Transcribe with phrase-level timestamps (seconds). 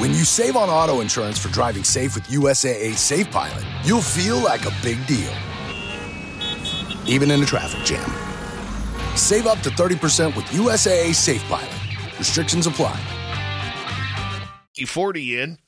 [0.00, 4.38] When you save on auto insurance for driving safe with USAA Safe Pilot, you'll feel
[4.38, 5.30] like a big deal,
[7.06, 8.10] even in a traffic jam.
[9.14, 12.18] Save up to 30% with USAA Safe Pilot.
[12.18, 12.98] Restrictions apply.
[14.86, 15.58] 40 in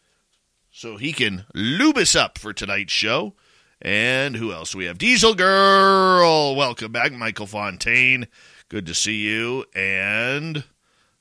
[0.70, 3.34] so he can lube us up for tonight's show.
[3.82, 4.96] And who else we have?
[4.96, 6.56] Diesel Girl.
[6.56, 8.28] Welcome back, Michael Fontaine.
[8.70, 9.66] Good to see you.
[9.74, 10.64] And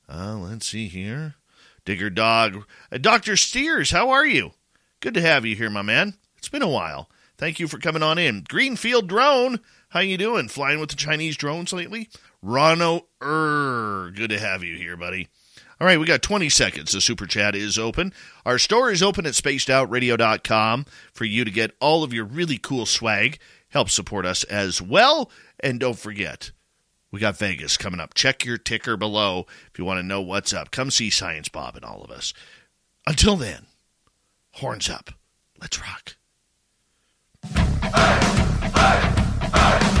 [0.08, 1.34] uh, let's see here.
[1.84, 2.64] Digger Dog.
[2.90, 3.36] Uh, Dr.
[3.36, 4.52] Steers, how are you?
[5.00, 6.14] Good to have you here, my man.
[6.38, 7.10] It's been a while.
[7.38, 8.44] Thank you for coming on in.
[8.48, 10.48] Greenfield Drone, how you doing?
[10.48, 12.08] Flying with the Chinese drones lately?
[12.40, 15.28] Rono Er, good to have you here, buddy.
[15.80, 16.92] All right, we got 20 seconds.
[16.92, 18.12] The super chat is open.
[18.46, 22.86] Our store is open at spacedoutradio.com for you to get all of your really cool
[22.86, 23.40] swag.
[23.70, 25.30] Help support us as well.
[25.58, 26.52] And don't forget,
[27.12, 28.14] we got Vegas coming up.
[28.14, 30.72] Check your ticker below if you want to know what's up.
[30.72, 32.34] Come see Science Bob and all of us.
[33.06, 33.66] Until then,
[34.54, 35.10] horns up.
[35.60, 36.16] Let's rock.
[37.42, 37.52] From
[39.80, 39.91] the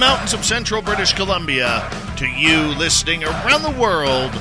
[0.00, 4.32] mountains of central British Columbia to you listening around the world,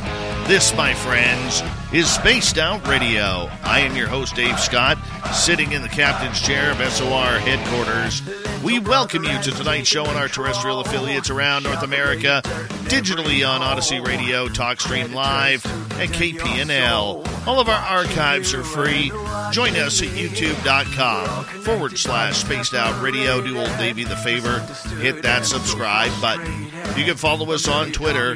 [0.48, 3.50] this, my friends, is Spaced Out Radio.
[3.64, 4.98] I am your host, Dave Scott,
[5.34, 8.22] sitting in the captain's chair of SOR headquarters.
[8.64, 12.42] We welcome you to tonight's show on our terrestrial affiliates around North America,
[12.90, 15.66] digitally on Odyssey Radio, TalkStream Live,
[16.00, 17.48] and KPNL.
[17.48, 19.10] All of our archives are free.
[19.52, 23.42] Join us at youtube.com forward slash spaced out radio.
[23.42, 24.60] Do old Davey the favor,
[25.02, 26.66] hit that subscribe button.
[26.96, 28.36] You can follow us on Twitter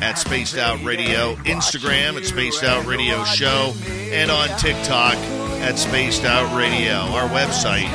[0.00, 5.14] at Spaced Out Radio, Instagram at Spaced Out Radio Show, and on TikTok
[5.62, 6.92] at Spaced Out Radio.
[6.92, 7.88] Our website,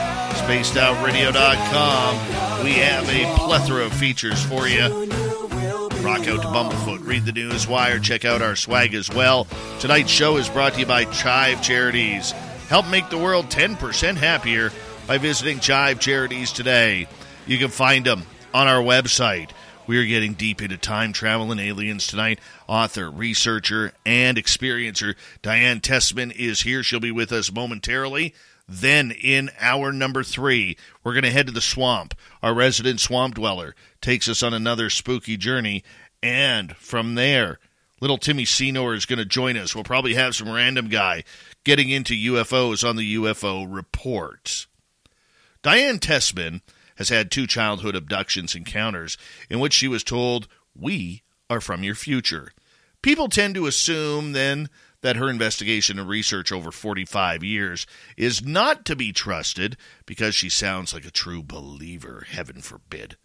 [0.46, 2.64] spacedoutradio.com.
[2.64, 4.82] We have a plethora of features for you.
[6.04, 9.48] Rock out to Bumblefoot, read the news wire, check out our swag as well.
[9.80, 12.32] Tonight's show is brought to you by Chive Charities.
[12.70, 14.72] Help make the world 10% happier
[15.08, 17.08] by visiting Chive Charities today.
[17.48, 18.24] You can find them
[18.54, 19.50] on our website.
[19.88, 22.40] We are getting deep into time travel and aliens tonight.
[22.68, 26.82] Author, researcher, and experiencer Diane Tessman is here.
[26.82, 28.34] She'll be with us momentarily.
[28.68, 32.16] Then, in hour number three, we're going to head to the swamp.
[32.42, 35.84] Our resident swamp dweller takes us on another spooky journey.
[36.24, 37.60] And from there,
[38.02, 39.76] little Timmy Senor is going to join us.
[39.76, 41.24] We'll probably have some random guy
[41.64, 44.66] getting into UFOs on the UFO report.
[45.62, 46.62] Diane Tessman
[46.96, 49.18] has had two childhood abductions encounters
[49.50, 52.52] in which she was told, We are from your future.
[53.02, 54.70] People tend to assume then
[55.02, 57.86] that her investigation and research over 45 years
[58.18, 63.16] is not to be trusted because she sounds like a true believer, heaven forbid.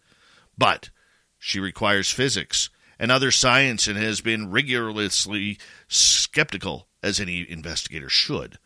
[0.55, 0.91] But
[1.39, 8.59] she requires physics and other science and has been rigorously skeptical, as any investigator should.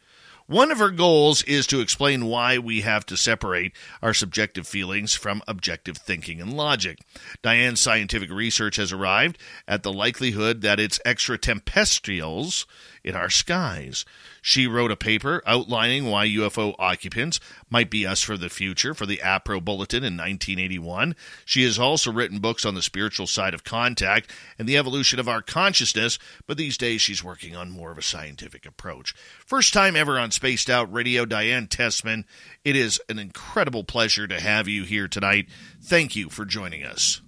[0.47, 3.73] One of her goals is to explain why we have to separate
[4.03, 6.99] our subjective feelings from objective thinking and logic.
[7.41, 12.67] Diane's scientific research has arrived at the likelihood that it's extraterrestrials
[13.03, 14.05] in our skies.
[14.47, 19.07] She wrote a paper outlining why UFO occupants might be us for the future for
[19.07, 21.15] the APRO Bulletin in 1981.
[21.45, 25.27] She has also written books on the spiritual side of contact and the evolution of
[25.27, 29.15] our consciousness, but these days she's working on more of a scientific approach.
[29.43, 32.23] First time ever on Spaced Out Radio, Diane Tessman.
[32.63, 35.47] It is an incredible pleasure to have you here tonight.
[35.81, 37.19] Thank you for joining us.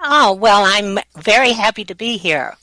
[0.00, 2.56] Oh, well, I'm very happy to be here.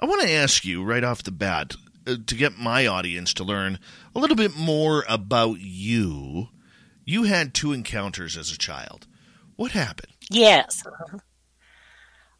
[0.00, 3.78] I want to ask you right off the bat to get my audience to learn
[4.14, 6.48] a little bit more about you.
[7.04, 9.06] You had two encounters as a child.
[9.56, 10.12] What happened?
[10.30, 10.84] Yes.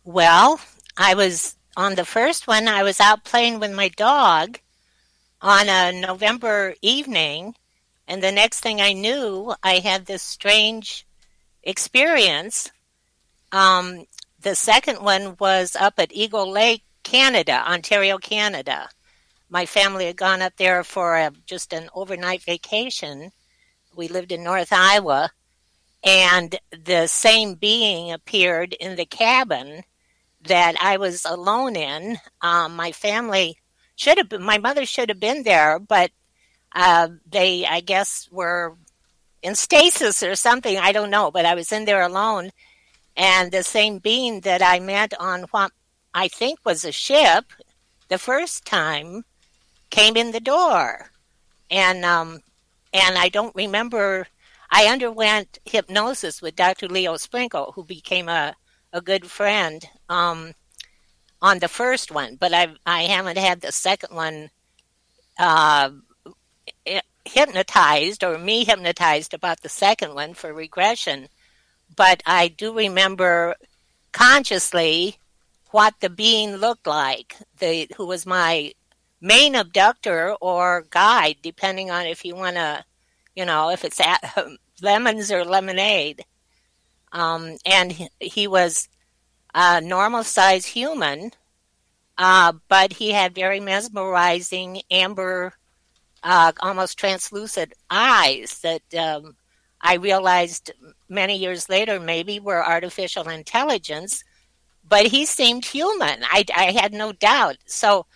[0.05, 0.61] Well,
[0.97, 4.59] I was on the first one, I was out playing with my dog
[5.41, 7.55] on a November evening,
[8.07, 11.07] and the next thing I knew, I had this strange
[11.63, 12.71] experience.
[13.53, 14.07] Um,
[14.41, 18.89] the second one was up at Eagle Lake, Canada, Ontario, Canada.
[19.53, 23.33] My family had gone up there for a, just an overnight vacation.
[23.97, 25.31] We lived in North Iowa,
[26.05, 29.83] and the same being appeared in the cabin
[30.43, 32.19] that I was alone in.
[32.41, 33.59] Um, my family
[33.97, 36.13] should have been, my mother should have been there, but
[36.73, 38.77] uh, they, I guess, were
[39.43, 40.79] in stasis or something.
[40.79, 42.53] I don't know, but I was in there alone,
[43.17, 45.73] and the same being that I met on what
[46.15, 47.47] I think was a ship
[48.09, 49.25] the first time
[49.91, 51.11] came in the door,
[51.71, 52.41] and um,
[52.93, 54.27] and I don't remember.
[54.73, 56.87] I underwent hypnosis with Dr.
[56.89, 58.55] Leo Sprinkle, who became a,
[58.93, 60.53] a good friend um,
[61.43, 64.51] on the first one, but I I haven't had the second one
[65.39, 65.91] uh,
[67.25, 71.29] hypnotized or me hypnotized about the second one for regression.
[71.97, 73.57] But I do remember
[74.13, 75.17] consciously
[75.71, 78.73] what the being looked like, the who was my
[79.21, 82.85] main abductor or guide, depending on if you want to,
[83.35, 84.37] you know, if it's at,
[84.83, 86.25] lemons or lemonade.
[87.13, 88.89] Um, and he, was
[89.53, 91.33] a normal size human,
[92.17, 95.55] uh, but he had very mesmerizing amber,
[96.23, 99.35] uh, almost translucent eyes that um,
[99.81, 100.71] I realized
[101.09, 104.23] many years later maybe were artificial intelligence.
[104.89, 106.25] But he seemed human.
[106.25, 107.59] I, I had no doubt.
[107.67, 108.07] So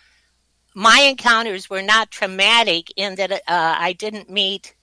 [0.75, 4.75] my encounters were not traumatic in that uh, I didn't meet.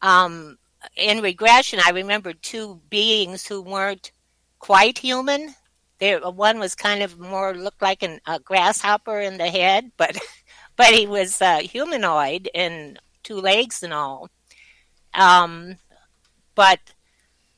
[0.00, 0.58] Um,
[0.96, 4.10] in regression, I remember two beings who weren't
[4.58, 5.54] quite human.
[5.98, 10.18] There, one was kind of more looked like an, a grasshopper in the head, but
[10.76, 14.30] but he was uh, humanoid and two legs and all.
[15.12, 15.76] Um,
[16.54, 16.80] but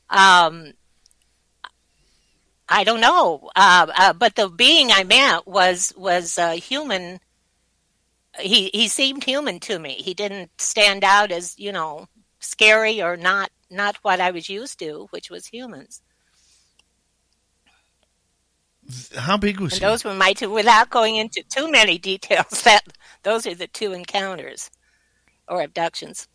[0.09, 0.73] um,
[2.67, 3.49] I don't know.
[3.55, 7.21] Uh, uh, but the being I met was was uh, human
[8.39, 9.93] he he seemed human to me.
[9.93, 12.07] He didn't stand out as you know
[12.39, 16.01] scary or not not what I was used to, which was humans.
[19.15, 19.87] How big was and he?
[19.87, 20.49] Those were my two.
[20.49, 22.83] Without going into too many details, that
[23.23, 24.71] those are the two encounters
[25.47, 26.27] or abductions.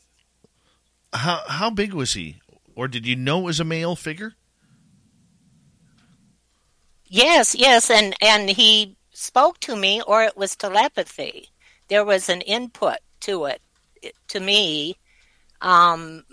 [1.13, 2.41] How how big was he,
[2.75, 4.35] or did you know it was a male figure?
[7.07, 11.51] Yes, yes, and and he spoke to me, or it was telepathy
[11.89, 13.63] there was an input to it
[14.29, 14.97] to me.
[15.61, 16.25] Um,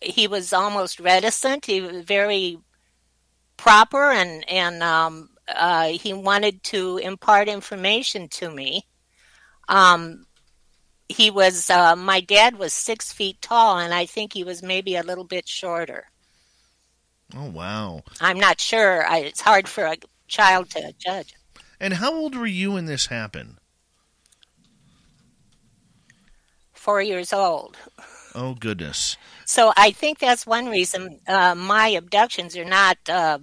[0.00, 1.66] he was almost reticent.
[1.66, 2.58] He was very
[3.56, 8.86] proper, and and um, uh, he wanted to impart information to me.
[9.68, 10.26] Um,
[11.08, 14.96] he was uh, my dad was six feet tall, and I think he was maybe
[14.96, 16.06] a little bit shorter.
[17.34, 18.02] Oh wow!
[18.20, 19.06] I'm not sure.
[19.06, 21.34] I, it's hard for a child to judge.
[21.78, 23.56] And how old were you when this happened?
[26.82, 27.76] Four years old.
[28.34, 29.16] Oh, goodness.
[29.44, 33.38] So I think that's one reason uh, my abductions are not uh,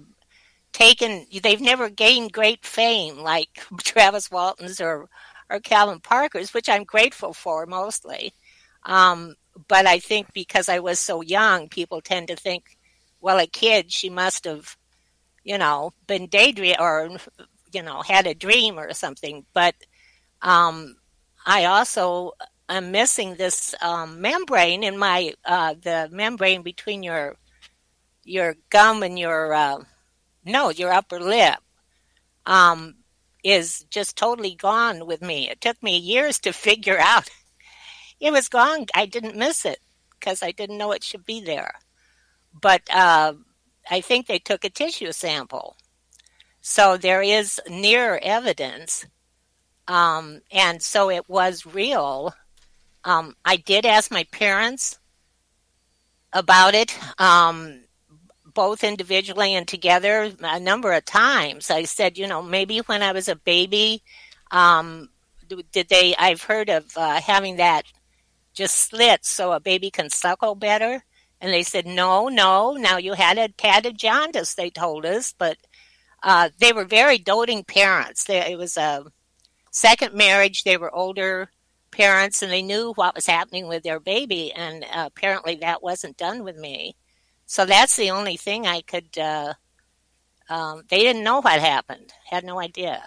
[0.72, 3.48] taken, they've never gained great fame like
[3.78, 5.08] Travis Walton's or,
[5.48, 8.34] or Calvin Parker's, which I'm grateful for mostly.
[8.84, 9.36] Um,
[9.68, 12.76] but I think because I was so young, people tend to think,
[13.22, 14.76] well, a kid, she must have,
[15.44, 17.10] you know, been daydream or,
[17.72, 19.46] you know, had a dream or something.
[19.54, 19.74] But
[20.42, 20.96] um,
[21.46, 22.32] I also
[22.70, 27.34] I'm missing this um, membrane in my uh, the membrane between your
[28.22, 29.82] your gum and your uh,
[30.44, 31.58] no your upper lip
[32.46, 32.94] um,
[33.42, 35.50] is just totally gone with me.
[35.50, 37.28] It took me years to figure out
[38.20, 38.86] it was gone.
[38.94, 39.80] I didn't miss it
[40.12, 41.72] because I didn't know it should be there.
[42.52, 43.34] But uh,
[43.90, 45.76] I think they took a tissue sample,
[46.60, 49.06] so there is near evidence.
[49.88, 52.32] Um, and so it was real
[53.04, 54.98] um, I did ask my parents
[56.32, 57.80] about it, um,
[58.54, 61.70] both individually and together, a number of times.
[61.70, 64.02] I said, you know, maybe when I was a baby,
[64.50, 65.08] um,
[65.72, 66.14] did they?
[66.16, 67.84] I've heard of uh, having that
[68.54, 71.04] just slit so a baby can suckle better.
[71.40, 72.72] And they said, no, no.
[72.74, 73.48] Now you had a
[73.86, 75.56] of jaundice, they told us, but
[76.22, 78.24] uh, they were very doting parents.
[78.24, 79.04] They, it was a
[79.70, 80.64] second marriage.
[80.64, 81.50] They were older
[81.90, 86.16] parents and they knew what was happening with their baby, and uh, apparently that wasn't
[86.16, 86.96] done with me.
[87.46, 89.18] So that's the only thing I could.
[89.18, 89.54] Uh,
[90.48, 93.02] um, they didn't know what happened, had no idea.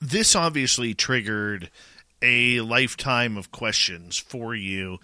[0.00, 1.70] This obviously triggered
[2.22, 4.98] a lifetime of questions for you.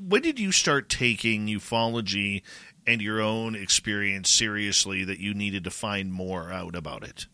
[0.00, 2.42] When did you start taking ufology
[2.86, 7.26] and your own experience seriously that you needed to find more out about it?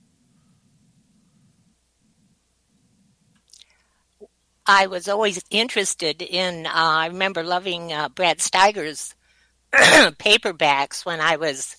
[4.67, 6.67] I was always interested in.
[6.67, 9.15] Uh, I remember loving uh, Brad Steiger's
[9.73, 11.77] paperbacks when I was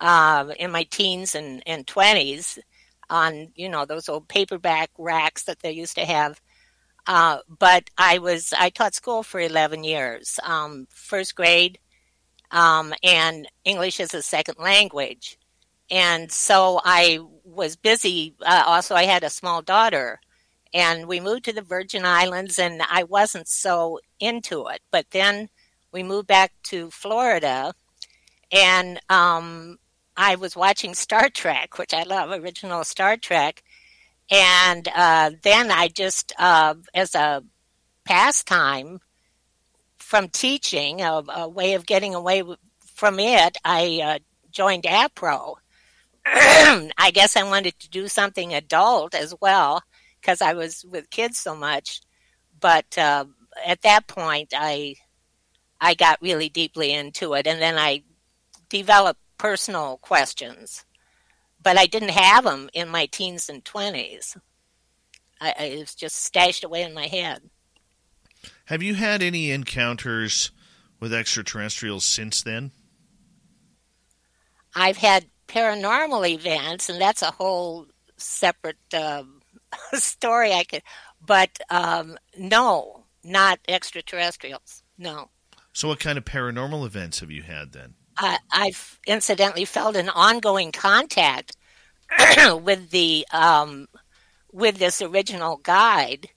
[0.00, 2.58] uh, in my teens and, and 20s
[3.08, 6.40] on, you know, those old paperback racks that they used to have.
[7.06, 11.78] Uh, but I was I taught school for 11 years, um, first grade,
[12.50, 15.38] um, and English as a second language.
[15.88, 18.34] And so I was busy.
[18.44, 20.20] Uh, also, I had a small daughter,
[20.74, 24.80] and we moved to the Virgin Islands, and I wasn't so into it.
[24.90, 25.48] But then
[25.92, 27.74] we moved back to Florida,
[28.52, 29.78] and um,
[30.16, 33.62] I was watching Star Trek, which I love, original Star Trek.
[34.30, 37.44] And uh, then I just, uh, as a
[38.04, 39.00] pastime
[39.98, 42.42] from teaching, a, a, way of getting away
[42.94, 44.18] from it, I uh,
[44.50, 45.56] joined APRO.
[46.26, 49.82] I guess I wanted to do something adult as well
[50.26, 52.00] because I was with kids so much.
[52.58, 53.26] But uh,
[53.64, 54.96] at that point, I
[55.80, 58.02] I got really deeply into it, and then I
[58.68, 60.84] developed personal questions,
[61.62, 64.36] but I didn't have them in my teens and twenties.
[65.40, 67.42] I, I it was just stashed away in my head.
[68.66, 70.50] Have you had any encounters
[70.98, 72.72] with extraterrestrials since then?
[74.74, 79.35] I've had paranormal events, and that's a whole separate um,
[79.94, 80.52] story.
[80.52, 80.82] I could,
[81.24, 84.82] but um, no, not extraterrestrials.
[84.98, 85.30] No.
[85.72, 87.94] So, what kind of paranormal events have you had then?
[88.18, 91.56] Uh, I've incidentally felt an ongoing contact
[92.62, 93.88] with the um,
[94.52, 96.30] with this original guide,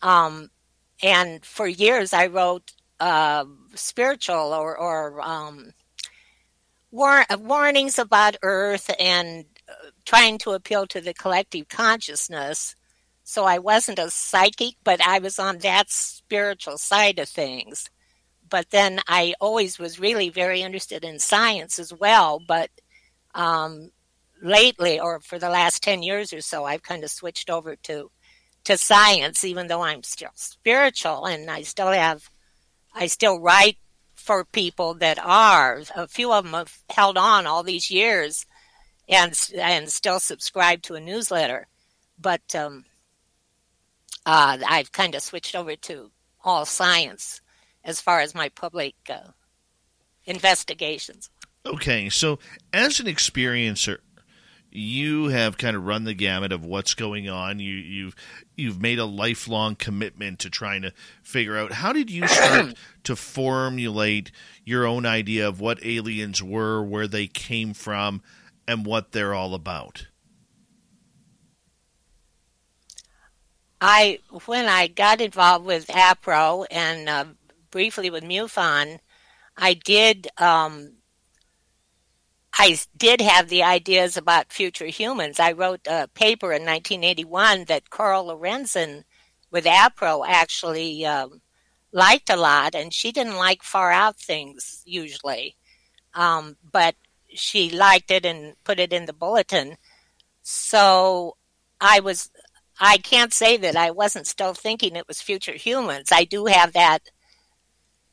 [0.00, 0.50] um,
[1.02, 3.44] and for years I wrote uh,
[3.74, 5.72] spiritual or, or um,
[6.90, 9.46] war- warnings about Earth and
[10.04, 12.74] trying to appeal to the collective consciousness.
[13.24, 17.88] So I wasn't a psychic, but I was on that spiritual side of things
[18.50, 22.40] but then I always was really very interested in science as well.
[22.40, 22.70] But
[23.34, 23.92] um,
[24.42, 28.10] lately, or for the last 10 years or so, I've kind of switched over to,
[28.64, 32.28] to science, even though I'm still spiritual and I still have,
[32.92, 33.78] I still write
[34.16, 35.82] for people that are.
[35.96, 38.44] A few of them have held on all these years
[39.10, 41.66] and, and still subscribe to a newsletter.
[42.18, 42.84] But um,
[44.24, 46.10] uh, I've kind of switched over to
[46.44, 47.40] all science
[47.84, 49.32] as far as my public uh,
[50.24, 51.28] investigations.
[51.66, 52.38] Okay, so
[52.72, 53.98] as an experiencer,
[54.70, 57.58] you have kind of run the gamut of what's going on.
[57.58, 58.14] You, you've
[58.56, 62.74] you've made a lifelong commitment to trying to figure out how did you start
[63.04, 64.30] to formulate
[64.64, 68.22] your own idea of what aliens were, where they came from,
[68.70, 70.06] and what they're all about.
[73.80, 77.24] I when I got involved with APRO and uh,
[77.72, 79.00] briefly with MUFON,
[79.56, 80.98] I did um,
[82.56, 85.40] I did have the ideas about future humans.
[85.40, 89.02] I wrote a paper in 1981 that Coral Lorenzen
[89.50, 91.40] with APRO actually um,
[91.90, 95.56] liked a lot, and she didn't like far out things usually,
[96.14, 96.94] um, but
[97.34, 99.76] she liked it and put it in the bulletin.
[100.42, 101.36] So
[101.80, 102.30] I was.
[102.82, 106.08] I can't say that I wasn't still thinking it was future humans.
[106.10, 107.10] I do have that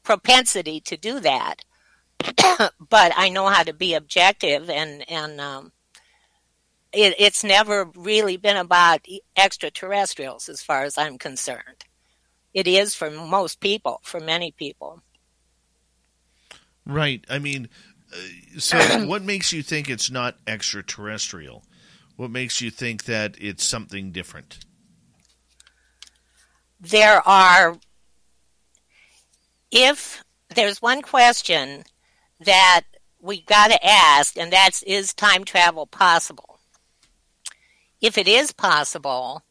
[0.03, 1.63] propensity to do that.
[2.89, 5.71] but I know how to be objective, and and um,
[6.91, 9.05] it, it's never really been about
[9.36, 11.86] extraterrestrials, as far as I'm concerned.
[12.53, 15.03] It is for most people, for many people.
[16.86, 17.24] Right.
[17.29, 17.69] I mean,
[18.57, 21.63] so what makes you think it's not extraterrestrial?
[22.15, 24.59] What makes you think that it's something different?
[26.79, 27.77] There are
[29.71, 30.23] if
[30.53, 31.83] there's one question
[32.39, 32.83] that
[33.19, 36.59] we got to ask, and that's is time travel possible?
[37.99, 39.43] If it is possible,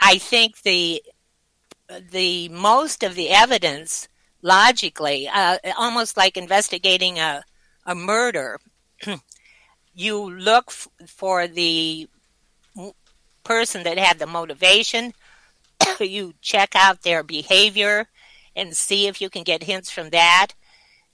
[0.00, 1.02] I think the
[2.10, 4.08] the most of the evidence
[4.44, 7.42] logically, uh, almost like investigating a
[7.86, 8.60] a murder,
[9.94, 12.08] you look f- for the
[13.42, 15.12] person that had the motivation.
[16.00, 18.06] you check out their behavior
[18.56, 20.48] and see if you can get hints from that.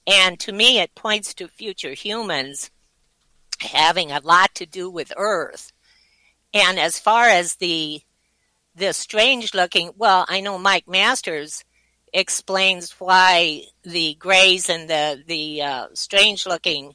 [0.07, 2.71] And to me, it points to future humans
[3.61, 5.73] having a lot to do with Earth.
[6.53, 8.03] And as far as the
[8.75, 11.65] the strange looking, well, I know Mike Masters
[12.12, 16.95] explains why the grays and the the uh, strange looking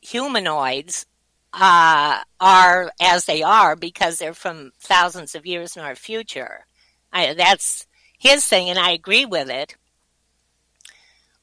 [0.00, 1.06] humanoids
[1.52, 6.66] uh, are as they are because they're from thousands of years in our future.
[7.12, 7.86] I, that's
[8.18, 9.76] his thing, and I agree with it.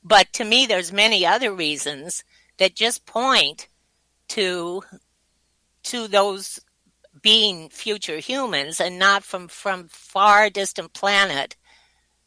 [0.03, 2.23] But to me, there's many other reasons
[2.57, 3.67] that just point
[4.29, 4.83] to
[5.83, 6.59] to those
[7.21, 11.55] being future humans and not from from far distant planet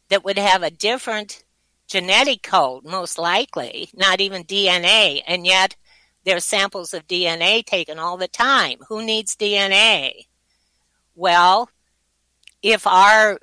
[0.09, 1.43] that would have a different
[1.87, 5.75] genetic code most likely not even dna and yet
[6.23, 8.79] there's samples of dna taken all the time.
[8.87, 10.25] Who needs dna
[11.15, 11.69] well
[12.61, 13.39] if our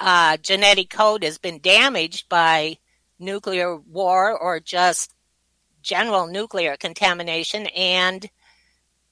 [0.00, 2.78] uh, genetic code has been damaged by
[3.18, 5.12] nuclear war or just
[5.82, 8.28] general nuclear contamination and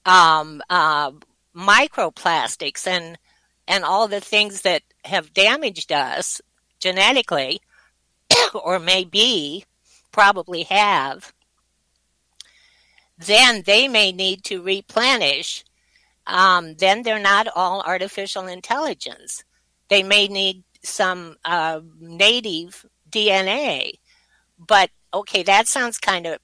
[0.05, 1.11] um, uh,
[1.55, 3.17] microplastics and
[3.67, 6.41] and all the things that have damaged us
[6.83, 7.61] genetically
[8.53, 9.65] or maybe
[10.11, 11.33] probably have
[13.17, 15.63] then they may need to replenish
[16.25, 19.43] um, then they're not all artificial intelligence
[19.89, 23.91] they may need some uh, native dna
[24.57, 26.39] but okay that sounds kind of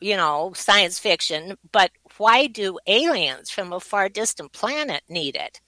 [0.00, 5.60] you know science fiction but why do aliens from a far distant planet need it?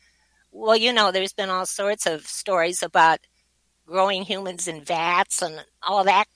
[0.53, 3.19] Well, you know, there's been all sorts of stories about
[3.87, 6.27] growing humans in vats and all that,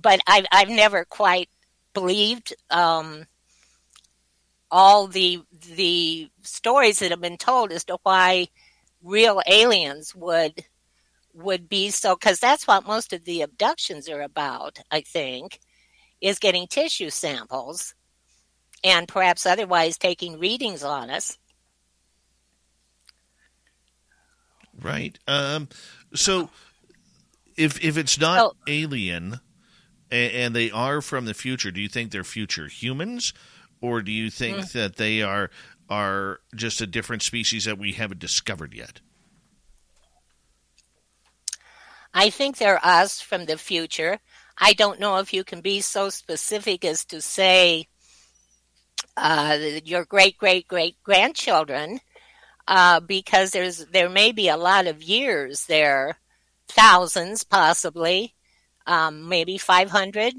[0.00, 1.48] but I've I've never quite
[1.94, 3.26] believed um,
[4.70, 5.42] all the
[5.74, 8.48] the stories that have been told as to why
[9.02, 10.64] real aliens would
[11.34, 15.60] would be so because that's what most of the abductions are about i think
[16.20, 17.94] is getting tissue samples
[18.84, 21.38] and perhaps otherwise taking readings on us.
[24.80, 25.18] Right.
[25.26, 25.68] Um,
[26.14, 26.50] so
[27.58, 28.52] if if it's not oh.
[28.66, 29.40] alien
[30.10, 33.34] and, and, they are from the future, do you think they're future humans,
[33.80, 34.72] or do you think mm.
[34.72, 35.50] that they are
[35.90, 39.00] are just a different species that we haven't discovered yet?
[42.14, 44.18] I think they're us from the future.
[44.56, 47.86] I don't know if you can be so specific as to say
[49.16, 52.00] uh, your great great great grandchildren
[52.66, 56.18] uh, because there's there may be a lot of years there,
[56.68, 58.34] thousands possibly,
[58.86, 60.34] um, maybe 500.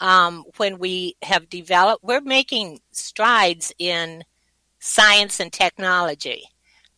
[0.00, 4.24] Um, when we have developed, we're making strides in
[4.78, 6.44] science and technology,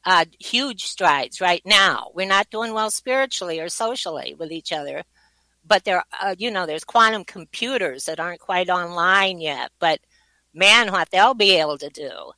[0.05, 2.11] uh, huge strides right now.
[2.15, 5.03] We're not doing well spiritually or socially with each other,
[5.67, 10.01] but there, uh, you know, there's quantum computers that aren't quite online yet, but
[10.55, 12.33] man, what they'll be able to do.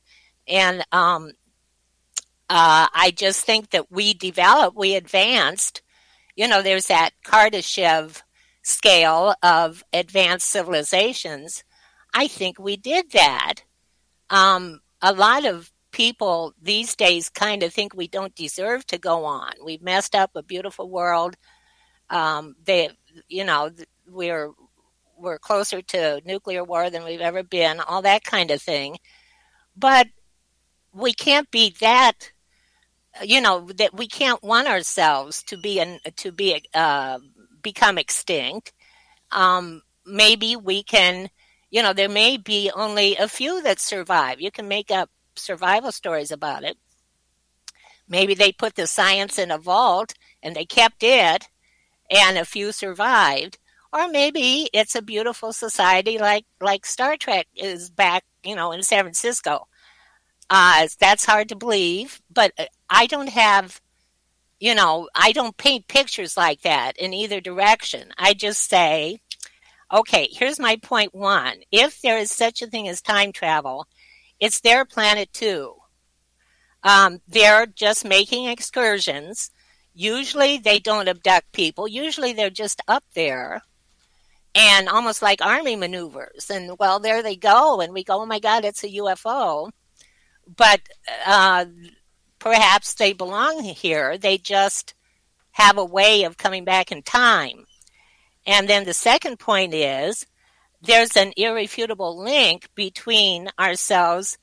[0.47, 1.31] And um,
[2.49, 5.81] uh, I just think that we developed, we advanced.
[6.35, 8.21] You know, there's that Kardashev
[8.61, 11.63] scale of advanced civilizations.
[12.13, 13.55] I think we did that.
[14.29, 19.23] Um, a lot of people these days kind of think we don't deserve to go
[19.23, 19.51] on.
[19.63, 21.35] We've messed up a beautiful world.
[22.09, 22.89] Um, they,
[23.29, 23.71] you know,
[24.07, 24.51] we're
[25.17, 28.97] we're closer to nuclear war than we've ever been, all that kind of thing.
[29.77, 30.07] But
[30.93, 32.31] we can't be that
[33.23, 37.19] you know that we can't want ourselves to be an, to be uh,
[37.61, 38.73] become extinct.
[39.31, 41.29] Um, maybe we can,
[41.69, 44.41] you know, there may be only a few that survive.
[44.41, 46.77] You can make up survival stories about it.
[48.07, 51.49] Maybe they put the science in a vault and they kept it,
[52.09, 53.57] and a few survived
[53.95, 58.83] or maybe it's a beautiful society like like Star Trek is back, you know, in
[58.83, 59.67] San Francisco.
[60.49, 62.51] Uh, that's hard to believe, but
[62.89, 63.81] I don't have,
[64.59, 68.11] you know, I don't paint pictures like that in either direction.
[68.17, 69.19] I just say,
[69.91, 71.57] okay, here's my point one.
[71.71, 73.87] If there is such a thing as time travel,
[74.39, 75.75] it's their planet too.
[76.83, 79.49] Um, they're just making excursions.
[79.93, 81.87] Usually they don't abduct people.
[81.87, 83.61] Usually they're just up there
[84.55, 86.49] and almost like army maneuvers.
[86.49, 89.71] And well, there they go, and we go, oh my God, it's a UFO.
[90.55, 90.81] But
[91.25, 91.65] uh,
[92.45, 94.19] perhaps they belong here.
[94.19, 94.93] They just
[95.53, 97.65] have a way of coming back in time.
[98.45, 100.27] And then the second point is
[100.79, 104.37] there's an irrefutable link between ourselves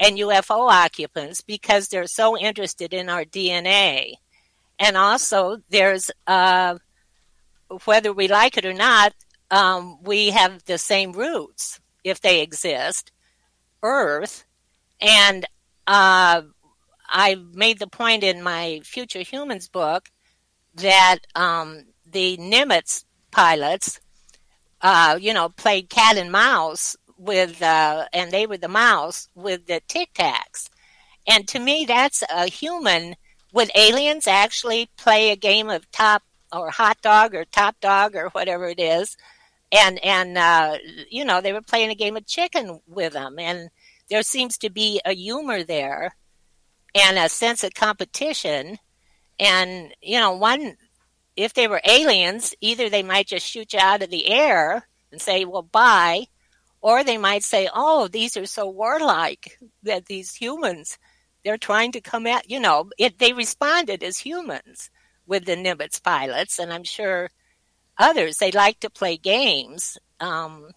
[0.00, 4.14] and UFO occupants because they're so interested in our DNA.
[4.80, 6.78] And also, there's, uh,
[7.84, 9.14] whether we like it or not,
[9.52, 13.12] um, we have the same roots, if they exist,
[13.84, 14.44] Earth.
[15.00, 15.46] And
[15.86, 16.42] uh,
[17.08, 20.10] I made the point in my Future Humans book
[20.74, 24.00] that um, the Nimitz pilots,
[24.80, 29.66] uh, you know, played cat and mouse with, uh, and they were the mouse with
[29.66, 30.68] the Tic Tacs.
[31.26, 33.16] And to me, that's a human.
[33.52, 38.28] Would aliens actually play a game of top or hot dog or top dog or
[38.30, 39.16] whatever it is
[39.74, 40.78] and and uh,
[41.10, 43.70] you know they were playing a game of chicken with them, and
[44.08, 46.14] there seems to be a humor there
[46.94, 48.78] and a sense of competition.
[49.38, 50.76] And, you know, one,
[51.36, 55.20] if they were aliens, either they might just shoot you out of the air and
[55.20, 56.26] say, well, bye,
[56.80, 60.98] or they might say, oh, these are so warlike that these humans,
[61.44, 64.90] they're trying to come at, you know, it, they responded as humans
[65.26, 67.30] with the Nimitz pilots, and I'm sure
[67.96, 69.98] others, they like to play games.
[70.20, 70.70] Um,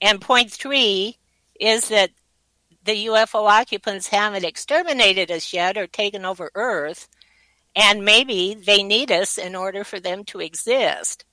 [0.00, 1.18] and point three
[1.58, 2.10] is that
[2.84, 7.08] the UFO occupants haven't exterminated us yet or taken over Earth,
[7.74, 11.24] and maybe they need us in order for them to exist.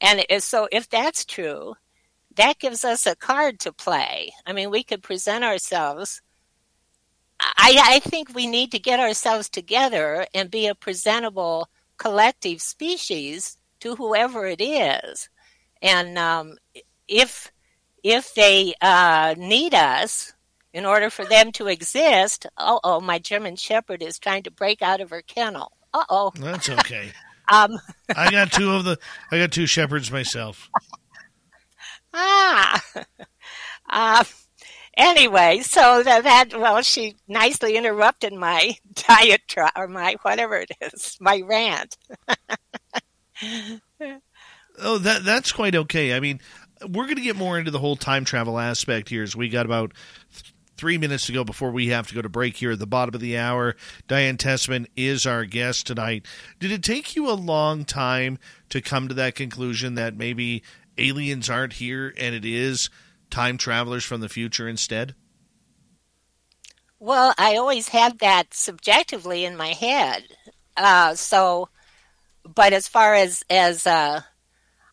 [0.00, 1.74] And so, if that's true,
[2.36, 4.32] that gives us a card to play.
[4.46, 6.22] I mean, we could present ourselves.
[7.40, 13.58] I, I think we need to get ourselves together and be a presentable collective species
[13.80, 15.28] to whoever it is.
[15.80, 16.56] And um,
[17.08, 17.52] if
[18.02, 20.32] if they uh, need us
[20.72, 24.82] in order for them to exist, oh, oh, my German Shepherd is trying to break
[24.82, 25.72] out of her kennel.
[25.92, 26.32] Uh oh.
[26.36, 27.12] That's okay.
[27.52, 27.78] um,
[28.14, 28.98] I got two of the.
[29.30, 30.70] I got two shepherds myself.
[32.14, 32.82] ah.
[33.88, 34.24] Uh,
[34.96, 41.18] anyway, so that, that well, she nicely interrupted my diatribe or my whatever it is,
[41.20, 41.98] my rant.
[44.78, 46.14] oh, that that's quite okay.
[46.14, 46.40] I mean,
[46.88, 49.66] we're going to get more into the whole time travel aspect here as we got
[49.66, 49.92] about
[50.82, 53.14] three minutes to go before we have to go to break here at the bottom
[53.14, 53.76] of the hour.
[54.08, 56.26] Diane Tessman is our guest tonight.
[56.58, 58.36] Did it take you a long time
[58.70, 60.64] to come to that conclusion that maybe
[60.98, 62.90] aliens aren't here and it is
[63.30, 65.14] time travelers from the future instead?
[66.98, 70.24] Well, I always had that subjectively in my head.
[70.76, 71.68] Uh, so,
[72.56, 74.22] but as far as as uh,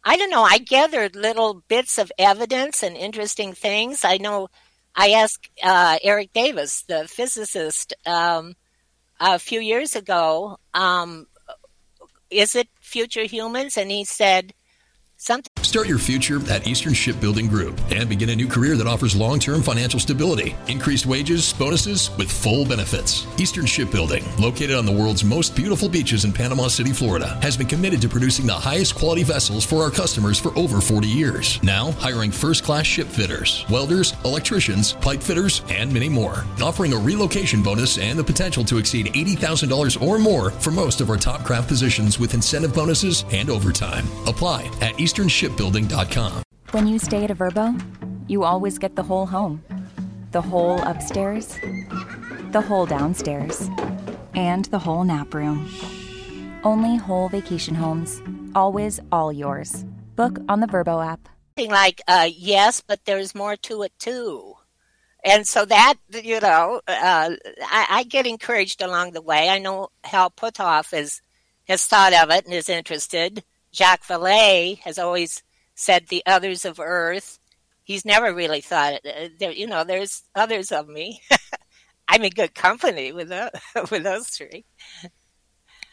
[0.04, 4.06] I don't know, I gathered little bits of evidence and interesting things.
[4.06, 4.50] I know
[5.02, 8.56] I asked uh, Eric Davis, the physicist, um,
[9.22, 11.28] a few years ago, um,
[12.30, 13.78] is it future humans?
[13.78, 14.54] And he said,
[15.20, 15.52] something.
[15.62, 19.38] Start your future at Eastern Shipbuilding Group and begin a new career that offers long
[19.38, 23.28] term financial stability, increased wages, bonuses, with full benefits.
[23.40, 27.68] Eastern Shipbuilding, located on the world's most beautiful beaches in Panama City, Florida, has been
[27.68, 31.62] committed to producing the highest quality vessels for our customers for over 40 years.
[31.62, 36.46] Now, hiring first class ship fitters, welders, electricians, pipe fitters, and many more.
[36.64, 41.10] Offering a relocation bonus and the potential to exceed $80,000 or more for most of
[41.10, 44.08] our top craft positions with incentive bonuses and overtime.
[44.26, 47.82] Apply at easternshipbuilding.com When you stay at a Vrbo,
[48.28, 49.64] you always get the whole home
[50.32, 51.58] the whole upstairs,
[52.52, 53.68] the whole downstairs,
[54.36, 55.68] and the whole nap room.
[56.64, 58.22] Only whole vacation homes,
[58.54, 59.84] always all yours.
[60.16, 61.28] Book on the Vrbo app.
[61.58, 64.54] Like, uh, yes, but there's more to it too.
[65.24, 69.50] And so that, you know, uh, I, I, get encouraged along the way.
[69.50, 71.22] I know Hal Puthoff is,
[71.68, 73.44] has thought of it and is interested.
[73.74, 75.44] Jacques Vallée has always
[75.76, 77.40] said the others of Earth.
[77.84, 79.06] He's never really thought it.
[79.06, 81.22] Uh, there, you know, there's others of me.
[82.08, 83.52] I'm in good company with the,
[83.92, 84.66] with those three.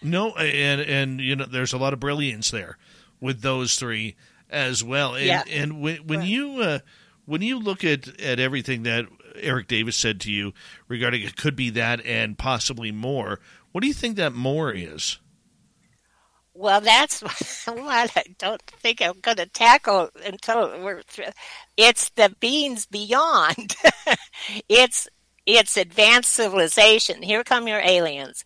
[0.02, 2.78] No, and and you know, there's a lot of brilliance there
[3.20, 4.16] with those three
[4.50, 5.14] as well.
[5.14, 5.42] And, yeah.
[5.48, 6.28] and when when right.
[6.28, 6.78] you uh,
[7.24, 10.52] when you look at at everything that Eric Davis said to you
[10.88, 13.40] regarding it could be that and possibly more,
[13.72, 15.18] what do you think that more is?
[16.58, 17.20] Well, that's
[17.66, 21.26] what I don't think I'm going to tackle until we're through.
[21.76, 23.76] It's the beings beyond.
[24.68, 25.06] it's
[25.44, 27.22] it's advanced civilization.
[27.22, 28.44] Here come your aliens.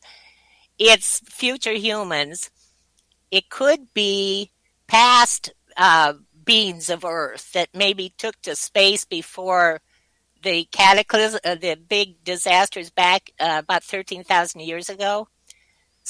[0.76, 2.50] It's future humans.
[3.30, 4.50] It could be
[4.88, 9.80] past uh, beings of Earth that maybe took to space before
[10.42, 15.28] the cataclysm, uh, the big disasters back uh, about thirteen thousand years ago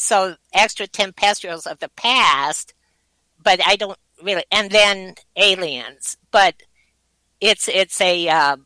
[0.01, 2.75] so extra extraterrestrials of the past,
[3.43, 4.45] but I don't really.
[4.51, 6.63] And then aliens, but
[7.41, 8.57] it's it's a uh,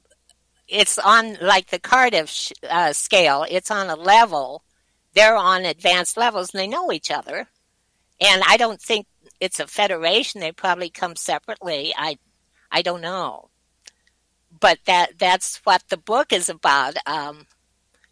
[0.68, 3.44] it's on like the Cardiff uh, scale.
[3.48, 4.64] It's on a level.
[5.14, 7.48] They're on advanced levels, and they know each other.
[8.20, 9.06] And I don't think
[9.40, 10.40] it's a federation.
[10.40, 11.94] They probably come separately.
[11.96, 12.18] I
[12.70, 13.50] I don't know,
[14.60, 16.96] but that that's what the book is about.
[17.06, 17.46] Um,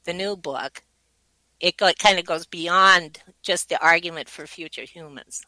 [0.05, 0.83] the new book
[1.63, 5.47] it go, kind of goes beyond just the argument for future humans.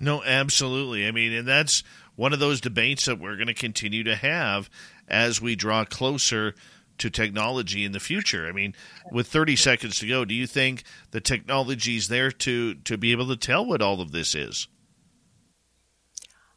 [0.00, 1.06] No, absolutely.
[1.06, 1.84] I mean, and that's
[2.16, 4.68] one of those debates that we're going to continue to have
[5.06, 6.54] as we draw closer
[6.98, 8.46] to technology in the future.
[8.46, 8.74] I mean,
[9.12, 13.12] with 30 seconds to go, do you think the technology is there to to be
[13.12, 14.68] able to tell what all of this is?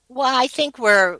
[0.08, 1.20] Well, I think we're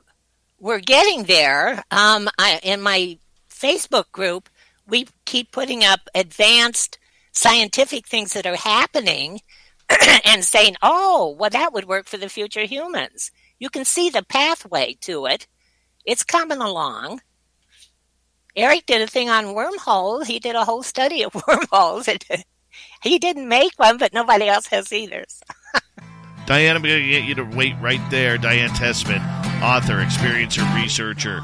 [0.60, 1.84] we're getting there.
[1.92, 3.18] Um, I, in my
[3.50, 4.50] Facebook group,
[4.88, 6.98] we keep putting up advanced
[7.34, 9.42] scientific things that are happening
[10.26, 13.32] and saying, oh, well, that would work for the future humans.
[13.60, 15.48] You can see the pathway to it.
[16.06, 17.22] It's coming along.
[18.56, 20.28] Eric did a thing on wormholes.
[20.28, 22.10] He did a whole study of wormholes.
[23.04, 25.26] he didn't make one, but nobody else has either.
[26.48, 28.38] Diane, I'm going to get you to wait right there.
[28.38, 29.22] Diane Tessman,
[29.62, 31.42] author, experiencer, researcher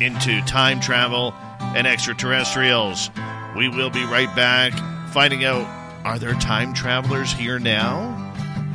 [0.00, 1.32] into time travel
[1.74, 3.10] and extraterrestrials.
[3.56, 4.72] We will be right back
[5.12, 5.66] finding out
[6.04, 8.18] are there time travelers here now?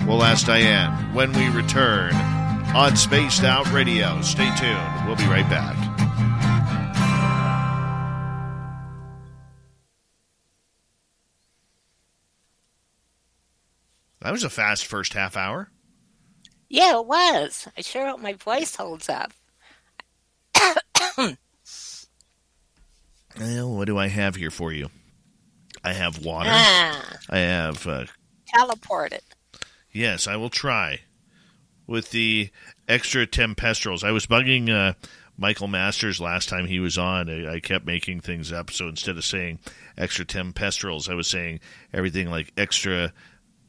[0.08, 2.14] We'll ask Diane when we return
[2.74, 4.22] on Spaced Out Radio.
[4.22, 5.06] Stay tuned.
[5.06, 5.76] We'll be right back.
[14.22, 15.70] That was a fast first half hour.
[16.70, 17.68] Yeah, it was.
[17.78, 19.34] I sure hope my voice holds up.
[23.40, 24.90] well, what do I have here for you?
[25.84, 26.50] I have water.
[26.52, 28.06] Ah, I have uh,
[28.54, 29.22] teleported.
[29.92, 31.02] Yes, I will try
[31.86, 32.50] with the
[32.88, 34.04] extra tempestrals.
[34.04, 34.94] I was bugging uh,
[35.38, 37.30] Michael Masters last time he was on.
[37.30, 39.60] I, I, kept making things up, so instead of saying
[39.98, 41.60] extra tempestrals, I was saying
[41.94, 43.14] everything like extra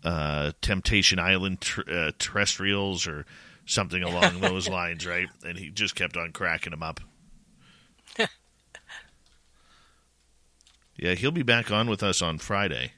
[0.04, 3.26] uh, Temptation Island ter- uh, terrestrials or
[3.66, 5.28] something along those lines, right?
[5.44, 7.00] And he just kept on cracking them up.
[10.99, 12.93] Yeah, he'll be back on with us on Friday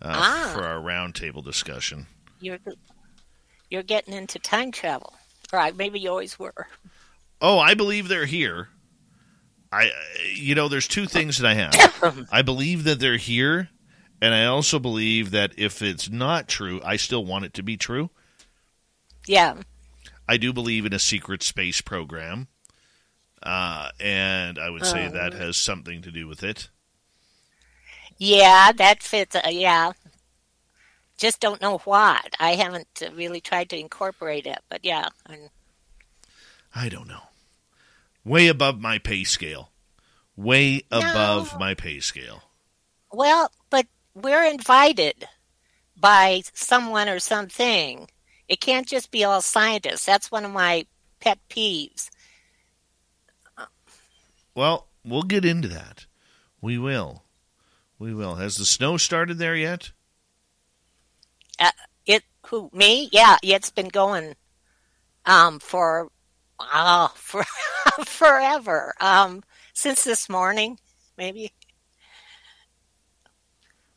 [0.00, 0.50] uh, ah.
[0.54, 2.06] for our roundtable discussion.
[2.40, 2.58] You're
[3.68, 5.12] you're getting into time travel,
[5.52, 5.76] right?
[5.76, 6.68] Maybe you always were.
[7.40, 8.68] Oh, I believe they're here.
[9.72, 9.90] I,
[10.34, 12.28] you know, there's two things that I have.
[12.32, 13.68] I believe that they're here,
[14.20, 17.76] and I also believe that if it's not true, I still want it to be
[17.76, 18.10] true.
[19.26, 19.56] Yeah.
[20.28, 22.48] I do believe in a secret space program,
[23.42, 25.38] uh, and I would say that oh.
[25.38, 26.68] has something to do with it.
[28.20, 29.34] Yeah, that fits.
[29.34, 29.92] Uh, yeah.
[31.16, 32.34] Just don't know what.
[32.38, 35.08] I haven't uh, really tried to incorporate it, but yeah.
[35.26, 35.48] I'm...
[36.74, 37.22] I don't know.
[38.22, 39.70] Way above my pay scale.
[40.36, 41.58] Way above no.
[41.58, 42.42] my pay scale.
[43.10, 45.26] Well, but we're invited
[45.98, 48.06] by someone or something.
[48.48, 50.04] It can't just be all scientists.
[50.04, 50.84] That's one of my
[51.20, 52.10] pet peeves.
[54.54, 56.04] Well, we'll get into that.
[56.60, 57.24] We will.
[58.00, 58.36] We will.
[58.36, 59.92] Has the snow started there yet?
[61.58, 61.70] Uh,
[62.06, 63.10] it who me?
[63.12, 64.36] Yeah, it's been going
[65.26, 66.08] um for
[66.58, 67.44] uh, for
[68.06, 68.94] forever.
[69.00, 69.42] Um
[69.74, 70.78] since this morning,
[71.18, 71.52] maybe.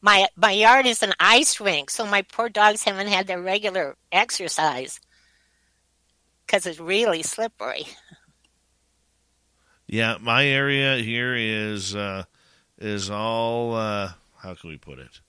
[0.01, 3.95] My my yard is an ice rink, so my poor dogs haven't had their regular
[4.11, 4.99] exercise
[6.45, 7.87] because it's really slippery.
[9.87, 12.23] Yeah, my area here is uh,
[12.83, 15.21] is all uh, how can we put it?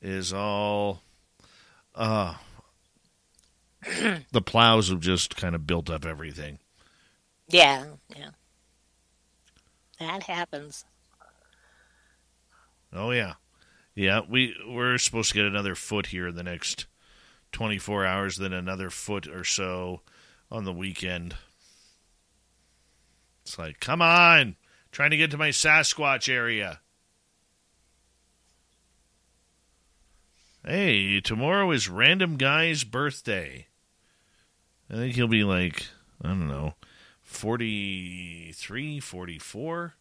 [0.00, 1.02] Is all
[1.94, 2.36] uh,
[4.32, 6.60] the plows have just kind of built up everything.
[7.48, 7.84] Yeah,
[8.16, 8.30] yeah.
[9.98, 10.84] That happens.
[12.92, 13.34] Oh yeah.
[13.94, 16.86] Yeah, we we're supposed to get another foot here in the next
[17.50, 20.00] 24 hours, then another foot or so
[20.50, 21.34] on the weekend.
[23.44, 24.56] It's like, come on
[24.92, 26.80] trying to get to my Sasquatch area.
[30.64, 33.66] Hey, tomorrow is Random Guy's birthday.
[34.88, 35.88] I think he'll be like,
[36.22, 36.74] I don't know,
[37.22, 39.94] 43, 44.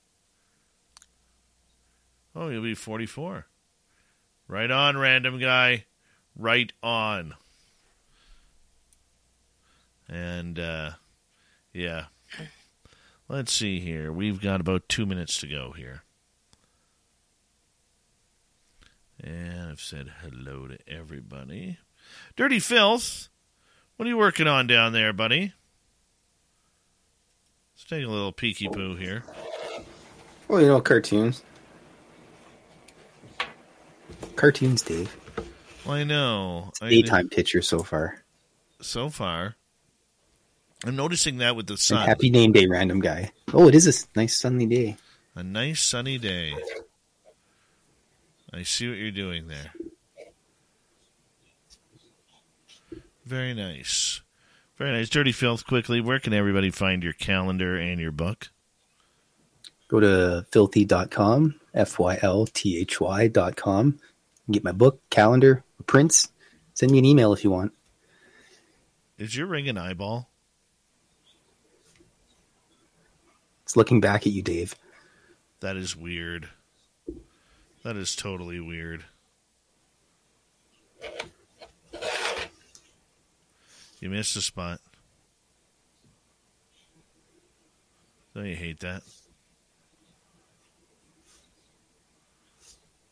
[2.36, 3.48] Oh, he'll be 44.
[4.48, 5.86] Right on, Random Guy.
[6.36, 7.34] Right on.
[10.08, 10.92] And, uh,
[11.74, 12.06] yeah,
[13.32, 14.12] Let's see here.
[14.12, 16.04] We've got about two minutes to go here.
[19.24, 21.78] And I've said hello to everybody.
[22.36, 23.30] Dirty Filth,
[23.96, 25.54] what are you working on down there, buddy?
[27.74, 29.24] Let's take a little peeky poo here.
[30.50, 31.42] Well, you know, cartoons.
[34.36, 35.16] Cartoons, Dave.
[35.86, 36.74] Well, I know.
[36.82, 38.26] Daytime picture so far.
[38.82, 39.56] So far.
[40.84, 42.00] I'm noticing that with the sun.
[42.00, 43.32] And happy name day, random guy.
[43.54, 44.98] Oh, it is a nice sunny day.
[45.36, 46.54] A nice sunny day.
[48.52, 49.74] I see what you're doing there.
[53.26, 54.22] Very nice.
[54.78, 55.10] Very nice.
[55.10, 58.50] Dirty Filth, quickly, where can everybody find your calendar and your book?
[59.88, 64.00] Go to fylthy.com, F Y L T H Y.com.
[64.50, 66.30] Get my book, calendar, prints.
[66.74, 67.74] Send me an email if you want.
[69.18, 70.31] Is your ring an eyeball?
[73.72, 74.76] It's looking back at you, Dave.
[75.62, 76.50] That is weird.
[77.86, 79.06] That is totally weird.
[84.02, 84.82] You missed a spot.
[88.36, 89.04] Don't you hate that?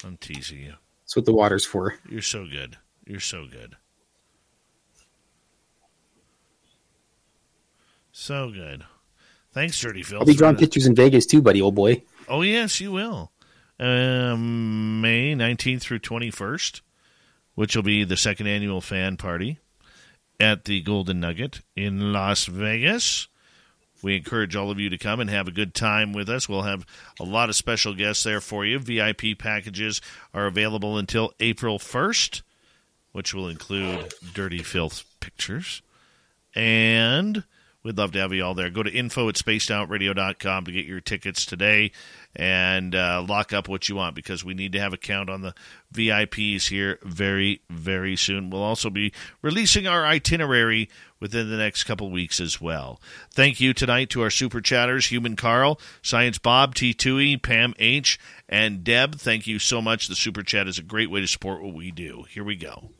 [0.03, 0.73] I'm teasing you.
[1.03, 1.95] That's what the water's for.
[2.09, 2.75] You're so good.
[3.07, 3.77] You're so good.
[8.11, 8.83] So good.
[9.59, 10.19] Thanks, Dirty Phil.
[10.19, 12.01] I'll be drawing pictures in Vegas too, buddy, old boy.
[12.29, 13.33] Oh, yes, you will.
[13.77, 16.79] Um, May 19th through 21st,
[17.55, 19.59] which will be the second annual fan party
[20.39, 23.27] at the Golden Nugget in Las Vegas.
[24.01, 26.47] We encourage all of you to come and have a good time with us.
[26.47, 26.85] We'll have
[27.19, 28.79] a lot of special guests there for you.
[28.79, 29.99] VIP packages
[30.33, 32.43] are available until April 1st,
[33.11, 35.81] which will include Dirty Filth pictures.
[36.55, 37.43] And
[37.83, 38.69] we'd love to have you all there.
[38.69, 41.91] Go to info at spacedoutradio.com to get your tickets today
[42.35, 45.41] and uh, lock up what you want because we need to have a count on
[45.41, 45.53] the
[45.93, 48.49] VIPs here very, very soon.
[48.49, 50.89] We'll also be releasing our itinerary
[51.19, 53.01] within the next couple weeks as well.
[53.31, 58.83] Thank you tonight to our super chatters, Human Carl, Science Bob, T2E, Pam H., and
[58.83, 59.15] Deb.
[59.15, 60.07] Thank you so much.
[60.07, 62.25] The super chat is a great way to support what we do.
[62.29, 62.91] Here we go.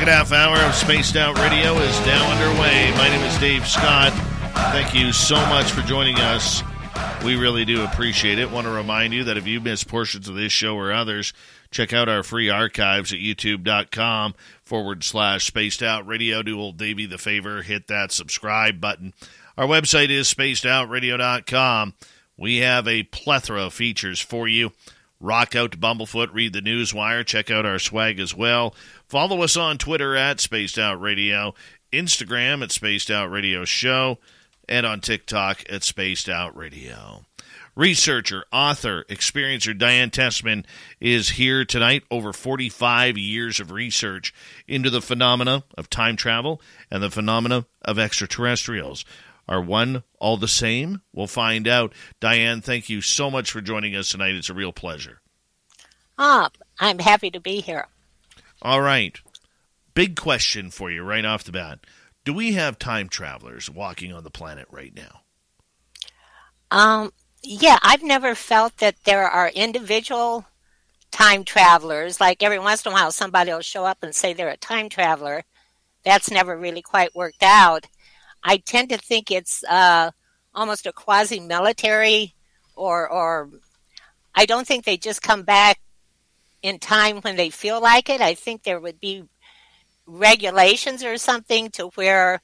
[0.00, 2.90] Second half hour of Spaced Out Radio is now underway.
[2.92, 4.10] My name is Dave Scott.
[4.72, 6.62] Thank you so much for joining us.
[7.22, 8.50] We really do appreciate it.
[8.50, 11.34] Want to remind you that if you missed portions of this show or others,
[11.70, 16.42] check out our free archives at youtube.com forward slash spaced out radio.
[16.42, 19.12] Do old Davey the favor, hit that subscribe button.
[19.58, 21.92] Our website is spacedoutradio.com.
[22.38, 24.72] We have a plethora of features for you.
[25.22, 28.74] Rock out to Bumblefoot, read the Newswire, check out our swag as well.
[29.10, 31.52] Follow us on Twitter at Spaced Out Radio,
[31.92, 34.18] Instagram at Spaced Out Radio Show,
[34.68, 37.24] and on TikTok at Spaced Out Radio.
[37.74, 40.64] Researcher, author, experiencer Diane Tessman
[41.00, 42.04] is here tonight.
[42.08, 44.32] Over 45 years of research
[44.68, 49.04] into the phenomena of time travel and the phenomena of extraterrestrials.
[49.48, 51.00] Are one all the same?
[51.12, 51.92] We'll find out.
[52.20, 54.36] Diane, thank you so much for joining us tonight.
[54.36, 55.20] It's a real pleasure.
[56.16, 57.88] Ah, I'm happy to be here.
[58.62, 59.18] All right.
[59.94, 61.80] Big question for you right off the bat.
[62.24, 65.22] Do we have time travelers walking on the planet right now?
[66.70, 70.44] Um, yeah, I've never felt that there are individual
[71.10, 72.20] time travelers.
[72.20, 74.88] Like every once in a while, somebody will show up and say they're a time
[74.88, 75.44] traveler.
[76.04, 77.86] That's never really quite worked out.
[78.42, 80.10] I tend to think it's uh,
[80.54, 82.34] almost a quasi military,
[82.74, 83.50] or or
[84.34, 85.80] I don't think they just come back
[86.62, 88.20] in time when they feel like it.
[88.20, 89.24] I think there would be
[90.06, 92.40] regulations or something to where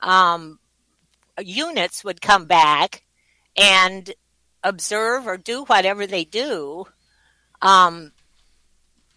[0.00, 0.58] um,
[1.38, 3.02] units would come back
[3.56, 4.12] and
[4.62, 6.86] observe or do whatever they do.
[7.62, 8.12] Um,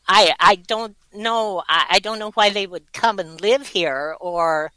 [0.08, 1.64] I I don't know.
[1.68, 4.72] I, I don't know why they would come and live here, or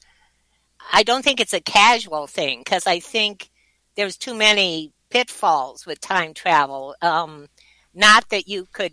[0.93, 3.51] I don't think it's a casual thing because I think
[3.97, 6.95] there's too many pitfalls with time travel.
[7.03, 7.49] Um,
[7.95, 8.93] not that you could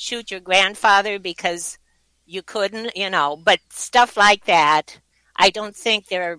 [0.00, 1.78] shoot your grandfather because
[2.24, 4.98] you couldn't, you know, but stuff like that.
[5.36, 6.38] I don't think they're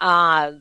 [0.00, 0.52] uh,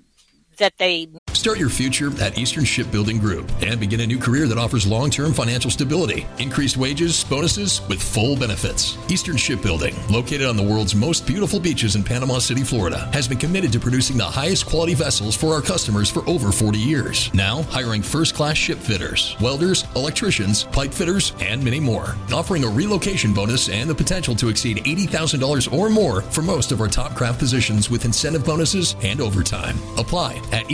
[0.57, 1.07] that they
[1.43, 5.09] Start your future at Eastern Shipbuilding Group and begin a new career that offers long
[5.09, 8.97] term financial stability, increased wages, bonuses, with full benefits.
[9.11, 13.37] Eastern Shipbuilding, located on the world's most beautiful beaches in Panama City, Florida, has been
[13.37, 17.29] committed to producing the highest quality vessels for our customers for over 40 years.
[17.33, 22.15] Now, hiring first class ship fitters, welders, electricians, pipe fitters, and many more.
[22.31, 26.79] Offering a relocation bonus and the potential to exceed $80,000 or more for most of
[26.79, 29.75] our top craft positions with incentive bonuses and overtime.
[29.97, 30.67] Apply at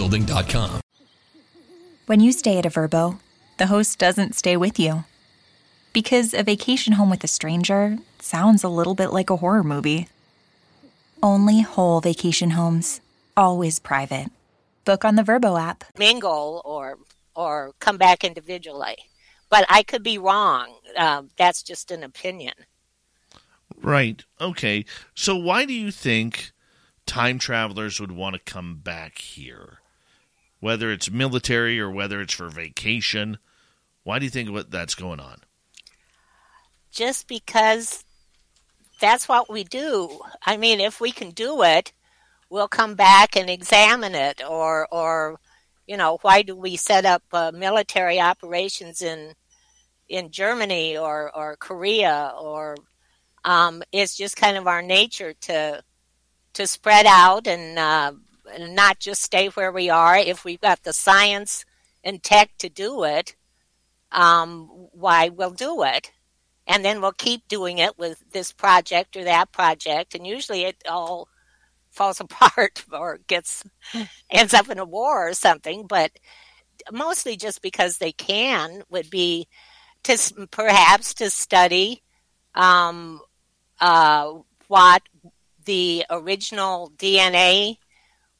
[0.00, 0.80] easternshipbuilding.com.
[2.06, 3.18] When you stay at a Vrbo,
[3.58, 5.04] the host doesn't stay with you.
[5.92, 10.08] Because a vacation home with a stranger sounds a little bit like a horror movie.
[11.22, 13.00] Only whole vacation homes,
[13.36, 14.30] always private.
[14.84, 15.84] Book on the Vrbo app.
[15.98, 16.98] mingle or
[17.36, 18.96] or come back individually.
[19.50, 20.74] But I could be wrong.
[20.96, 22.54] Um, that's just an opinion.
[23.80, 24.24] Right.
[24.40, 24.84] Okay.
[25.14, 26.52] So why do you think
[27.06, 29.79] time travelers would want to come back here?
[30.60, 33.38] Whether it's military or whether it's for vacation,
[34.04, 35.40] why do you think what that's going on?
[36.90, 38.04] Just because
[39.00, 40.20] that's what we do.
[40.44, 41.92] I mean, if we can do it,
[42.50, 45.38] we'll come back and examine it, or or
[45.86, 49.34] you know, why do we set up uh, military operations in
[50.08, 52.76] in Germany or or Korea or
[53.44, 55.82] um, it's just kind of our nature to
[56.52, 58.12] to spread out and, uh,
[58.54, 60.16] and not just stay where we are.
[60.16, 61.64] If we've got the science
[62.02, 63.36] and tech to do it,
[64.12, 66.12] um, why we'll do it,
[66.66, 70.82] and then we'll keep doing it with this project or that project, and usually it
[70.88, 71.28] all
[71.90, 73.64] falls apart or gets
[74.30, 75.86] ends up in a war or something.
[75.86, 76.12] But
[76.90, 79.48] mostly just because they can would be
[80.04, 82.02] to perhaps to study
[82.54, 83.20] um,
[83.80, 84.32] uh,
[84.68, 85.02] what
[85.64, 87.76] the original DNA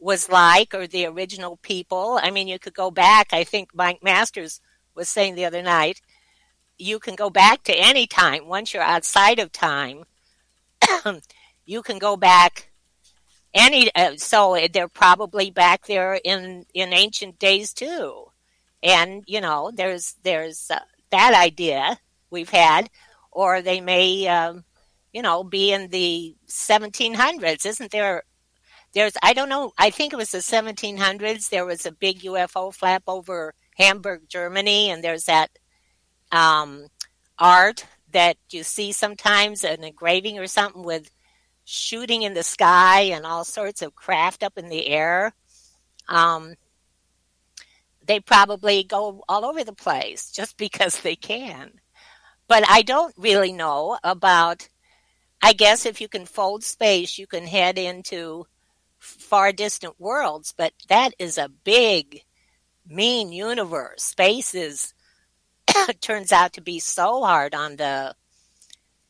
[0.01, 2.19] was like or the original people.
[2.21, 3.29] I mean, you could go back.
[3.33, 4.61] I think Mike Masters
[4.95, 6.01] was saying the other night,
[6.79, 8.49] you can go back to any time.
[8.49, 10.05] Once you're outside of time,
[11.67, 12.71] you can go back
[13.53, 13.95] any.
[13.95, 18.27] Uh, so they're probably back there in in ancient days too,
[18.83, 20.81] and you know, there's there's uh,
[21.11, 21.99] that idea
[22.31, 22.89] we've had,
[23.31, 24.65] or they may, um,
[25.13, 27.67] you know, be in the 1700s.
[27.67, 28.23] Isn't there?
[28.93, 31.49] There's, I don't know, I think it was the 1700s.
[31.49, 35.51] There was a big UFO flap over Hamburg, Germany, and there's that
[36.33, 36.87] um,
[37.39, 41.11] art that you see sometimes, an engraving or something with
[41.65, 45.33] shooting in the sky and all sorts of craft up in the air.
[46.09, 46.55] Um,
[48.05, 51.73] they probably go all over the place just because they can.
[52.49, 54.69] But I don't really know about,
[55.41, 58.47] I guess if you can fold space, you can head into
[59.01, 62.23] far distant worlds, but that is a big,
[62.87, 64.05] mean universe.
[64.05, 64.95] Space is,
[66.01, 68.15] turns out to be so hard on the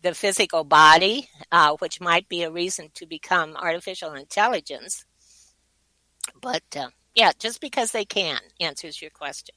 [0.03, 5.05] the physical body, uh, which might be a reason to become artificial intelligence.
[6.41, 9.55] But uh, yeah, just because they can answers your question.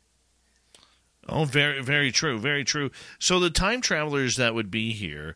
[1.28, 2.38] Oh, very, very true.
[2.38, 2.92] Very true.
[3.20, 5.36] So the time travelers that would be here,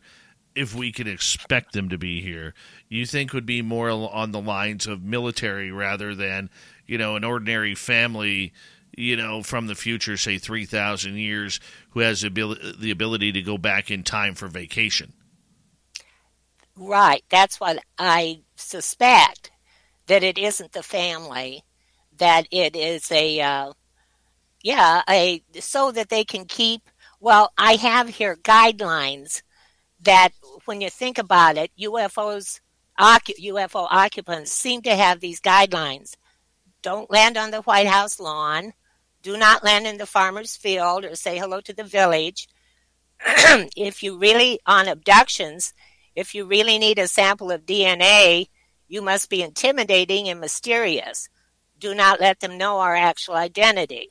[0.58, 2.52] if we could expect them to be here,
[2.88, 6.50] you think would be more on the lines of military rather than,
[6.86, 8.52] you know, an ordinary family,
[8.96, 13.42] you know, from the future, say 3,000 years, who has the ability, the ability to
[13.42, 15.12] go back in time for vacation.
[16.76, 17.22] Right.
[17.28, 19.52] That's what I suspect,
[20.06, 21.62] that it isn't the family
[22.18, 23.72] that it is a uh,
[24.62, 26.82] yeah a so that they can keep
[27.20, 29.42] well i have here guidelines
[30.00, 30.30] that
[30.64, 32.60] when you think about it ufos
[32.98, 36.16] ufo occupants seem to have these guidelines
[36.82, 38.72] don't land on the white house lawn
[39.22, 42.48] do not land in the farmer's field or say hello to the village
[43.76, 45.74] if you really on abductions
[46.14, 48.46] if you really need a sample of dna
[48.86, 51.28] you must be intimidating and mysterious
[51.78, 54.10] do not let them know our actual identity.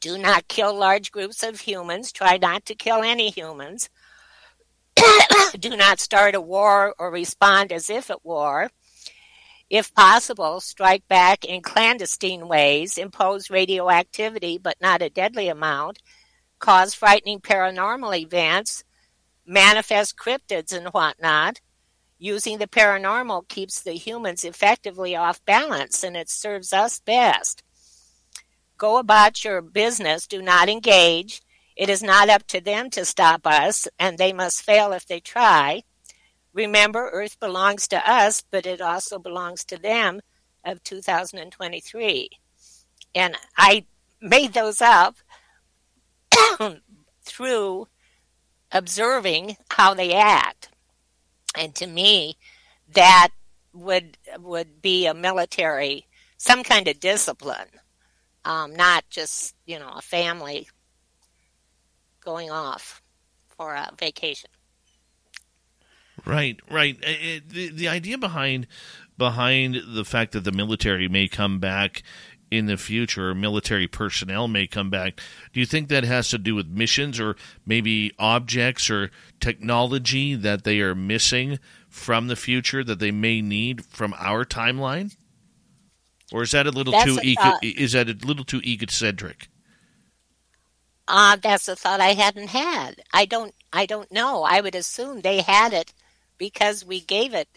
[0.00, 2.12] Do not kill large groups of humans.
[2.12, 3.88] Try not to kill any humans.
[5.58, 8.70] Do not start a war or respond as if at war.
[9.70, 15.98] If possible, strike back in clandestine ways, impose radioactivity but not a deadly amount,
[16.58, 18.84] cause frightening paranormal events,
[19.46, 21.60] manifest cryptids and whatnot,
[22.20, 27.62] Using the paranormal keeps the humans effectively off balance and it serves us best.
[28.76, 31.42] Go about your business, do not engage.
[31.78, 35.20] It is not up to them to stop us, and they must fail if they
[35.20, 35.84] try.
[36.52, 40.20] Remember, Earth belongs to us, but it also belongs to them
[40.64, 42.30] of 2023.
[43.14, 43.86] And I
[44.20, 45.18] made those up
[47.24, 47.86] through
[48.72, 50.70] observing how they act.
[51.56, 52.38] And to me,
[52.92, 53.28] that
[53.72, 56.08] would would be a military,
[56.38, 57.68] some kind of discipline,
[58.44, 60.66] um, not just you know a family
[62.28, 63.02] going off
[63.48, 64.50] for a vacation.
[66.26, 66.98] Right, right.
[67.00, 68.66] It, the the idea behind
[69.16, 72.02] behind the fact that the military may come back
[72.50, 75.20] in the future, military personnel may come back.
[75.54, 79.10] Do you think that has to do with missions or maybe objects or
[79.40, 81.58] technology that they are missing
[81.88, 85.16] from the future that they may need from our timeline?
[86.30, 88.60] Or is that a little that's too a eco- uh, is that a little too
[88.60, 89.48] egocentric?
[91.08, 93.02] Uh, that's a thought I hadn't had.
[93.12, 94.44] I don't I don't know.
[94.44, 95.92] I would assume they had it
[96.36, 97.48] because we gave it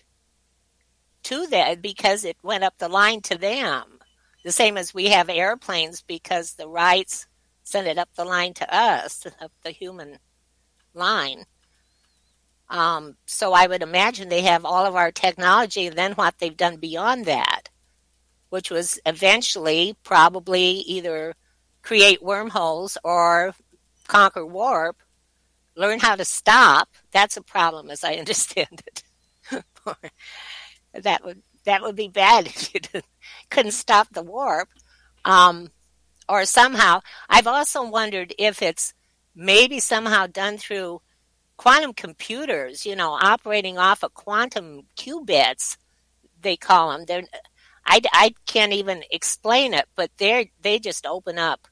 [1.24, 3.99] to them because it went up the line to them
[4.43, 7.28] the same as we have airplanes because the Wrights
[7.64, 10.18] sent it up the line to us, up the human
[10.93, 11.45] line.
[12.70, 16.56] Um, so I would imagine they have all of our technology and then what they've
[16.56, 17.70] done beyond that,
[18.49, 21.36] which was eventually probably either
[21.82, 23.54] create wormholes or
[24.08, 24.98] conquer warp,
[25.76, 26.90] learn how to stop.
[27.12, 29.04] That's a problem as I understand it.
[30.94, 33.02] that would that would be bad if you
[33.50, 34.70] couldn't stop the warp.
[35.24, 35.70] Um,
[36.28, 38.94] or somehow, I've also wondered if it's
[39.36, 41.02] maybe somehow done through
[41.58, 45.78] quantum computers, you know, operating off of quantum qubits,
[46.42, 47.06] they call them.
[47.06, 47.24] They're,
[47.86, 51.68] I, I can't even explain it, but they they just open up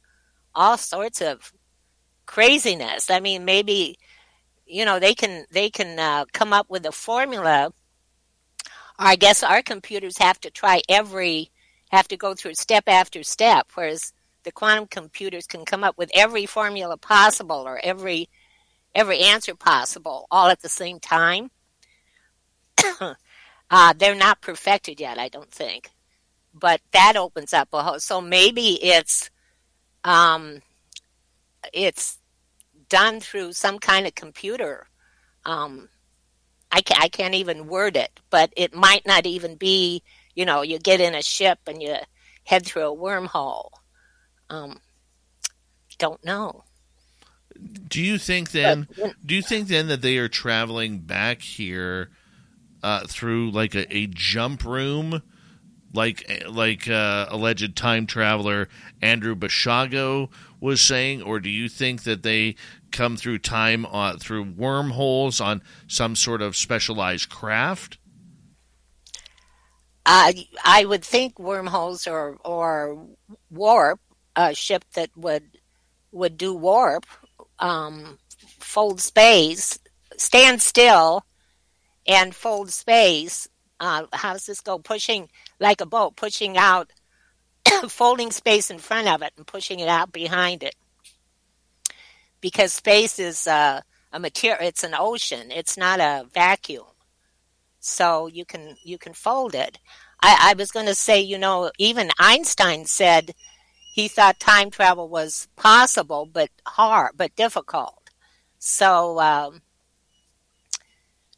[0.56, 1.54] all sorts of
[2.26, 3.10] craziness.
[3.10, 3.98] I mean, maybe
[4.66, 7.72] you know they can they can uh, come up with a formula.
[8.98, 11.52] I guess our computers have to try every
[11.90, 16.12] have to go through step after step, whereas the quantum computers can come up with
[16.14, 18.30] every formula possible or every
[18.96, 21.50] every answer possible all at the same time.
[23.72, 25.92] uh, they're not perfected yet, I don't think,
[26.54, 28.00] but that opens up a whole.
[28.00, 29.30] So maybe it's
[30.04, 30.62] um,
[31.74, 32.18] it's
[32.90, 34.88] done through some kind of computer.
[35.46, 35.90] Um,
[36.72, 40.04] I, ca- I can't even word it, but it might not even be,
[40.36, 41.96] you know, you get in a ship and you
[42.44, 43.70] head through a wormhole.
[44.50, 44.80] Um,
[46.00, 46.64] don't know.
[47.88, 48.88] Do you think then?
[49.26, 52.10] do you think then that they are traveling back here
[52.82, 55.22] uh, through like a, a, jump room,
[55.94, 58.70] like like uh, alleged time traveler
[59.02, 60.30] Andrew Basiago
[60.60, 62.56] was saying, or do you think that they
[62.92, 67.98] come through time uh, through wormholes on some sort of specialized craft?
[70.06, 70.34] Uh,
[70.64, 73.08] I would think wormholes or or
[73.50, 74.00] warp
[74.36, 75.44] a ship that would
[76.12, 77.06] would do warp,
[77.60, 78.18] um,
[78.60, 79.78] fold space,
[80.18, 81.24] stand still,
[82.08, 83.48] and fold space.
[83.80, 84.78] Uh, how does this go?
[84.80, 86.92] Pushing like a boat, pushing out,
[87.90, 90.76] folding space in front of it and pushing it out behind it
[92.42, 94.60] because space is uh, a material.
[94.62, 95.52] It's an ocean.
[95.52, 96.86] It's not a vacuum.
[97.80, 99.80] So you can you can fold it.
[100.22, 103.34] I, I was going to say, you know, even Einstein said
[103.94, 108.10] he thought time travel was possible, but hard, but difficult.
[108.58, 109.62] So um,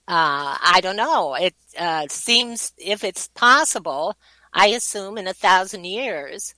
[0.08, 1.36] uh, I don't know.
[1.36, 4.18] It uh, seems if it's possible,
[4.54, 6.56] I assume in a thousand years,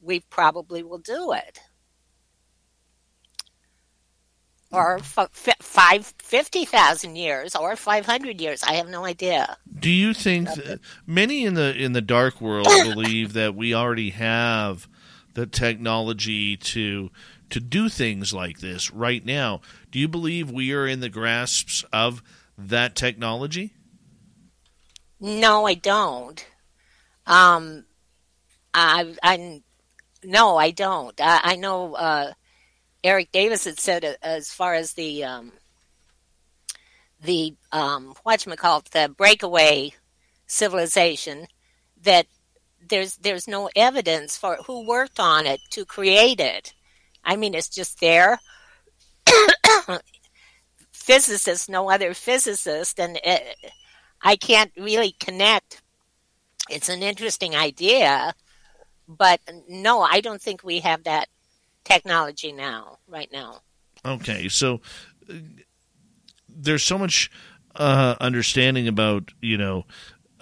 [0.00, 1.60] we probably will do it.
[4.72, 8.62] or f- five fifty thousand years or five hundred years.
[8.62, 9.56] I have no idea.
[9.78, 10.48] Do you think
[11.06, 14.88] many in the in the dark world believe that we already have
[15.34, 17.10] the technology to
[17.50, 19.60] to do things like this right now?
[19.90, 22.22] Do you believe we are in the grasps of
[22.58, 23.72] that technology?
[25.20, 26.44] No, I don't.
[27.26, 27.84] Um,
[28.74, 29.62] I, I,
[30.24, 31.18] no, I don't.
[31.20, 31.94] I, I know.
[31.94, 32.32] Uh,
[33.04, 35.52] Eric Davis had said uh, as far as the um,
[37.22, 39.92] the um, what you call it, the breakaway
[40.46, 41.46] civilization
[42.02, 42.26] that
[42.88, 46.74] there's there's no evidence for who worked on it to create it.
[47.24, 48.40] I mean, it's just there.
[51.02, 53.56] Physicists, no other physicist, and it,
[54.22, 55.82] I can't really connect.
[56.70, 58.34] It's an interesting idea,
[59.08, 61.28] but no, I don't think we have that
[61.84, 63.60] technology now, right now.
[64.04, 64.80] Okay, so
[65.28, 65.34] uh,
[66.48, 67.30] there's so much
[67.74, 69.84] uh, understanding about you know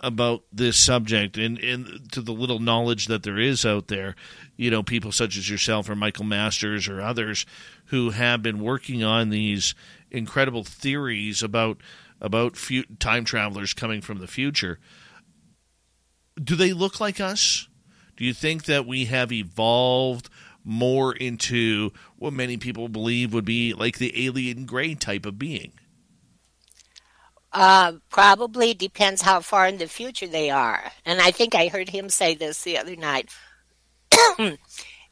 [0.03, 4.17] about this subject and, and to the little knowledge that there is out there,
[4.57, 7.45] you know, people such as yourself or Michael Masters or others
[7.87, 9.75] who have been working on these
[10.11, 11.79] incredible theories about
[12.21, 12.59] about
[12.99, 14.79] time travelers coming from the future.
[16.43, 17.69] Do they look like us?
[18.17, 20.29] Do you think that we have evolved
[20.63, 25.73] more into what many people believe would be like the alien gray type of being?
[27.53, 30.93] Uh, probably depends how far in the future they are.
[31.05, 33.31] And I think I heard him say this the other night.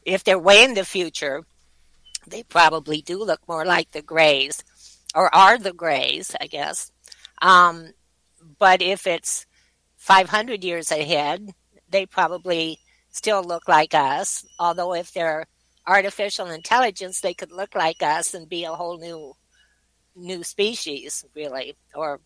[0.05, 1.43] if they're way in the future,
[2.25, 4.63] they probably do look more like the grays,
[5.15, 6.91] or are the grays, I guess.
[7.41, 7.93] Um,
[8.57, 9.45] but if it's
[9.97, 11.49] 500 years ahead,
[11.89, 12.79] they probably
[13.09, 14.45] still look like us.
[14.59, 15.47] Although if they're
[15.87, 19.33] artificial intelligence, they could look like us and be a whole new
[20.15, 22.19] new species, really, or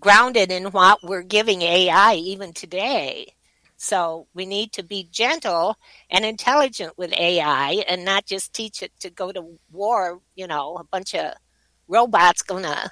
[0.00, 3.32] grounded in what we're giving AI even today.
[3.76, 5.76] So we need to be gentle
[6.10, 10.76] and intelligent with AI and not just teach it to go to war, you know,
[10.76, 11.32] a bunch of
[11.88, 12.90] robots gonna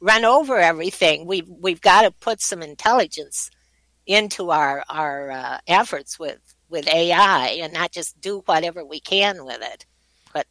[0.00, 1.26] run over everything.
[1.26, 3.50] We've we've got to put some intelligence
[4.06, 9.44] into our our uh, efforts with with AI and not just do whatever we can
[9.44, 9.86] with it.
[10.32, 10.46] But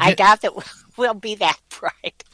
[0.00, 0.52] I doubt that
[0.96, 2.24] we'll be that bright.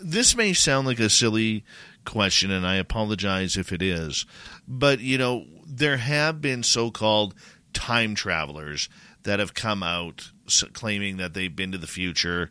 [0.00, 1.64] This may sound like a silly
[2.04, 4.26] question, and I apologize if it is,
[4.66, 7.34] but you know there have been so-called
[7.74, 8.88] time travelers
[9.24, 10.30] that have come out
[10.72, 12.50] claiming that they've been to the future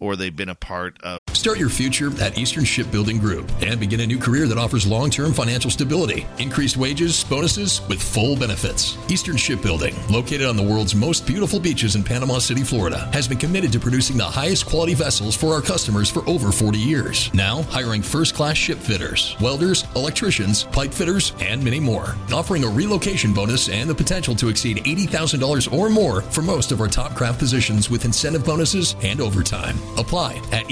[0.00, 1.20] or they've been a part of.
[1.46, 5.10] Start your future at Eastern Shipbuilding Group and begin a new career that offers long
[5.10, 8.98] term financial stability, increased wages, bonuses, with full benefits.
[9.08, 13.38] Eastern Shipbuilding, located on the world's most beautiful beaches in Panama City, Florida, has been
[13.38, 17.32] committed to producing the highest quality vessels for our customers for over 40 years.
[17.32, 22.16] Now, hiring first class ship fitters, welders, electricians, pipe fitters, and many more.
[22.32, 26.80] Offering a relocation bonus and the potential to exceed $80,000 or more for most of
[26.80, 29.76] our top craft positions with incentive bonuses and overtime.
[29.96, 30.66] Apply at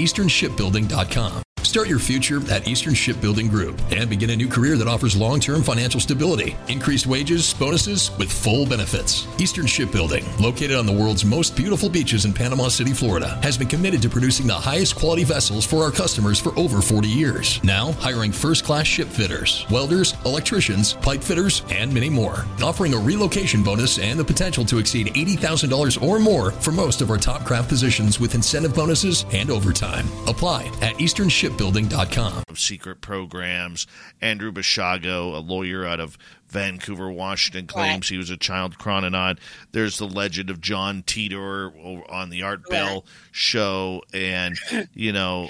[0.65, 1.44] easternshipbuilding.com.
[1.75, 5.41] Start your future at Eastern Shipbuilding Group and begin a new career that offers long
[5.41, 9.27] term financial stability, increased wages, bonuses, with full benefits.
[9.41, 13.67] Eastern Shipbuilding, located on the world's most beautiful beaches in Panama City, Florida, has been
[13.67, 17.61] committed to producing the highest quality vessels for our customers for over 40 years.
[17.61, 22.45] Now, hiring first class ship fitters, welders, electricians, pipe fitters, and many more.
[22.63, 27.11] Offering a relocation bonus and the potential to exceed $80,000 or more for most of
[27.11, 30.07] our top craft positions with incentive bonuses and overtime.
[30.25, 32.43] Apply at Eastern Shipbuilding shipbuilding.com.
[32.47, 33.87] Of secret programs.
[34.21, 39.39] Andrew Basiago, a lawyer out of Vancouver, Washington, claims he was a child chrononaut.
[39.71, 44.57] There's the legend of John Titor on the Art Bell show, and,
[44.93, 45.49] you know,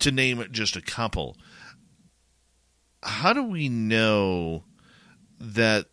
[0.00, 1.36] to name just a couple.
[3.02, 4.64] How do we know
[5.40, 5.86] that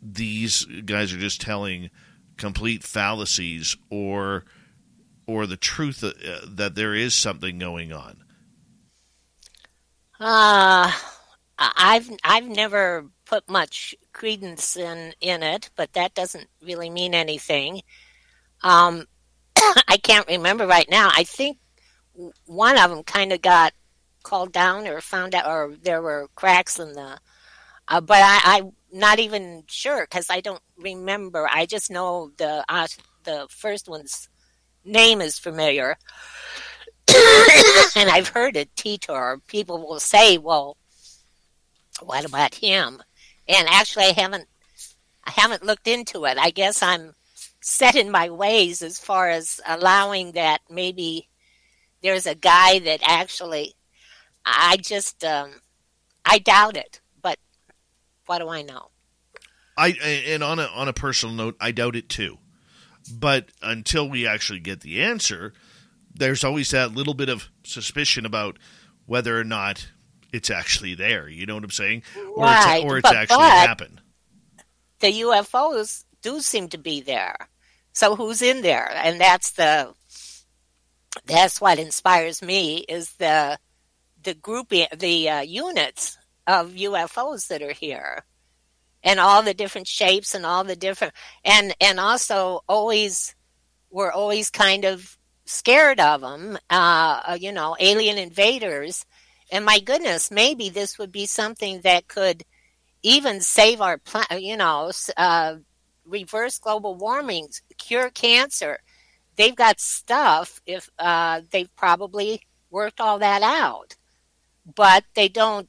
[0.00, 1.90] these guys are just telling
[2.36, 4.44] complete fallacies or
[5.26, 6.12] or the truth uh,
[6.46, 8.22] that there is something going on?
[10.24, 10.92] Uh,
[11.58, 17.82] I've I've never put much credence in in it, but that doesn't really mean anything.
[18.62, 19.06] Um,
[19.56, 21.10] I can't remember right now.
[21.16, 21.58] I think
[22.46, 23.72] one of them kind of got
[24.22, 27.18] called down or found out, or there were cracks in the.
[27.88, 31.48] Uh, but I, I'm not even sure because I don't remember.
[31.52, 32.86] I just know the uh,
[33.24, 34.28] the first one's
[34.84, 35.96] name is familiar.
[37.08, 39.40] And I've heard it, Titor.
[39.46, 40.76] People will say, "Well,
[42.00, 43.02] what about him?"
[43.48, 44.48] And actually, I haven't,
[45.24, 46.38] I haven't looked into it.
[46.38, 47.14] I guess I'm
[47.60, 51.28] set in my ways as far as allowing that maybe
[52.02, 53.74] there's a guy that actually.
[54.44, 55.60] I just, um,
[56.24, 57.00] I doubt it.
[57.20, 57.38] But
[58.26, 58.88] what do I know?
[59.76, 59.88] I
[60.26, 62.38] and on a on a personal note, I doubt it too.
[63.12, 65.54] But until we actually get the answer,
[66.22, 68.58] there's always that little bit of suspicion about
[69.06, 69.88] whether or not
[70.32, 71.28] it's actually there.
[71.28, 72.04] You know what I'm saying?
[72.36, 72.82] Right.
[72.82, 74.00] Or it's, or it's but, actually but happened.
[75.00, 77.36] The UFOs do seem to be there.
[77.92, 78.88] So who's in there?
[78.94, 79.92] And that's the
[81.26, 83.58] that's what inspires me is the
[84.22, 86.16] the grouping the uh, units
[86.46, 88.24] of UFOs that are here
[89.02, 91.12] and all the different shapes and all the different
[91.44, 93.34] and and also always
[93.90, 95.18] we're always kind of
[95.52, 99.04] scared of them, uh, uh, you know, alien invaders.
[99.50, 102.44] And my goodness, maybe this would be something that could
[103.02, 105.56] even save our planet, you know, uh,
[106.04, 108.78] reverse global warming, cure cancer.
[109.36, 113.96] They've got stuff if uh, they've probably worked all that out.
[114.74, 115.68] But they don't.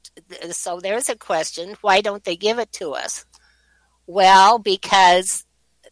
[0.52, 3.26] So there's a question why don't they give it to us?
[4.06, 5.46] Well, because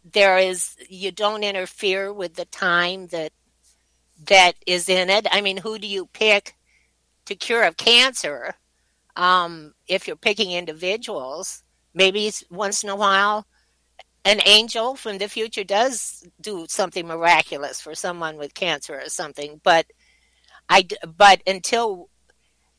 [0.04, 3.32] there is, you don't interfere with the time that
[4.26, 5.26] that is in it.
[5.30, 6.54] I mean, who do you pick
[7.26, 8.54] to cure of cancer?
[9.16, 11.62] Um, if you're picking individuals,
[11.94, 13.46] maybe once in a while,
[14.24, 19.60] an angel from the future does do something miraculous for someone with cancer or something.
[19.62, 19.86] But
[20.68, 22.08] I, but until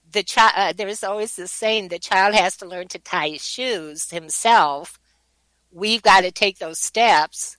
[0.09, 3.45] the child, uh, there's always this saying: the child has to learn to tie his
[3.45, 4.99] shoes himself.
[5.71, 7.57] We've got to take those steps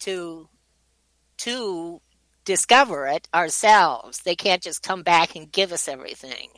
[0.00, 0.48] to
[1.38, 2.00] to
[2.46, 4.20] discover it ourselves.
[4.20, 6.50] They can't just come back and give us everything.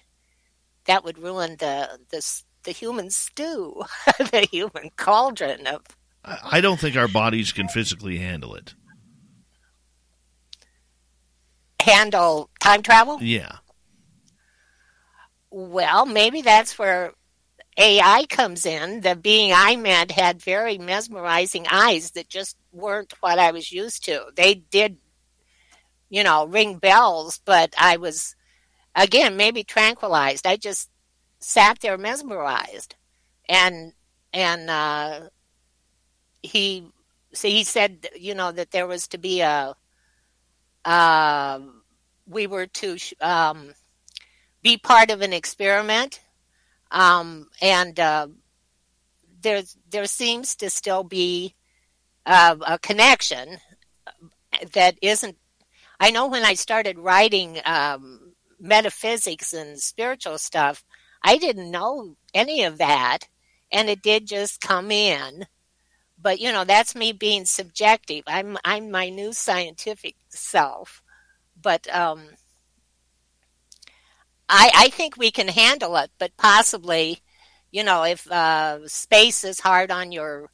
[0.85, 3.83] That would ruin the the, the human stew,
[4.19, 5.83] the human cauldron of.
[6.25, 8.75] I don't think our bodies can physically handle it.
[11.83, 13.19] Handle time travel?
[13.23, 13.57] Yeah.
[15.51, 17.15] Well, maybe that's where
[17.79, 19.01] AI comes in.
[19.01, 24.05] The being I met had very mesmerizing eyes that just weren't what I was used
[24.05, 24.27] to.
[24.35, 24.99] They did
[26.09, 28.35] you know, ring bells, but I was
[28.95, 30.47] again, maybe tranquilized.
[30.47, 30.91] I just
[31.39, 32.97] sat there mesmerized,
[33.49, 33.93] and
[34.33, 35.21] and uh,
[36.43, 36.91] he
[37.33, 39.75] he said, you know, that there was to be a,
[40.85, 41.61] uh,
[42.27, 43.75] we were to um,
[44.63, 46.21] be part of an experiment,
[46.91, 48.29] um, and uh,
[49.41, 51.55] there there seems to still be
[52.27, 53.59] uh, a connection
[54.73, 55.37] that isn't.
[56.01, 60.85] I know when I started writing um, metaphysics and spiritual stuff,
[61.23, 63.29] I didn't know any of that,
[63.73, 65.47] and it did just come in.
[66.21, 68.25] But you know that's me being subjective.
[68.27, 71.03] I'm i'm my new scientific self.
[71.61, 72.31] But um
[74.49, 77.21] i i think we can handle it but possibly
[77.71, 80.51] you know if uh space is hard on your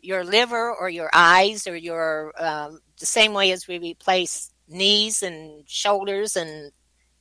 [0.00, 5.22] your liver or your eyes or your um, the same way as we replace knees
[5.22, 6.72] and shoulders and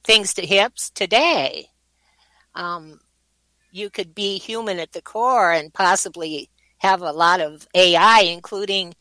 [0.03, 1.67] things to hips today
[2.55, 2.99] um
[3.75, 8.93] you could be human at the core and possibly have a lot of AI, including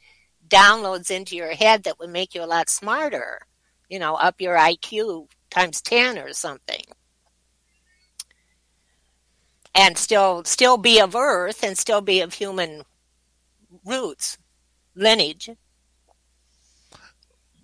[0.49, 3.41] downloads into your head that would make you a lot smarter,
[3.89, 6.83] you know, up your IQ times 10 or something.
[9.77, 12.83] And still still be of earth and still be of human
[13.85, 14.39] roots,
[14.95, 15.51] lineage.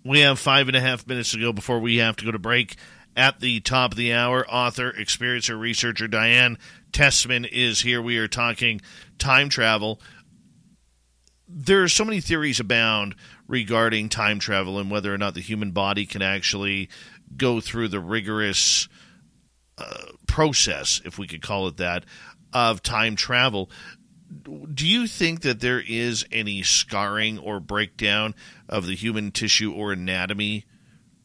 [0.03, 2.39] We have five and a half minutes to go before we have to go to
[2.39, 2.75] break.
[3.15, 6.57] At the top of the hour, author, experiencer, researcher Diane
[6.93, 8.01] Tessman is here.
[8.01, 8.81] We are talking
[9.17, 9.99] time travel.
[11.47, 13.15] There are so many theories abound
[13.47, 16.89] regarding time travel and whether or not the human body can actually
[17.35, 18.87] go through the rigorous
[19.77, 22.05] uh, process, if we could call it that,
[22.53, 23.69] of time travel.
[24.73, 28.33] Do you think that there is any scarring or breakdown
[28.69, 30.65] of the human tissue or anatomy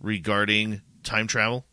[0.00, 1.66] regarding time travel?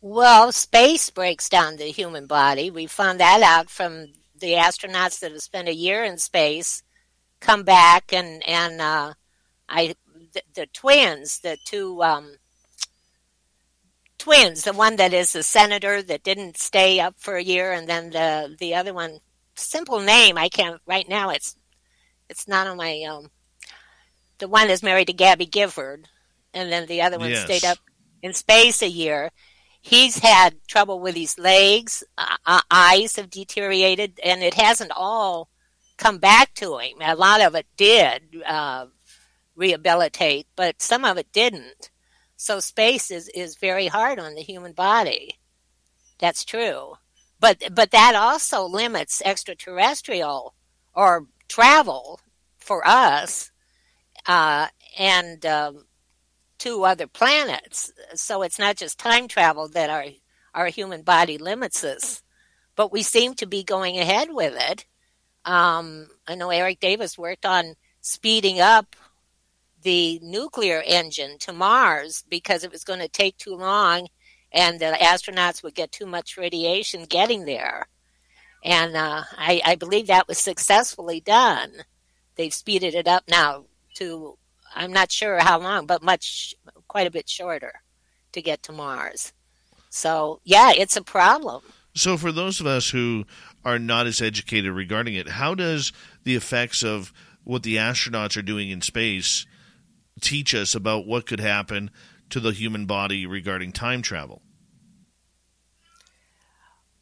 [0.00, 2.70] Well, space breaks down the human body.
[2.70, 4.08] We found that out from
[4.38, 6.82] the astronauts that have spent a year in space,
[7.40, 9.14] come back and and uh,
[9.68, 9.94] I
[10.34, 12.36] the, the, twins, the two um,
[14.18, 17.88] twins, the one that is a senator that didn't stay up for a year, and
[17.88, 19.20] then the the other one,
[19.54, 21.30] simple name I can't right now.
[21.30, 21.56] It's
[22.28, 23.30] it's not on my um.
[24.38, 26.08] The one is married to Gabby Gifford,
[26.52, 27.44] and then the other one yes.
[27.44, 27.78] stayed up
[28.22, 29.30] in space a year
[29.84, 35.50] he's had trouble with his legs, uh, uh, eyes have deteriorated, and it hasn't all
[35.98, 36.96] come back to him.
[37.02, 38.86] A lot of it did uh,
[39.54, 41.90] rehabilitate, but some of it didn't.
[42.44, 45.38] So space is, is very hard on the human body.
[46.18, 46.96] That's true.
[47.40, 50.54] But but that also limits extraterrestrial
[50.94, 52.20] or travel
[52.58, 53.50] for us.
[54.26, 54.66] Uh,
[54.98, 55.86] and um,
[56.58, 57.90] to other planets.
[58.14, 60.04] So it's not just time travel that our
[60.52, 62.22] our human body limits us,
[62.76, 64.84] but we seem to be going ahead with it.
[65.46, 68.96] Um, I know Eric Davis worked on speeding up
[69.84, 74.08] the nuclear engine to Mars because it was going to take too long
[74.52, 77.86] and the astronauts would get too much radiation getting there.
[78.64, 81.70] And uh, I, I believe that was successfully done.
[82.36, 84.38] They've speeded it up now to
[84.74, 86.54] I'm not sure how long, but much,
[86.88, 87.82] quite a bit shorter
[88.32, 89.32] to get to Mars.
[89.88, 91.62] So, yeah, it's a problem.
[91.94, 93.24] So, for those of us who
[93.64, 95.92] are not as educated regarding it, how does
[96.24, 97.12] the effects of
[97.44, 99.46] what the astronauts are doing in space
[100.20, 101.90] teach us about what could happen
[102.30, 104.42] to the human body regarding time travel?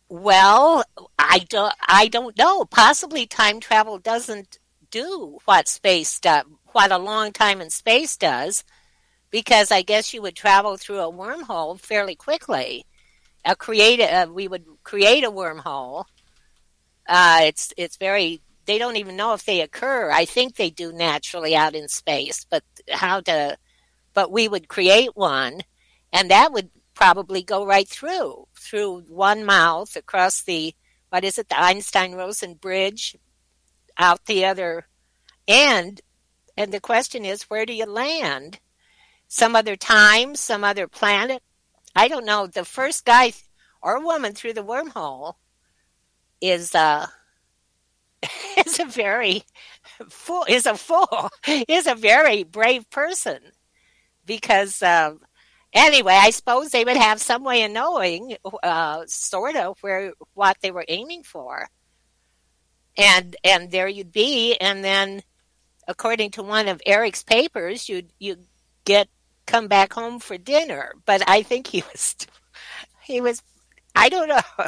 [0.08, 0.84] Well,
[1.18, 2.66] I don't I don't know.
[2.66, 4.58] Possibly time travel doesn't
[4.90, 6.20] do what space
[6.72, 8.62] what a long time in space does,
[9.30, 12.84] because I guess you would travel through a wormhole fairly quickly.
[13.44, 16.04] A create a, we would create a wormhole.
[17.08, 20.10] Uh, it's it's very they don't even know if they occur.
[20.10, 23.56] I think they do naturally out in space, but how to
[24.14, 25.62] but we would create one
[26.12, 30.74] and that would probably go right through through one mouth across the
[31.08, 33.16] what is it the Einstein Rosen bridge
[33.98, 34.86] out the other
[35.48, 36.02] end
[36.56, 38.60] and the question is, where do you land?
[39.28, 41.42] Some other time, some other planet?
[41.96, 42.46] I don't know.
[42.46, 43.32] The first guy
[43.82, 45.34] or woman through the wormhole
[46.40, 47.06] is uh
[48.66, 49.42] is a very
[50.08, 51.28] fool is a fool
[51.68, 53.38] is a very brave person
[54.24, 55.20] because um,
[55.72, 60.56] anyway i suppose they would have some way of knowing uh, sort of where what
[60.62, 61.68] they were aiming for
[62.96, 65.22] and and there you'd be and then
[65.88, 68.36] according to one of Eric's papers, you'd you
[68.84, 69.08] get
[69.46, 70.94] come back home for dinner.
[71.04, 72.16] But I think he was,
[73.02, 73.42] he was,
[73.94, 74.66] I don't know.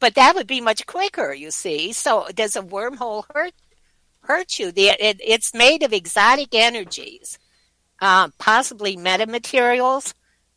[0.00, 1.92] But that would be much quicker, you see.
[1.92, 3.52] So does a wormhole hurt
[4.22, 4.72] hurt you?
[4.72, 7.38] The, it, it's made of exotic energies,
[8.00, 10.14] uh, possibly metamaterials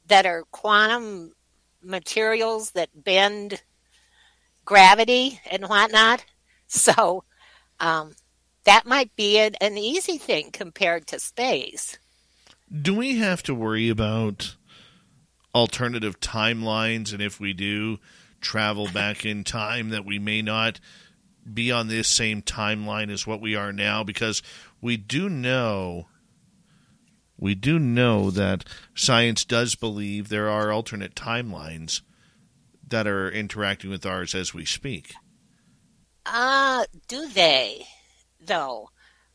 [0.07, 1.33] that are quantum
[1.81, 3.61] materials that bend
[4.65, 6.25] gravity and whatnot.
[6.67, 7.23] So
[7.79, 8.13] um,
[8.63, 11.99] that might be an, an easy thing compared to space.
[12.71, 14.55] Do we have to worry about
[15.53, 17.13] alternative timelines?
[17.13, 17.99] And if we do
[18.43, 20.79] travel back in time, that we may not
[21.51, 24.03] be on this same timeline as what we are now?
[24.03, 24.43] Because
[24.81, 26.07] we do know.
[27.37, 28.63] We do know that
[28.93, 32.01] science does believe there are alternate timelines
[32.87, 35.13] that are interacting with ours as we speak.
[36.25, 37.85] Uh, do they,
[38.39, 38.89] though?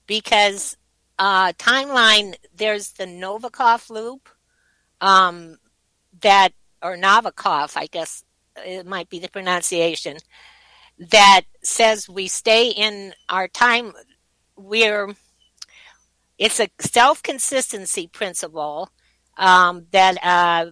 [0.06, 0.76] Because
[1.18, 4.28] uh, timeline, there's the Novikov loop,
[5.00, 5.58] um,
[6.20, 6.52] that,
[6.82, 8.24] or Novikov, I guess
[8.64, 10.18] it might be the pronunciation,
[10.98, 13.92] that says we stay in our time.
[14.56, 15.14] We're,
[16.38, 18.90] it's a self consistency principle
[19.36, 20.70] um, that uh,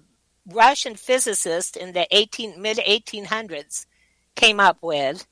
[0.52, 3.86] Russian physicist in the 18 mid 1800s
[4.34, 5.26] came up with.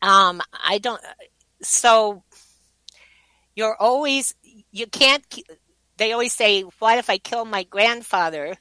[0.00, 1.00] Um, I don't.
[1.62, 2.22] So
[3.54, 4.34] you're always
[4.70, 5.24] you can't.
[5.96, 8.56] They always say, "What if I kill my grandfather?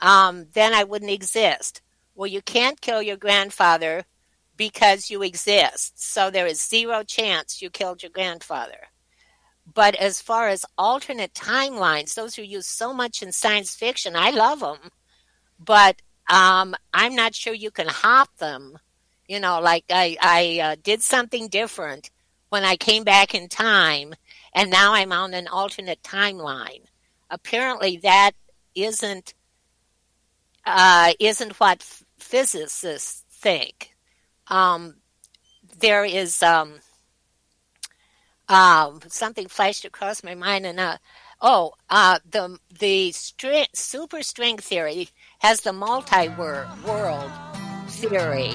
[0.00, 1.82] Um, then I wouldn't exist."
[2.14, 4.04] Well, you can't kill your grandfather
[4.56, 5.94] because you exist.
[5.96, 8.88] So there is zero chance you killed your grandfather.
[9.72, 14.14] But as far as alternate timelines, those are used so much in science fiction.
[14.14, 14.90] I love them
[15.58, 18.78] but um, I'm not sure you can hop them.
[19.28, 22.10] You know, like I, I uh, did something different
[22.50, 24.14] when I came back in time,
[24.54, 26.84] and now I'm on an alternate timeline.
[27.30, 28.32] Apparently, that
[28.74, 29.34] isn't
[30.66, 33.94] uh, isn't what physicists think.
[34.48, 34.96] Um,
[35.78, 36.80] there is um,
[38.48, 40.98] uh, something flashed across my mind, and uh,
[41.40, 45.08] oh, uh, the the string, super string theory
[45.40, 47.30] has the multi-world
[47.88, 48.52] theory.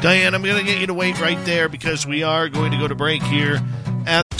[0.00, 2.78] Diane, I'm going to get you to wait right there because we are going to
[2.78, 3.62] go to break here.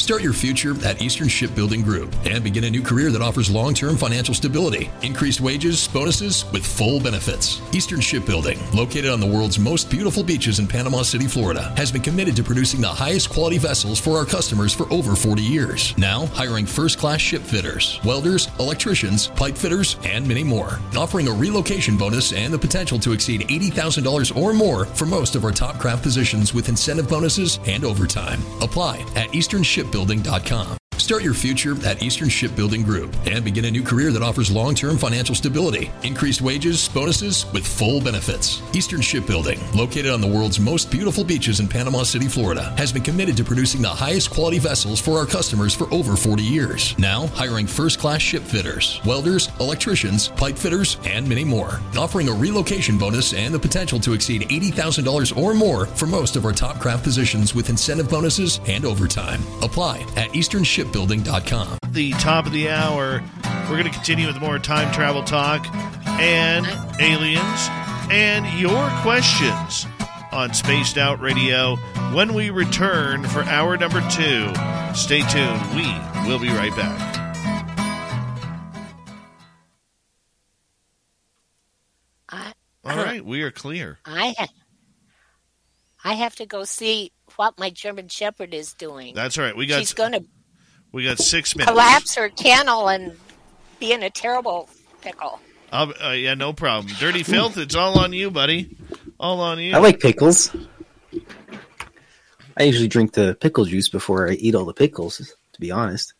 [0.02, 3.72] Start your future at Eastern Shipbuilding Group and begin a new career that offers long
[3.72, 7.60] term financial stability, increased wages, bonuses, with full benefits.
[7.72, 12.02] Eastern Shipbuilding, located on the world's most beautiful beaches in Panama City, Florida, has been
[12.02, 15.96] committed to producing the highest quality vessels for our customers for over 40 years.
[15.96, 20.80] Now, hiring first class ship fitters, welders, electricians, pipe fitters, and many more.
[20.96, 25.44] Offering a relocation bonus and the potential to exceed $80,000 or more for most of
[25.44, 28.40] our top craft positions with incentive bonuses and overtime.
[28.60, 30.81] Apply at Eastern Shipbuilding shipbuilding.com.
[31.02, 34.72] Start your future at Eastern Shipbuilding Group and begin a new career that offers long
[34.72, 38.62] term financial stability, increased wages, bonuses, with full benefits.
[38.72, 43.02] Eastern Shipbuilding, located on the world's most beautiful beaches in Panama City, Florida, has been
[43.02, 46.96] committed to producing the highest quality vessels for our customers for over 40 years.
[47.00, 51.80] Now, hiring first class ship fitters, welders, electricians, pipe fitters, and many more.
[51.98, 56.44] Offering a relocation bonus and the potential to exceed $80,000 or more for most of
[56.44, 59.42] our top craft positions with incentive bonuses and overtime.
[59.62, 61.78] Apply at Eastern Shipbuilding shipbuilding.com.
[61.92, 63.22] The top of the hour,
[63.68, 65.66] we're going to continue with more time travel talk
[66.06, 66.66] and
[67.00, 67.68] aliens
[68.10, 69.86] and your questions
[70.32, 71.76] on Spaced Out Radio
[72.14, 74.52] when we return for hour number two.
[74.94, 75.74] Stay tuned.
[75.74, 75.86] We
[76.28, 77.08] will be right back.
[82.84, 83.98] All right, we are clear.
[84.04, 84.48] I ha-
[86.04, 89.14] I have to go see what my German Shepherd is doing.
[89.14, 89.56] That's all right.
[89.56, 89.78] We got.
[89.78, 90.24] She's going to
[90.92, 91.70] we got six minutes.
[91.70, 93.18] Collapse or kennel and
[93.80, 94.68] be in a terrible
[95.00, 95.40] pickle.
[95.72, 96.92] Uh, uh, yeah, no problem.
[97.00, 98.76] Dirty filth, it's all on you, buddy.
[99.18, 99.74] All on you.
[99.74, 100.54] I like pickles.
[102.56, 105.16] I usually drink the pickle juice before I eat all the pickles,
[105.52, 106.12] to be honest.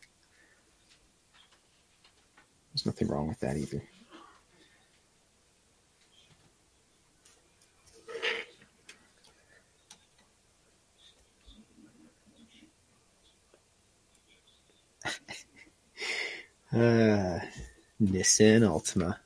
[2.71, 3.83] There's nothing wrong with that either.
[16.73, 17.39] Uh,
[18.01, 19.17] Nissan Altima.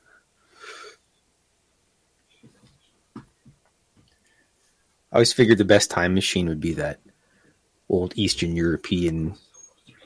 [3.16, 3.22] I
[5.14, 7.00] always figured the best time machine would be that
[7.88, 9.36] old Eastern European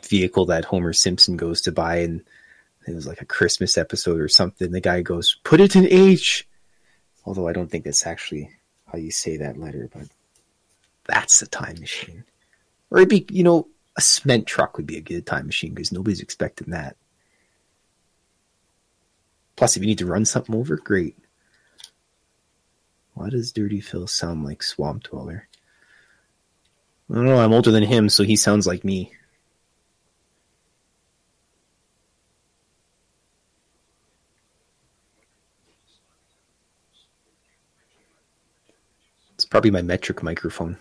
[0.08, 2.22] vehicle that Homer Simpson goes to buy, and
[2.88, 4.72] it was like a Christmas episode or something.
[4.72, 6.48] The guy goes, "Put it in H,"
[7.26, 8.52] although I don't think that's actually
[8.86, 10.10] how you say that letter, but
[11.06, 12.24] that's a time machine.
[12.92, 15.92] Or it'd be, you know, a cement truck would be a good time machine because
[15.92, 16.98] nobody's expecting that.
[19.56, 21.18] Plus, if you need to run something over, great.
[23.14, 25.48] Why does Dirty Phil sound like Swamp Dweller?
[27.10, 27.40] I don't know.
[27.40, 29.12] I'm older than him, so he sounds like me.
[39.36, 40.78] It's probably my metric microphone.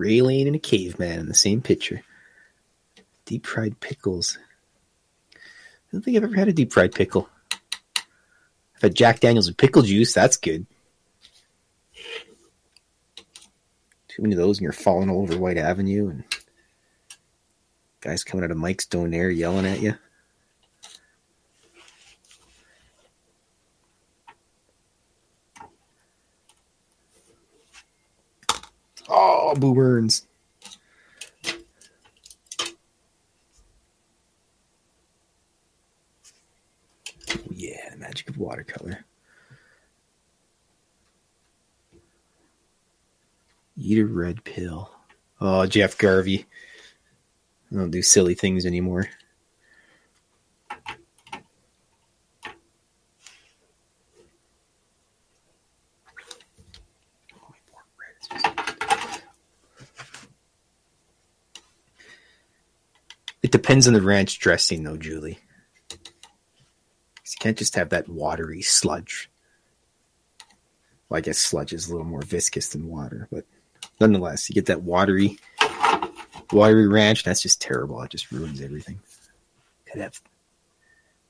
[0.00, 2.02] Gray Lane and a caveman in the same picture.
[3.26, 4.38] Deep fried pickles.
[5.36, 5.38] I
[5.92, 7.28] don't think I've ever had a deep fried pickle.
[7.52, 10.14] I've had Jack Daniels with pickle juice.
[10.14, 10.64] That's good.
[14.08, 16.24] Too many of those, and you're falling all over Whyte Avenue, and
[18.00, 19.98] guys coming out of Mike's Donair yelling at you.
[29.50, 30.28] Oh, Boo Burns.
[37.32, 39.04] Oh, yeah, the magic of watercolor.
[43.76, 44.92] Eat a red pill.
[45.40, 46.46] Oh, Jeff Garvey.
[47.72, 49.08] I don't do silly things anymore.
[63.42, 65.38] It depends on the ranch dressing, though, Julie.
[65.90, 69.30] You can't just have that watery sludge.
[71.08, 73.44] Well, I guess sludge is a little more viscous than water, but
[74.00, 75.38] nonetheless, you get that watery,
[76.52, 77.24] watery ranch.
[77.24, 78.02] That's just terrible.
[78.02, 79.00] It just ruins everything.
[79.86, 80.20] Could have.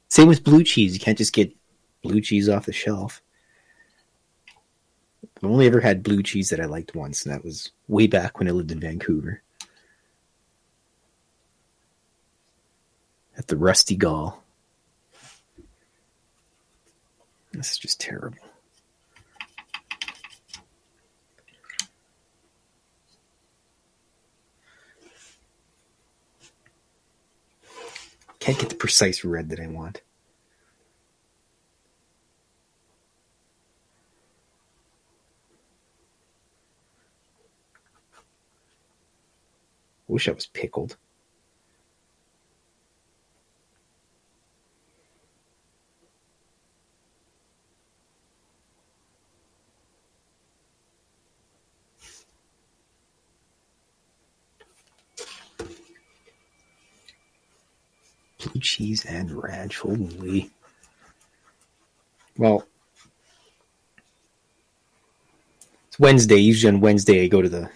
[0.09, 0.95] Same with blue cheese.
[0.95, 1.55] You can't just get
[2.03, 3.23] blue cheese off the shelf.
[5.43, 8.39] I've only ever had blue cheese that I liked once, and that was way back
[8.39, 9.43] when I lived in Vancouver.
[13.37, 14.43] At the Rusty Gull.
[17.53, 18.39] This is just terrible.
[28.39, 30.01] Can't get the precise red that I want.
[40.09, 40.97] Wish I was pickled.
[58.81, 59.79] Cheese and ranch.
[59.79, 60.51] Holy.
[62.39, 62.67] Well,
[65.89, 66.39] it's Wednesday.
[66.39, 67.71] Usually on Wednesday, I go to the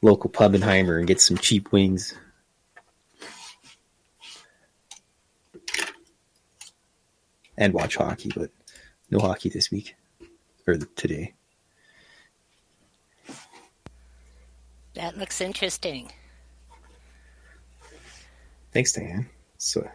[0.00, 2.14] local pub in Heimer and get some cheap wings.
[7.58, 8.50] And watch hockey, but
[9.10, 9.96] no hockey this week.
[10.68, 11.34] Or today.
[14.94, 16.12] That looks interesting.
[18.72, 19.28] Thanks, Diane.
[19.58, 19.86] So,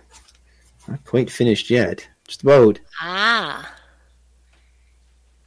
[0.88, 2.08] not quite finished yet.
[2.28, 2.80] Just about.
[3.02, 3.74] Ah.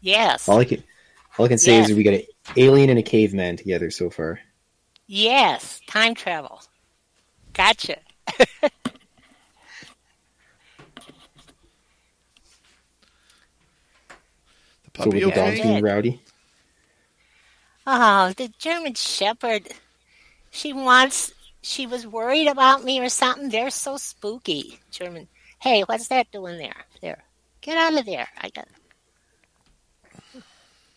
[0.01, 0.49] Yes.
[0.49, 0.83] All I can,
[1.39, 1.91] all I can say Yes.
[1.91, 2.23] is we got an
[2.57, 4.41] alien and a caveman together so far.
[5.07, 5.81] Yes.
[5.87, 6.63] Time travel.
[7.53, 7.97] Gotcha.
[14.93, 16.21] The So with puppy the dogs being rowdy.
[17.87, 19.69] Oh, the German Shepherd.
[20.51, 21.33] She wants.
[21.63, 23.51] She was worried about me or something.
[23.51, 24.81] They're so spooky.
[24.91, 25.29] German.
[25.59, 26.87] Hey, what's that doing there?
[27.03, 27.23] There.
[27.61, 28.29] Get out of there.
[28.39, 28.69] I got.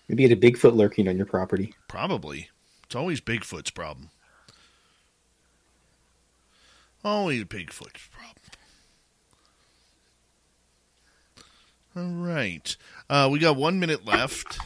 [0.07, 1.75] Maybe you had a Bigfoot lurking on your property.
[1.87, 2.49] Probably.
[2.85, 4.09] It's always Bigfoot's problem.
[7.03, 8.33] Always Bigfoot's problem.
[11.95, 12.75] All right.
[13.09, 14.57] Uh, we got one minute left.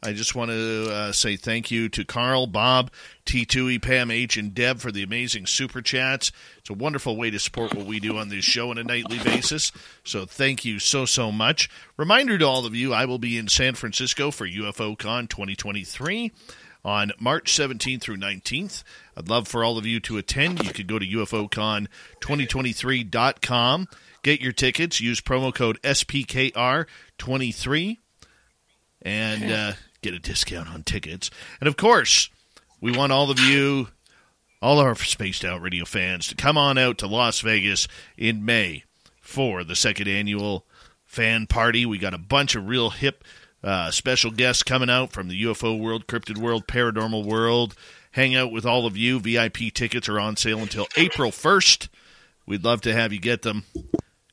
[0.00, 2.92] I just want to uh, say thank you to Carl, Bob,
[3.26, 6.30] T2E, Pam H, and Deb for the amazing super chats.
[6.58, 9.18] It's a wonderful way to support what we do on this show on a nightly
[9.18, 9.72] basis.
[10.04, 11.68] So thank you so, so much.
[11.96, 16.30] Reminder to all of you, I will be in San Francisco for UFO Con 2023
[16.84, 18.84] on March 17th through 19th.
[19.16, 20.64] I'd love for all of you to attend.
[20.64, 23.88] You could go to UFOCon2023.com,
[24.22, 27.96] get your tickets, use promo code SPKR23,
[29.02, 29.72] and uh,
[30.02, 31.30] get a discount on tickets.
[31.60, 32.30] And of course,
[32.80, 33.88] we want all of you,
[34.62, 38.84] all our spaced out radio fans, to come on out to Las Vegas in May
[39.20, 40.64] for the second annual
[41.04, 41.84] fan party.
[41.86, 43.24] We got a bunch of real hip
[43.60, 47.74] Uh, special guests coming out from the UFO world, cryptid world, paranormal world.
[48.12, 49.18] Hang out with all of you.
[49.18, 51.88] VIP tickets are on sale until April 1st.
[52.46, 53.64] We'd love to have you get them.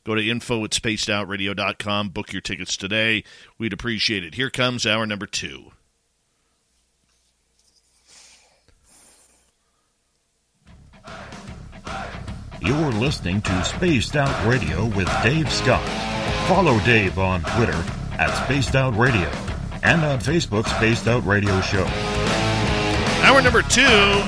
[0.06, 2.10] Go to info at spacedoutradio.com.
[2.10, 3.24] Book your tickets today.
[3.58, 4.36] We'd appreciate it.
[4.36, 5.72] Here comes hour number two.
[12.62, 15.88] You're listening to Spaced Out Radio with Dave Scott.
[16.48, 17.84] Follow Dave on Twitter
[18.18, 19.30] at Spaced Out Radio
[19.84, 21.86] and on Facebook, Spaced Out Radio Show.
[23.24, 23.82] Hour number two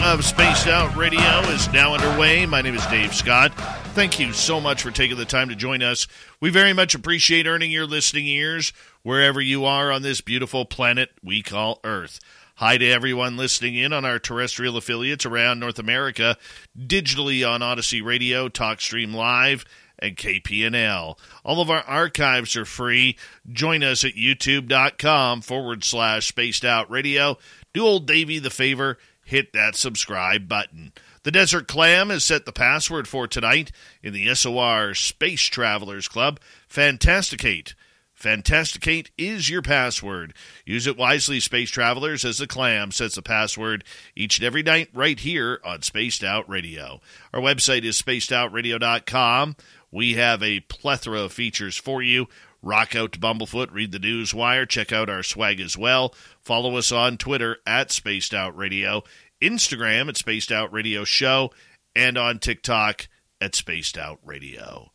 [0.03, 2.47] of Spaced Out Radio is now underway.
[2.47, 3.51] My name is Dave Scott.
[3.97, 6.07] Thank you so much for taking the time to join us.
[6.39, 8.71] We very much appreciate earning your listening ears
[9.01, 12.19] wherever you are on this beautiful planet we call Earth.
[12.57, 16.37] Hi to everyone listening in on our terrestrial affiliates around North America,
[16.79, 19.65] digitally on Odyssey Radio, TalkStream Live,
[19.97, 21.17] and KPNL.
[21.43, 23.17] All of our archives are free.
[23.51, 27.39] Join us at youtube.com forward slash spaced out radio.
[27.73, 30.93] Do old Davy the favor, hit that subscribe button.
[31.27, 36.39] The Desert Clam has set the password for tonight in the SOR Space Travelers Club.
[36.69, 37.75] Fantasticate.
[38.13, 40.33] Fantasticate is your password.
[40.65, 43.83] Use it wisely, space travelers, as the clam sets the password
[44.15, 47.01] each and every night right here on Spaced Out Radio.
[47.33, 49.57] Our website is spacedoutradio.com.
[49.91, 52.29] We have a plethora of features for you.
[52.63, 56.13] Rock out to Bumblefoot, read the news wire, check out our swag as well.
[56.41, 59.03] Follow us on Twitter at Spaced Out Radio,
[59.41, 61.51] Instagram at Spaced Out Radio Show,
[61.95, 63.07] and on TikTok
[63.41, 64.91] at Spaced Out Radio.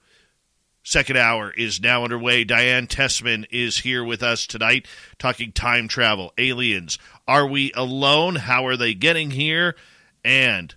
[0.84, 2.42] Second hour is now underway.
[2.42, 4.86] Diane Tessman is here with us tonight,
[5.18, 6.98] talking time travel, aliens.
[7.28, 8.34] Are we alone?
[8.34, 9.76] How are they getting here?
[10.24, 10.74] And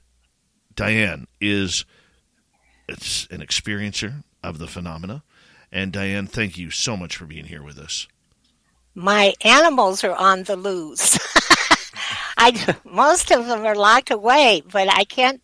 [0.76, 1.86] Diane is
[2.88, 5.24] it's an experiencer of the phenomena.
[5.72, 8.08] And Diane, thank you so much for being here with us.
[8.94, 11.18] My animals are on the loose.
[12.46, 15.42] I most of them are locked away, but I can't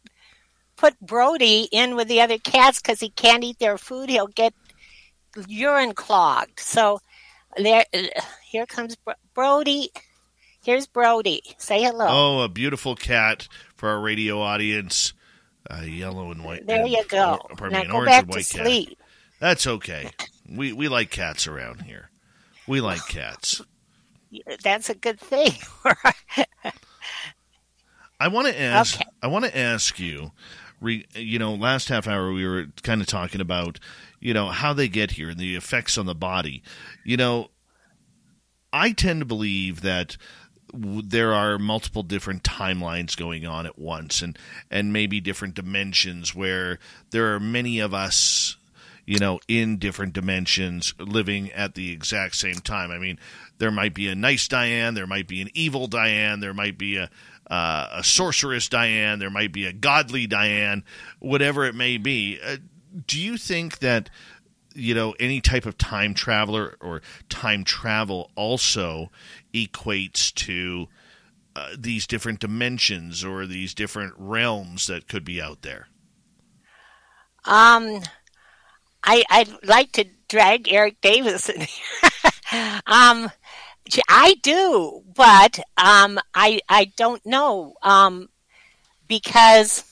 [0.75, 4.09] put Brody in with the other cats because he can't eat their food.
[4.09, 4.53] He'll get
[5.47, 6.59] urine clogged.
[6.59, 6.99] So
[7.57, 7.85] there,
[8.45, 8.97] here comes
[9.33, 9.89] Brody.
[10.63, 11.41] Here's Brody.
[11.57, 12.05] Say hello.
[12.07, 15.13] Oh, a beautiful cat for our radio audience.
[15.69, 16.67] Uh, yellow and white.
[16.67, 17.39] There and, you go.
[17.49, 18.89] Or, pardon now me, an go orange back and to white sleep.
[18.89, 18.97] cat.
[19.39, 20.11] That's okay.
[20.47, 22.11] We we like cats around here.
[22.67, 23.61] We like cats.
[24.63, 25.53] That's a good thing.
[28.21, 29.01] I want to ask.
[29.01, 29.09] Okay.
[29.23, 30.31] I want to ask you.
[30.79, 33.79] Re, you know, last half hour we were kind of talking about,
[34.19, 36.63] you know, how they get here and the effects on the body.
[37.03, 37.49] You know,
[38.73, 40.17] I tend to believe that
[40.73, 44.37] there are multiple different timelines going on at once, and
[44.69, 46.77] and maybe different dimensions where
[47.11, 48.57] there are many of us
[49.03, 52.91] you know, in different dimensions, living at the exact same time.
[52.91, 53.19] I mean,
[53.57, 56.97] there might be a nice Diane, there might be an evil Diane, there might be
[56.97, 57.09] a
[57.51, 60.85] uh, a sorceress Diane, there might be a godly Diane,
[61.19, 62.39] whatever it may be.
[62.41, 62.55] Uh,
[63.05, 64.09] do you think that
[64.73, 69.11] you know any type of time traveler or time travel also
[69.53, 70.87] equates to
[71.57, 75.89] uh, these different dimensions or these different realms that could be out there?
[77.43, 78.01] Um,
[79.03, 82.31] I I'd like to drag Eric Davis in here.
[82.87, 83.29] um,
[84.07, 88.29] I do, but um, I I don't know um,
[89.07, 89.83] because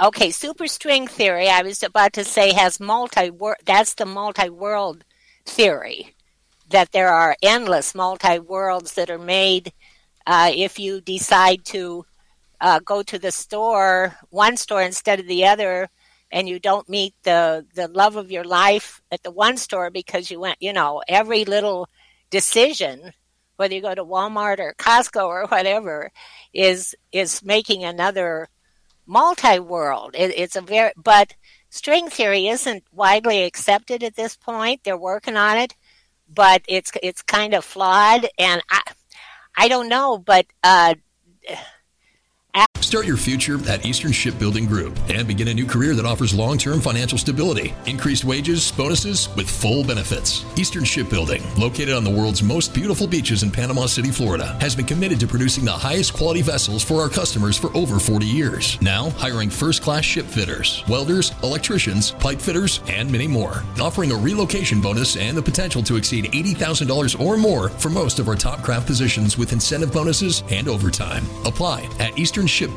[0.00, 1.48] okay, superstring theory.
[1.48, 3.30] I was about to say has multi.
[3.64, 5.04] That's the multi-world
[5.44, 6.14] theory
[6.70, 9.72] that there are endless multi-worlds that are made
[10.26, 12.04] uh, if you decide to
[12.60, 15.88] uh, go to the store, one store instead of the other,
[16.30, 20.30] and you don't meet the the love of your life at the one store because
[20.30, 21.88] you went, you know, every little
[22.30, 23.12] decision,
[23.56, 26.10] whether you go to Walmart or Costco or whatever,
[26.52, 28.48] is is making another
[29.06, 30.14] multi-world.
[30.14, 31.34] It, it's a very but
[31.70, 34.82] string theory isn't widely accepted at this point.
[34.84, 35.74] They're working on it,
[36.32, 38.82] but it's it's kind of flawed, and I
[39.56, 40.46] I don't know, but.
[40.62, 40.94] Uh,
[42.88, 46.56] Start your future at Eastern Shipbuilding Group and begin a new career that offers long
[46.56, 50.46] term financial stability, increased wages, bonuses, with full benefits.
[50.56, 54.86] Eastern Shipbuilding, located on the world's most beautiful beaches in Panama City, Florida, has been
[54.86, 58.80] committed to producing the highest quality vessels for our customers for over 40 years.
[58.80, 63.64] Now, hiring first class ship fitters, welders, electricians, pipe fitters, and many more.
[63.78, 68.28] Offering a relocation bonus and the potential to exceed $80,000 or more for most of
[68.28, 71.26] our top craft positions with incentive bonuses and overtime.
[71.44, 72.14] Apply at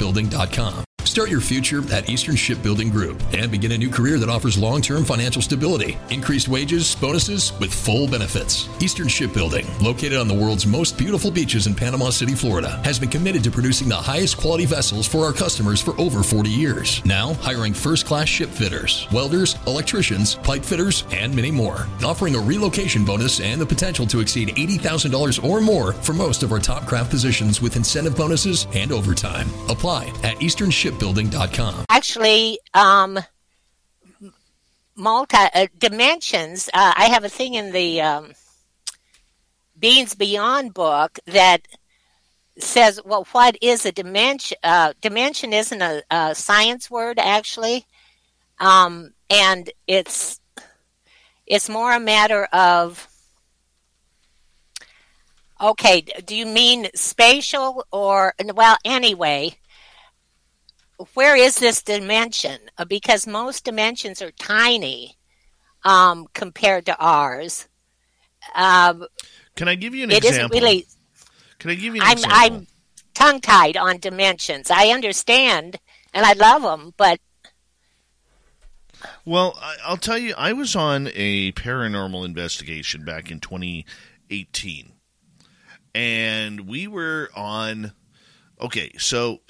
[0.01, 0.90] easternshipbuilding.com.
[1.11, 4.81] Start your future at Eastern Shipbuilding Group and begin a new career that offers long
[4.81, 8.69] term financial stability, increased wages, bonuses, with full benefits.
[8.81, 13.09] Eastern Shipbuilding, located on the world's most beautiful beaches in Panama City, Florida, has been
[13.09, 17.03] committed to producing the highest quality vessels for our customers for over 40 years.
[17.03, 21.87] Now, hiring first class ship fitters, welders, electricians, pipe fitters, and many more.
[22.05, 26.53] Offering a relocation bonus and the potential to exceed $80,000 or more for most of
[26.53, 29.49] our top craft positions with incentive bonuses and overtime.
[29.67, 30.37] Apply at
[31.89, 33.17] Actually, um,
[34.95, 36.69] multi uh, dimensions.
[36.71, 38.33] Uh, I have a thing in the um,
[39.79, 41.67] Beings Beyond book that
[42.59, 44.57] says, well, what is a dimension?
[44.61, 47.87] Uh, dimension isn't a, a, science word, actually,
[48.59, 50.39] um, and it's
[51.47, 53.07] it's more a matter of
[55.59, 56.01] okay.
[56.01, 58.77] Do you mean spatial or well?
[58.85, 59.55] Anyway,
[61.13, 62.59] where is this dimension?
[62.77, 65.17] Uh, because most dimensions are tiny
[65.83, 67.67] um, compared to ours.
[68.55, 69.05] Um,
[69.55, 70.57] Can I give you an it example?
[70.57, 70.85] Isn't really,
[71.59, 72.37] Can I give you an I'm, example?
[72.39, 72.67] I'm
[73.13, 74.71] tongue tied on dimensions.
[74.71, 75.79] I understand
[76.13, 77.19] and I love them, but
[79.25, 84.93] Well, I'll tell you, I was on a paranormal investigation back in 2018.
[85.93, 87.93] And we were on.
[88.59, 89.41] Okay, so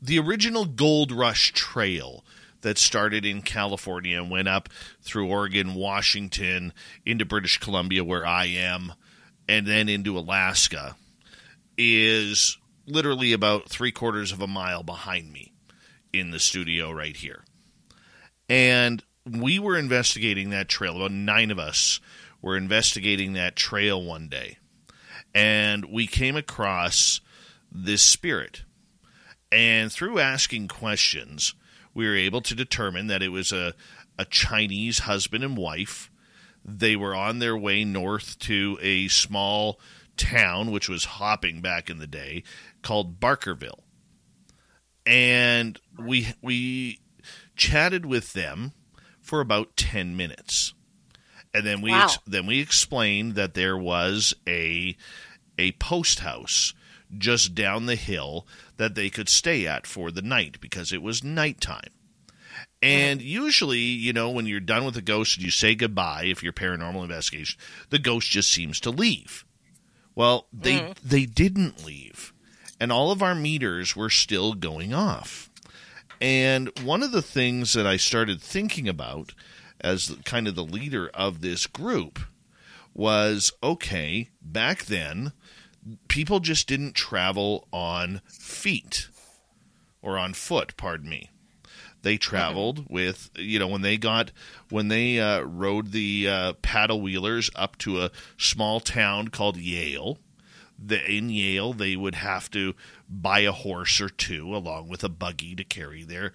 [0.00, 2.24] the original Gold Rush Trail
[2.62, 4.68] that started in California and went up
[5.02, 6.72] through Oregon, Washington,
[7.06, 8.92] into British Columbia, where I am,
[9.48, 10.96] and then into Alaska,
[11.76, 15.52] is literally about three quarters of a mile behind me
[16.12, 17.44] in the studio right here.
[18.48, 20.96] And we were investigating that trail.
[20.96, 22.00] About nine of us
[22.40, 24.58] were investigating that trail one day.
[25.34, 27.20] And we came across
[27.70, 28.62] this spirit.
[29.50, 31.54] And through asking questions,
[31.94, 33.74] we were able to determine that it was a,
[34.18, 36.10] a Chinese husband and wife.
[36.64, 39.80] They were on their way north to a small
[40.16, 42.42] town, which was hopping back in the day,
[42.82, 43.80] called Barkerville.
[45.06, 47.00] And we we
[47.56, 48.72] chatted with them
[49.20, 50.74] for about 10 minutes.
[51.54, 52.04] And then we Wow.
[52.04, 54.96] ex- then we explained that there was a
[55.56, 56.74] a post house
[57.16, 58.46] just down the hill
[58.78, 61.90] that they could stay at for the night because it was nighttime.
[62.80, 66.42] And usually, you know, when you're done with a ghost and you say goodbye, if
[66.42, 67.60] you're paranormal investigation,
[67.90, 69.44] the ghost just seems to leave.
[70.14, 70.92] Well, they mm-hmm.
[71.04, 72.32] they didn't leave,
[72.80, 75.50] and all of our meters were still going off.
[76.20, 79.34] And one of the things that I started thinking about
[79.80, 82.18] as kind of the leader of this group
[82.94, 85.32] was okay, back then,
[86.08, 89.08] people just didn't travel on feet
[90.02, 91.30] or on foot, pardon me.
[92.02, 94.30] They traveled with, you know, when they got,
[94.70, 100.18] when they uh, rode the uh, paddle wheelers up to a small town called Yale.
[100.78, 102.74] The, in Yale, they would have to
[103.08, 106.32] buy a horse or two along with a buggy to carry their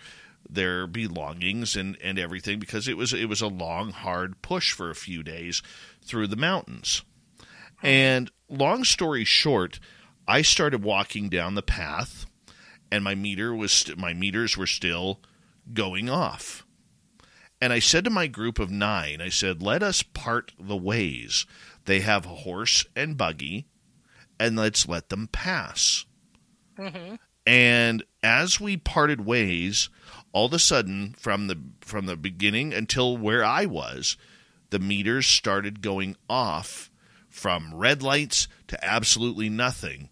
[0.49, 4.89] their belongings and, and everything because it was it was a long hard push for
[4.89, 5.63] a few days
[6.03, 7.03] through the mountains.
[7.81, 9.79] And long story short,
[10.27, 12.25] I started walking down the path,
[12.91, 15.19] and my meter was st- my meters were still
[15.73, 16.65] going off.
[17.59, 21.45] And I said to my group of nine, I said, "Let us part the ways.
[21.85, 23.65] They have a horse and buggy,
[24.39, 26.05] and let's let them pass."
[26.77, 27.15] Mm-hmm.
[27.45, 29.89] And as we parted ways,
[30.31, 34.17] all of a sudden, from the from the beginning until where I was,
[34.69, 36.89] the meters started going off
[37.33, 40.07] from red lights to absolutely nothing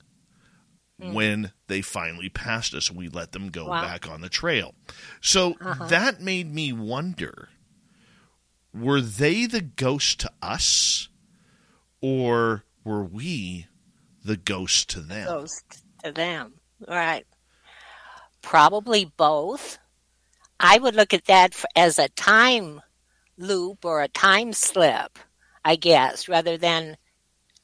[0.99, 1.13] hmm.
[1.13, 3.83] when they finally passed us and we let them go Wow.
[3.83, 4.73] back on the trail.
[5.21, 5.85] So uh-huh.
[5.87, 7.49] that made me wonder
[8.73, 11.09] were they the ghost to us
[12.01, 13.67] or were we
[14.23, 15.27] the ghost to them?
[15.27, 16.53] Ghost to them.
[16.87, 17.27] Right.
[18.41, 19.77] Probably both.
[20.59, 22.81] I would look at that as a time
[23.37, 25.19] loop or a time slip,
[25.63, 26.97] I guess, rather than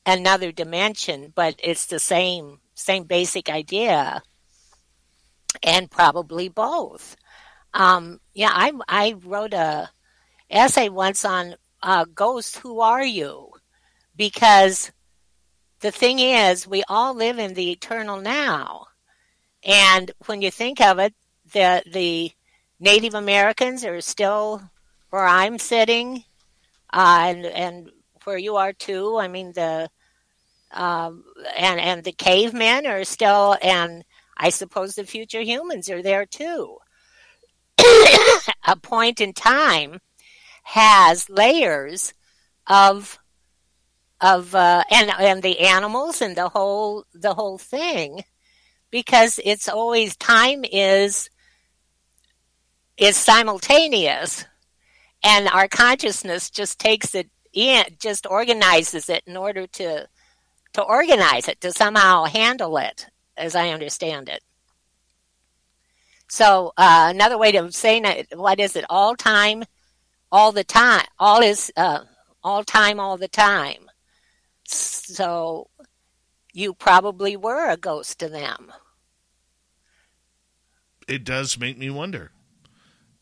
[0.08, 4.24] another dimension, but it's the same same basic idea.
[5.62, 7.16] And probably both.
[7.74, 9.90] Um, yeah, I I wrote a
[10.50, 12.58] essay once on uh, ghosts.
[12.58, 13.52] Who are you?
[14.16, 14.92] Because
[15.82, 18.88] the thing is, we all live in the eternal now.
[19.64, 21.14] And when you think of it,
[21.52, 22.32] the the
[22.80, 24.62] Native Americans are still
[25.10, 26.24] where I'm sitting,
[26.94, 27.92] uh, and and
[28.24, 29.18] where you are too.
[29.18, 29.90] I mean the
[30.72, 31.24] um,
[31.58, 34.04] and and the cavemen are still, and
[34.38, 36.78] I suppose the future humans are there too.
[37.80, 40.00] a point in time
[40.64, 42.14] has layers
[42.68, 43.20] of
[44.20, 48.24] of uh, and and the animals and the whole the whole thing
[48.90, 51.30] because it's always time is
[52.98, 54.46] is simultaneous
[55.24, 60.08] and our consciousness just takes it in just organizes it in order to
[60.78, 64.44] to organize it to somehow handle it as i understand it.
[66.30, 68.86] So uh, another way of saying it what is it?
[68.88, 69.66] All time
[70.32, 72.02] all the time all is uh,
[72.44, 73.90] all time all the time.
[74.66, 75.68] So
[76.54, 78.72] you probably were a ghost to them.
[81.08, 82.32] It does make me wonder.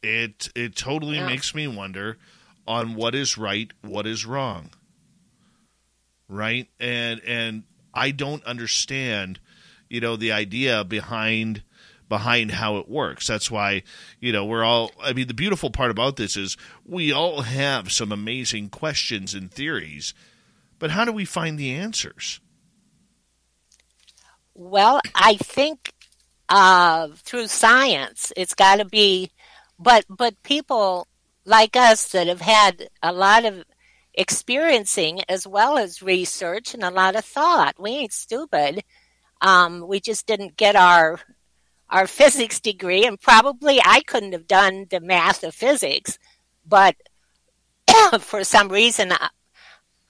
[0.03, 1.27] It it totally Yeah.
[1.27, 2.17] makes me wonder
[2.67, 4.71] on what is right, what is wrong.
[6.27, 6.67] Right?
[6.79, 9.39] And and I don't understand,
[9.89, 11.63] you know, the idea behind
[12.07, 13.27] behind how it works.
[13.27, 13.83] That's why,
[14.19, 17.91] you know, we're all I mean the beautiful part about this is we all have
[17.91, 20.13] some amazing questions and theories,
[20.79, 22.39] but how do we find the answers?
[24.53, 25.93] Well, I think
[26.47, 29.31] uh, through science, it's got to be,
[29.79, 31.07] but but people
[31.43, 33.63] like us that have had a lot of
[34.17, 37.75] experiencing as well as research and a lot of thought.
[37.79, 38.83] We ain't stupid.
[39.41, 41.19] Um, we just didn't get our
[41.89, 46.17] our physics degree, and probably I couldn't have done the math of physics,
[46.65, 46.95] but
[48.19, 49.29] for some reason, uh,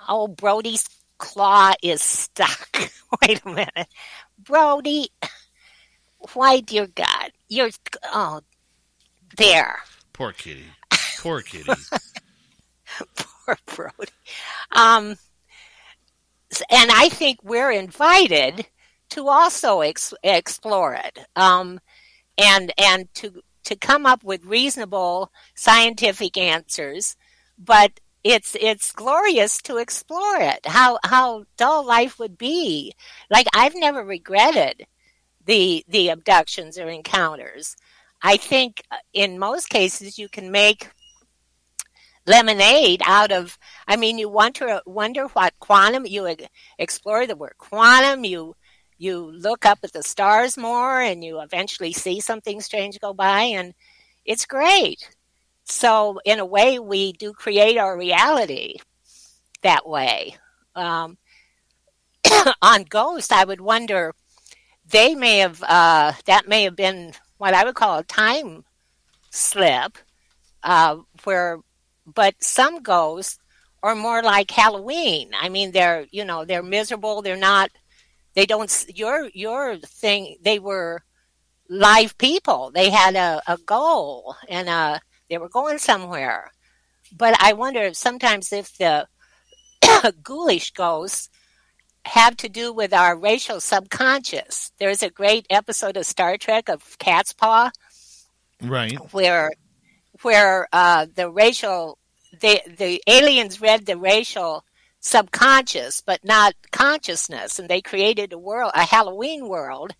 [0.08, 0.88] oh, Brody's
[1.18, 2.92] claw is stuck.
[3.22, 3.88] Wait a minute.
[4.40, 5.10] Brody,
[6.34, 7.70] why, dear God, you're
[8.14, 8.42] oh,
[9.38, 9.80] there,
[10.16, 10.64] Poor kitty.
[11.20, 11.70] Poor kitty.
[13.66, 14.12] Brody.
[14.72, 15.16] Um,
[16.70, 18.68] and I think we're invited
[19.10, 21.80] to also ex- explore it, um,
[22.38, 27.16] and and to to come up with reasonable scientific answers,
[27.58, 28.00] but.
[28.28, 30.66] It's it's glorious to explore it.
[30.66, 32.92] How how dull life would be.
[33.30, 34.88] Like I've never regretted
[35.46, 37.76] the the abductions or encounters.
[38.22, 40.90] I think uh, in most cases you can make
[42.26, 43.58] lemonade out of.
[43.88, 46.06] I mean, you wonder wonder what quantum.
[46.06, 46.36] You
[46.78, 48.26] explore the word quantum.
[48.26, 48.56] You
[48.98, 53.44] you look up at the stars more, and you eventually see something strange go by,
[53.44, 53.74] and
[54.26, 55.10] it's great.
[55.66, 58.76] So in a way, we do create our reality
[59.64, 60.38] that way.
[60.76, 61.18] Um,
[62.62, 64.14] on Ghost, I would wonder
[64.88, 68.64] they may have uh, that may have been what I would call a time
[69.32, 69.98] slip,
[70.64, 71.60] uh, where
[72.06, 73.40] but some ghosts
[73.84, 75.32] are more like Halloween.
[75.40, 77.22] I mean, they're you know they're miserable.
[77.22, 77.72] They're not.
[78.34, 78.86] They don't.
[78.94, 80.38] Your your thing.
[80.42, 81.04] They were
[81.70, 82.72] live people.
[82.74, 85.00] They had a, a goal and uh
[85.30, 86.52] they were going somewhere.
[87.16, 89.08] But I wonder if sometimes if the
[90.24, 91.30] ghoulish ghosts
[92.06, 94.72] have to do with our racial subconscious.
[94.80, 97.72] There's a great episode of Star Trek of Catspaw
[98.62, 98.98] right.
[99.12, 99.52] where
[100.26, 101.98] where uh, the racial
[102.42, 104.66] the the aliens read the racial
[105.00, 109.94] subconscious but not consciousness and they created a world a halloween world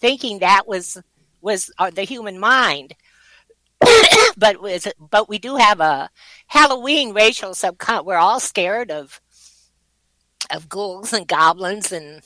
[0.00, 0.98] thinking that was
[1.40, 2.94] was uh, the human mind.
[4.36, 6.08] But was but we do have a
[6.46, 9.20] halloween racial subconscious we're all scared of
[10.50, 12.22] of ghouls and goblins and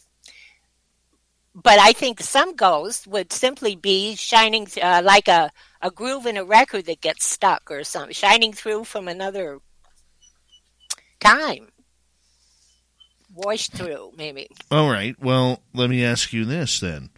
[1.54, 5.50] but I think some ghosts would simply be shining uh, like a,
[5.80, 9.60] a groove in a record that gets stuck or something, shining through from another
[11.20, 11.68] time.
[13.32, 14.48] Washed through, maybe.
[14.70, 15.16] All right.
[15.20, 17.10] Well, let me ask you this then.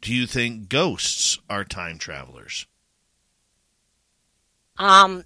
[0.00, 2.66] Do you think ghosts are time travelers?
[4.78, 5.24] Um,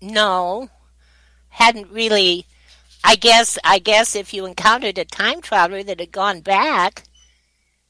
[0.00, 0.68] no,
[1.48, 2.46] hadn't really.
[3.04, 3.58] I guess.
[3.62, 7.04] I guess if you encountered a time traveler that had gone back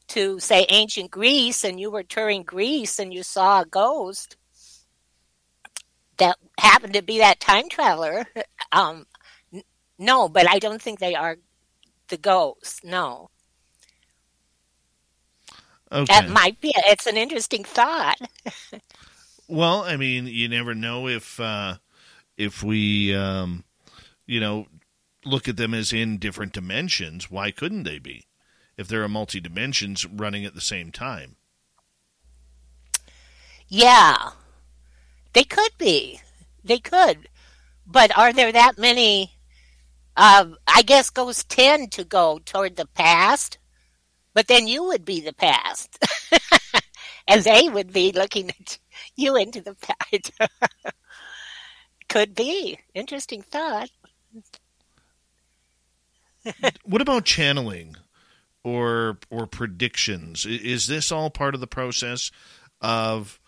[0.08, 4.36] to say ancient Greece, and you were touring Greece, and you saw a ghost
[6.18, 8.26] that happened to be that time traveler.
[8.70, 9.06] Um,
[9.52, 9.62] n-
[9.98, 11.38] no, but I don't think they are
[12.08, 12.80] the ghosts.
[12.84, 13.30] No,
[15.92, 16.08] Okay.
[16.08, 16.72] that might be.
[16.76, 18.18] It's an interesting thought.
[19.48, 21.78] Well, I mean, you never know if uh,
[22.36, 23.64] if we, um,
[24.26, 24.68] you know,
[25.24, 27.30] look at them as in different dimensions.
[27.30, 28.27] Why couldn't they be?
[28.78, 31.34] If there are multi dimensions running at the same time.
[33.66, 34.30] Yeah,
[35.34, 36.20] they could be.
[36.64, 37.28] They could.
[37.84, 39.32] But are there that many?
[40.16, 43.58] Uh, I guess ghosts tend to go toward the past,
[44.32, 45.98] but then you would be the past.
[47.28, 48.78] and they would be looking at
[49.16, 50.32] you into the past.
[52.08, 52.78] Could be.
[52.94, 53.90] Interesting thought.
[56.84, 57.96] what about channeling
[58.64, 60.46] or or predictions?
[60.46, 62.30] Is this all part of the process
[62.80, 63.40] of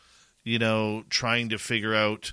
[0.44, 2.32] you know trying to figure out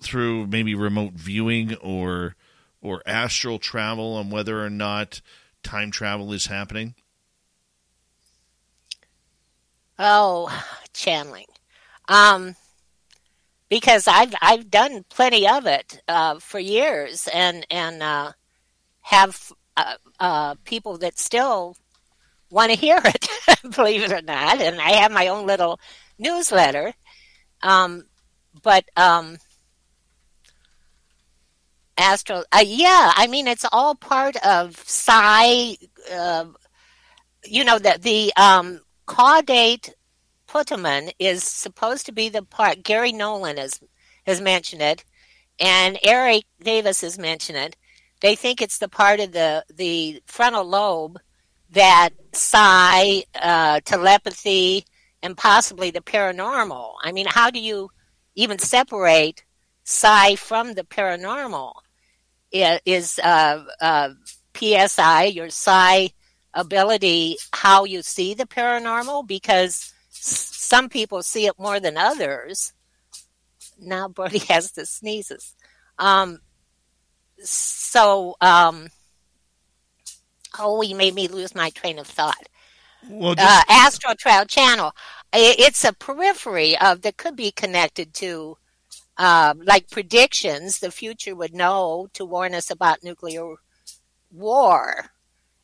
[0.00, 2.36] through maybe remote viewing or
[2.80, 5.20] or astral travel on whether or not
[5.62, 6.94] time travel is happening?
[9.98, 11.46] Oh, channeling.
[12.08, 12.56] Um,
[13.68, 18.32] because I've I've done plenty of it uh, for years, and and uh,
[19.02, 21.76] have uh, uh people that still
[22.50, 23.28] want to hear it,
[23.76, 24.60] believe it or not.
[24.60, 25.80] And I have my own little
[26.18, 26.94] newsletter.
[27.62, 28.04] Um,
[28.62, 29.38] but um,
[31.98, 35.76] astral, uh, yeah, I mean it's all part of psi.
[36.12, 36.46] Uh,
[37.44, 39.90] you know that the um, caudate
[40.48, 42.82] putamen is supposed to be the part.
[42.82, 43.80] Garry Nolan has
[44.26, 45.04] has mentioned it,
[45.58, 47.76] and Eric Davis has mentioned it.
[48.24, 51.18] They think it's the part of the the frontal lobe
[51.72, 54.86] that psi, uh, telepathy,
[55.22, 56.94] and possibly the paranormal.
[57.02, 57.90] I mean, how do you
[58.34, 59.44] even separate
[59.82, 61.74] psi from the paranormal?
[62.50, 64.08] Is uh, uh,
[64.54, 66.08] PSI your psi
[66.54, 69.26] ability how you see the paranormal?
[69.26, 72.72] Because some people see it more than others.
[73.78, 75.54] Now Brody has the sneezes.
[75.98, 76.38] Um,
[77.42, 78.88] so, um,
[80.58, 82.48] oh, you made me lose my train of thought.
[83.08, 83.46] Well, just...
[83.46, 84.92] uh, Astro Trail Channel.
[85.32, 88.56] It's a periphery of that could be connected to,
[89.16, 90.78] uh, like predictions.
[90.78, 93.56] The future would know to warn us about nuclear
[94.30, 95.10] war,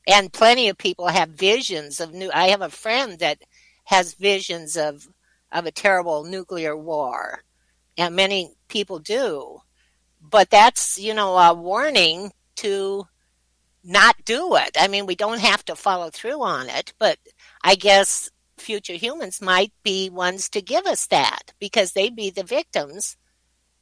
[0.09, 2.30] and plenty of people have visions of new.
[2.34, 3.38] I have a friend that
[3.84, 5.09] has visions of
[5.52, 7.44] of a terrible nuclear war,
[7.97, 9.62] and many people do.
[10.31, 13.07] But that's you know a warning to
[13.82, 14.77] not do it.
[14.78, 17.19] I mean, we don't have to follow through on it, but
[17.62, 22.44] I guess future humans might be ones to give us that because they'd be the
[22.44, 23.16] victims.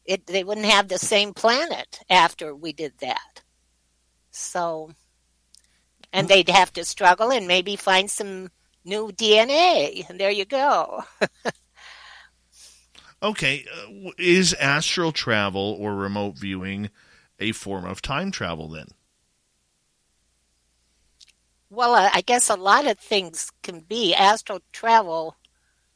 [0.05, 3.43] It, they wouldn't have the same planet after we did that.
[4.31, 4.93] So,
[6.12, 6.31] and mm.
[6.31, 8.51] they'd have to struggle and maybe find some
[8.85, 10.09] new DNA.
[10.09, 11.03] And there you go.
[13.23, 13.65] okay.
[13.73, 16.90] Uh, is astral travel or remote viewing
[17.39, 18.89] a form of time travel then?
[21.70, 25.36] Well, I guess a lot of things can be astral travel.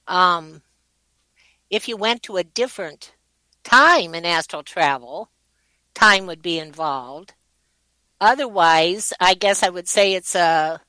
[0.06, 0.62] Um,
[1.70, 3.14] if you went to a different
[3.64, 5.30] time in astral travel,
[5.94, 7.32] time would be involved.
[8.20, 10.80] Otherwise, I guess I would say it's a,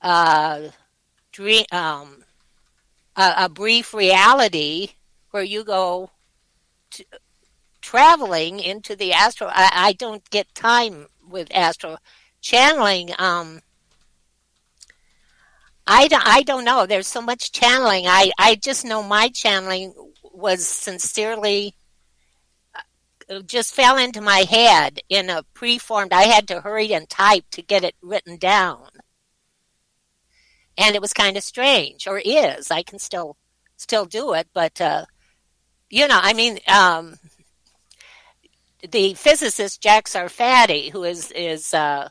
[0.00, 0.70] a
[1.30, 2.24] dream, um,
[3.14, 4.90] a, a brief reality
[5.30, 6.10] where you go
[6.92, 7.04] to,
[7.80, 9.50] traveling into the astral.
[9.52, 11.98] I, I, don't get time with astral
[12.40, 13.10] channeling.
[13.18, 13.60] Um,
[15.86, 16.86] I don't, I don't know.
[16.86, 18.06] There's so much channeling.
[18.06, 21.74] I, I just know my channeling was sincerely
[23.30, 26.12] uh, just fell into my head in a preformed.
[26.12, 28.88] I had to hurry and type to get it written down.
[30.76, 32.70] And it was kind of strange, or is.
[32.70, 33.36] I can still
[33.76, 35.06] still do it, but uh,
[35.90, 37.18] you know, I mean, um,
[38.90, 42.08] the physicist Jack Sarfatti, who is is uh,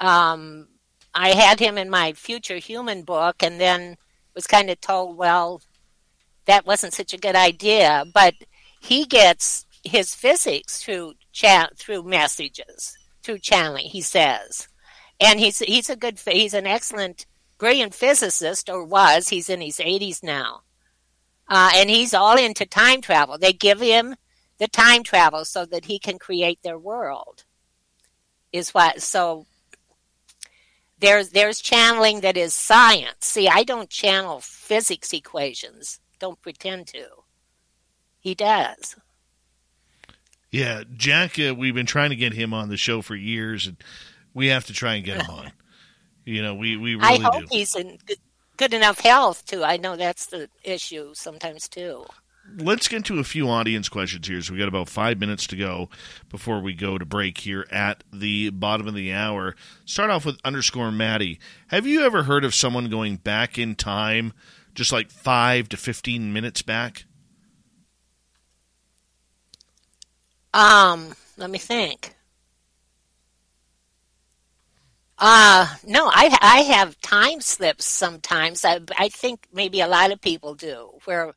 [0.00, 0.68] um,
[1.14, 3.96] I had him in my future human book and then
[4.34, 5.60] was kind of told, well,
[6.46, 8.04] that wasn't such a good idea.
[8.14, 8.34] But
[8.80, 14.68] he gets his physics through chat through messages, through channeling, he says.
[15.20, 17.26] And he's he's a good he's an excellent
[17.58, 20.62] brilliant physicist or was, he's in his 80s now.
[21.48, 23.38] Uh, and he's all into time travel.
[23.38, 24.16] They give him
[24.58, 27.44] the time travel so that he can create their world.
[28.52, 29.46] Is what so
[31.00, 33.26] there's there's channeling that is science.
[33.26, 36.00] See, I don't channel physics equations.
[36.18, 37.06] Don't pretend to.
[38.20, 38.96] He does.
[40.50, 41.38] Yeah, Jack.
[41.38, 43.76] Uh, we've been trying to get him on the show for years, and
[44.34, 45.52] we have to try and get him on.
[46.24, 47.46] You know, we we really I hope do.
[47.50, 48.18] he's in good,
[48.58, 49.64] good enough health too.
[49.64, 52.04] I know that's the issue sometimes too
[52.56, 54.40] let's get to a few audience questions here.
[54.40, 55.88] So we got about five minutes to go
[56.28, 59.54] before we go to break here at the bottom of the hour.
[59.84, 61.38] Start off with underscore Maddie.
[61.68, 64.32] Have you ever heard of someone going back in time,
[64.74, 67.04] just like five to fifteen minutes back?
[70.54, 72.14] Um, let me think.
[75.18, 78.64] Uh, no, I I have time slips sometimes.
[78.64, 81.34] I I think maybe a lot of people do, where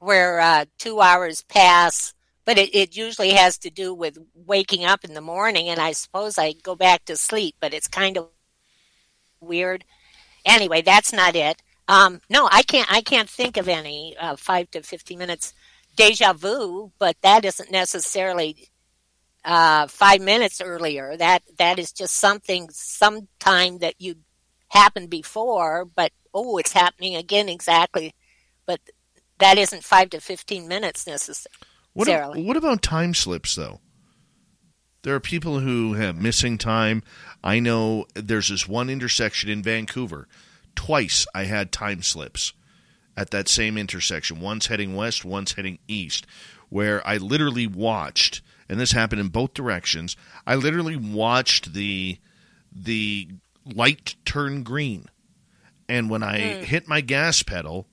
[0.00, 2.14] where uh, two hours pass,
[2.44, 5.92] but it, it usually has to do with waking up in the morning, and I
[5.92, 8.28] suppose I go back to sleep, but it's kind of
[9.40, 9.84] weird.
[10.44, 11.62] Anyway, that's not it.
[11.88, 12.90] Um, no, I can't.
[12.92, 15.54] I can't think of any uh, five to fifteen minutes
[15.96, 18.70] deja vu, but that isn't necessarily
[19.44, 21.16] uh, five minutes earlier.
[21.16, 24.16] That that is just something, sometime that you
[24.68, 28.14] happened before, but oh, it's happening again exactly.
[28.66, 28.80] But
[29.38, 31.48] that isn't five to fifteen minutes necessarily.
[31.94, 33.80] What, what about time slips though?
[35.02, 37.02] There are people who have missing time.
[37.42, 40.28] I know there's this one intersection in Vancouver.
[40.76, 42.52] Twice I had time slips
[43.16, 44.40] at that same intersection.
[44.40, 46.24] Once heading west, once heading east,
[46.68, 50.16] where I literally watched and this happened in both directions.
[50.46, 52.18] I literally watched the
[52.74, 53.28] the
[53.64, 55.06] light turn green,
[55.88, 56.62] and when I mm.
[56.62, 57.86] hit my gas pedal,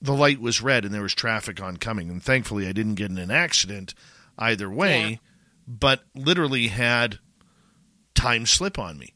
[0.00, 2.10] the light was red and there was traffic oncoming.
[2.10, 3.94] And thankfully, I didn't get in an accident
[4.38, 5.16] either way, yeah.
[5.66, 7.18] but literally had
[8.14, 9.12] time slip on me.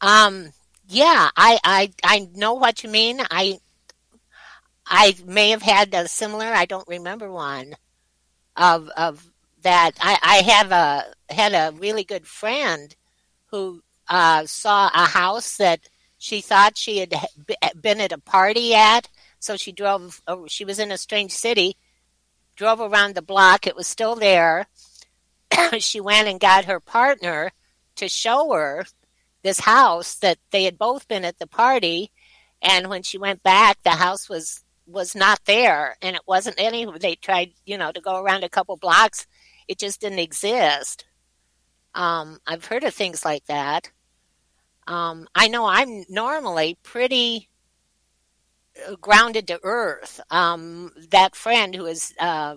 [0.00, 0.52] Um.
[0.86, 3.20] Yeah, I, I I know what you mean.
[3.30, 3.58] I
[4.86, 6.46] I may have had a similar.
[6.46, 7.74] I don't remember one
[8.56, 9.26] of of
[9.62, 9.92] that.
[10.00, 12.94] I, I have a had a really good friend
[13.46, 15.88] who uh, saw a house that
[16.18, 17.14] she thought she had
[17.80, 19.08] been at a party at.
[19.38, 20.22] So she drove.
[20.26, 21.76] Uh, she was in a strange city.
[22.56, 23.66] Drove around the block.
[23.66, 24.66] It was still there.
[25.78, 27.52] she went and got her partner
[27.96, 28.84] to show her
[29.42, 32.10] this house that they had both been at the party.
[32.62, 36.86] And when she went back, the house was was not there and it wasn't any
[36.98, 39.26] they tried you know to go around a couple blocks.
[39.68, 41.06] It just didn't exist.
[41.94, 43.90] Um, i've heard of things like that.
[44.86, 47.48] Um, i know i'm normally pretty
[48.88, 50.20] uh, grounded to earth.
[50.30, 52.56] Um, that friend who is uh,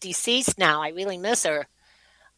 [0.00, 1.66] deceased now i really miss her.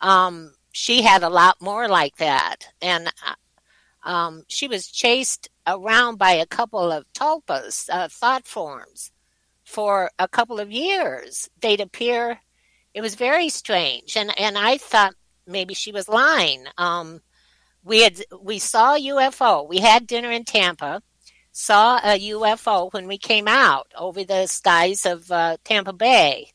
[0.00, 2.66] Um, she had a lot more like that.
[2.82, 9.12] And uh, um, she was chased around by a couple of tulpas, uh, thought forms,
[9.74, 11.50] for a couple of years.
[11.60, 12.38] They'd appear.
[12.94, 15.14] It was very strange, and and I thought
[15.48, 16.66] maybe she was lying.
[16.78, 17.20] Um,
[17.82, 19.68] we had we saw UFO.
[19.68, 21.02] We had dinner in Tampa.
[21.50, 26.52] Saw a UFO when we came out over the skies of uh, Tampa Bay,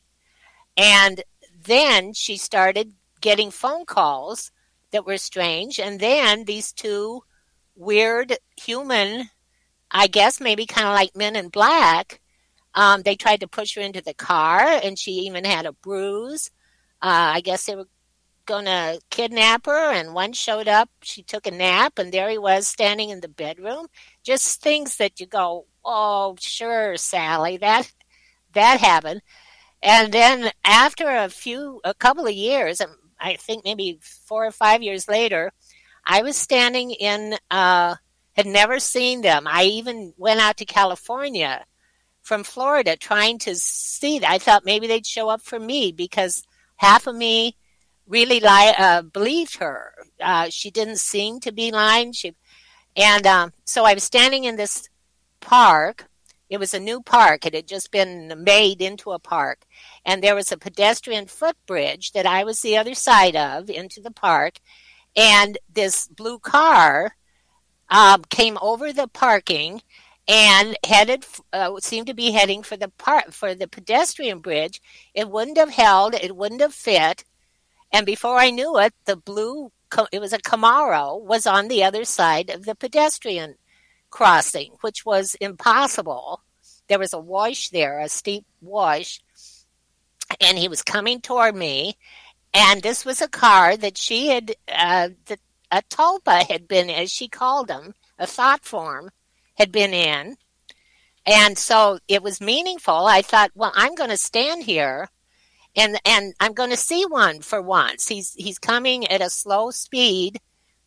[0.77, 1.21] and
[1.65, 4.51] then she started getting phone calls
[4.91, 7.23] that were strange, and then these two
[7.75, 9.29] weird human,
[9.91, 12.18] I guess maybe kind of like men in black,
[12.79, 16.49] um, they tried to push her into the car, and she even had a bruise.
[17.01, 17.89] Uh, I guess they were
[18.45, 20.89] going to kidnap her, and one showed up.
[21.01, 23.87] She took a nap, and there he was standing in the bedroom.
[24.23, 27.91] Just things that you go, oh, sure, Sally, that
[28.53, 29.23] that happened.
[29.83, 34.51] And then after a few, a couple of years, um, I think maybe four or
[34.51, 35.51] five years later,
[36.05, 37.95] I was standing in, uh,
[38.37, 39.47] had never seen them.
[39.47, 41.65] I even went out to California
[42.29, 44.21] from Florida trying to see.
[44.23, 46.43] I thought maybe they'd show up for me because
[46.75, 47.57] half of me
[48.05, 49.93] really li- uh, believed her.
[50.21, 52.11] Uh, she didn't seem to be lying.
[52.11, 52.35] She,
[52.95, 54.89] and um, so I was standing in this
[55.39, 56.07] park.
[56.51, 57.47] It was a new park.
[57.47, 59.65] It had just been made into a park.
[60.05, 64.11] And there was a pedestrian footbridge that I was the other side of into the
[64.11, 64.59] park.
[65.15, 67.15] And this blue car
[67.89, 69.81] um, came over the parking
[70.29, 74.79] and headed uh, seemed to be heading for the part for the pedestrian bridge.
[75.15, 76.13] It wouldn't have held.
[76.13, 77.25] It wouldn't have fit.
[77.91, 79.71] And before I knew it, the blue
[80.11, 83.55] it was a Camaro was on the other side of the pedestrian
[84.11, 86.43] crossing, which was impossible.
[86.87, 89.19] There was a wash there, a steep wash,
[90.39, 91.97] and he was coming toward me.
[92.53, 95.39] And this was a car that she had, uh, that
[95.71, 99.09] a tulpa had been, as she called him, a thought form,
[99.59, 100.37] had been in.
[101.25, 103.05] And so it was meaningful.
[103.05, 105.09] I thought, well, I'm going to stand here
[105.75, 108.07] and and I'm going to see one for once.
[108.07, 110.39] He's he's coming at a slow speed,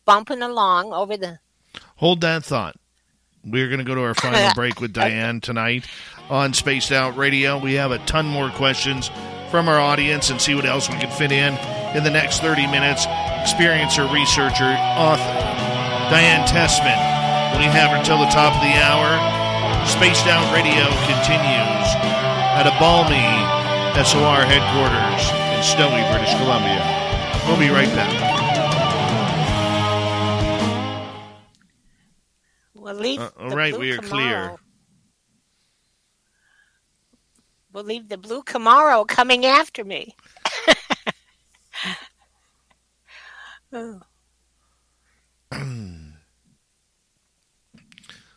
[0.05, 1.39] bumping along over the
[1.97, 2.75] Hold that thought.
[3.45, 5.85] We're going to go to our final break with Diane tonight
[6.29, 7.57] on Spaced Out Radio.
[7.57, 9.09] We have a ton more questions
[9.51, 11.55] from our audience and see what else we can fit in
[11.95, 13.05] in the next 30 minutes.
[13.05, 15.23] Experiencer, researcher, author,
[16.09, 17.12] Diane Tessman
[17.57, 19.07] we have her until the top of the hour.
[19.85, 21.87] Spaced Out Radio continues
[22.57, 23.23] at a balmy
[24.03, 25.23] SOR headquarters
[25.55, 26.81] in snowy British Columbia.
[27.47, 28.13] We'll be right back.
[32.73, 33.19] We'll leave.
[33.19, 34.09] Uh, all right, we are Camaro.
[34.09, 34.55] clear.
[37.71, 40.15] We'll leave the blue Camaro coming after me.
[43.75, 43.99] Oh.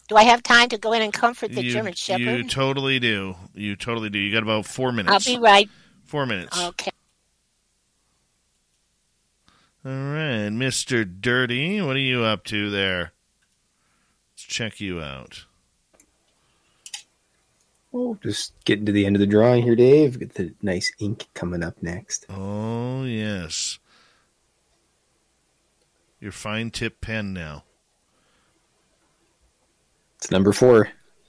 [0.08, 2.20] Do I have time to go in and comfort the you, German Shepherd?
[2.20, 3.34] you totally do.
[3.54, 4.18] You totally do.
[4.18, 5.12] You got about four minutes.
[5.28, 5.68] I'll be right.
[6.04, 6.56] Four minutes.
[6.60, 6.92] Okay.
[9.84, 13.12] All right, Mister Dirty, what are you up to there?
[14.32, 15.44] Let's check you out.
[17.94, 20.18] Oh, just getting to the end of the drawing here, Dave.
[20.18, 22.26] Get the nice ink coming up next.
[22.28, 23.78] Oh yes,
[26.20, 27.62] your fine tip pen now.
[30.16, 30.88] It's number four.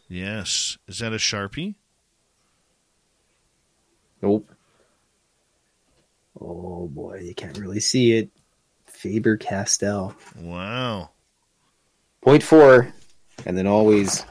[0.10, 1.76] Yes, is that a sharpie?
[4.22, 4.50] Nope.
[6.40, 8.30] Oh boy, you can't really see it.
[8.86, 10.16] Faber Castell.
[10.40, 11.10] Wow.
[12.22, 12.94] Point four,
[13.46, 14.26] and then always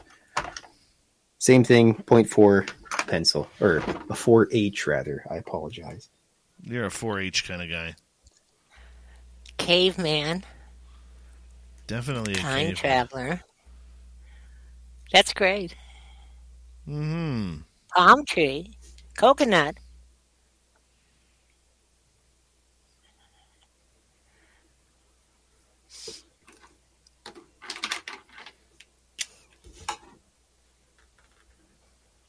[1.39, 1.93] same thing.
[1.93, 2.65] Point four
[3.07, 3.77] pencil or
[4.09, 5.23] a four H rather.
[5.29, 6.09] I apologize.
[6.63, 7.95] You're a 4-H kind of guy.
[9.57, 10.43] Caveman,
[11.85, 12.75] Definitely a time caveman.
[12.75, 13.41] traveler.
[15.11, 15.75] That's great.
[16.87, 17.61] Mm-hmm.
[17.95, 18.71] Palm tree,
[19.17, 19.77] coconut.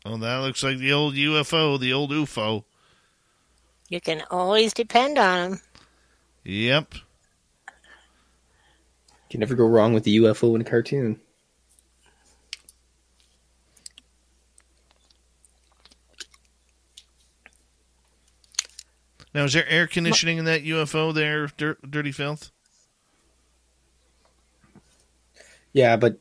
[0.05, 2.64] Oh, that looks like the old UFO, the old UFO.
[3.90, 5.60] You can always depend on them.
[6.44, 6.94] Yep.
[9.28, 11.20] Can never go wrong with the UFO in a cartoon.
[19.34, 22.50] Now, is there air conditioning in that UFO there, Dir- Dirty Filth?
[25.72, 26.18] Yeah, but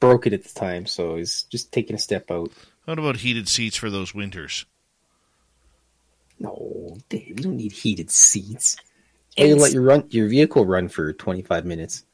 [0.00, 2.50] broke it at the time, so he's just taking a step out.
[2.84, 4.64] What about heated seats for those winters?
[6.38, 8.76] No, Dave, you don't need heated seats.
[9.36, 12.04] Why you let your run your vehicle run for twenty five minutes?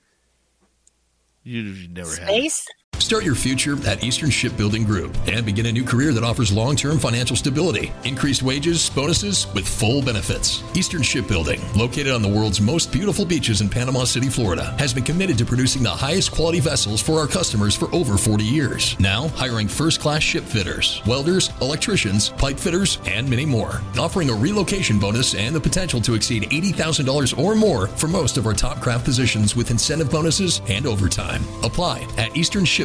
[1.44, 2.28] You, you never had.
[2.28, 2.66] space.
[3.02, 6.76] Start your future at Eastern Shipbuilding Group and begin a new career that offers long
[6.76, 10.62] term financial stability, increased wages, bonuses, with full benefits.
[10.76, 15.02] Eastern Shipbuilding, located on the world's most beautiful beaches in Panama City, Florida, has been
[15.02, 18.98] committed to producing the highest quality vessels for our customers for over 40 years.
[19.00, 23.82] Now, hiring first class ship fitters, welders, electricians, pipe fitters, and many more.
[23.98, 28.46] Offering a relocation bonus and the potential to exceed $80,000 or more for most of
[28.46, 31.42] our top craft positions with incentive bonuses and overtime.
[31.64, 32.30] Apply at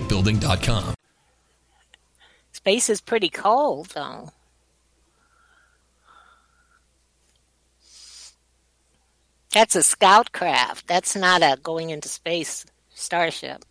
[0.07, 0.93] easternshipbuilding.com.
[2.51, 4.29] Space is pretty cold, though.
[9.53, 10.87] That's a scout craft.
[10.87, 13.63] That's not a going into space starship.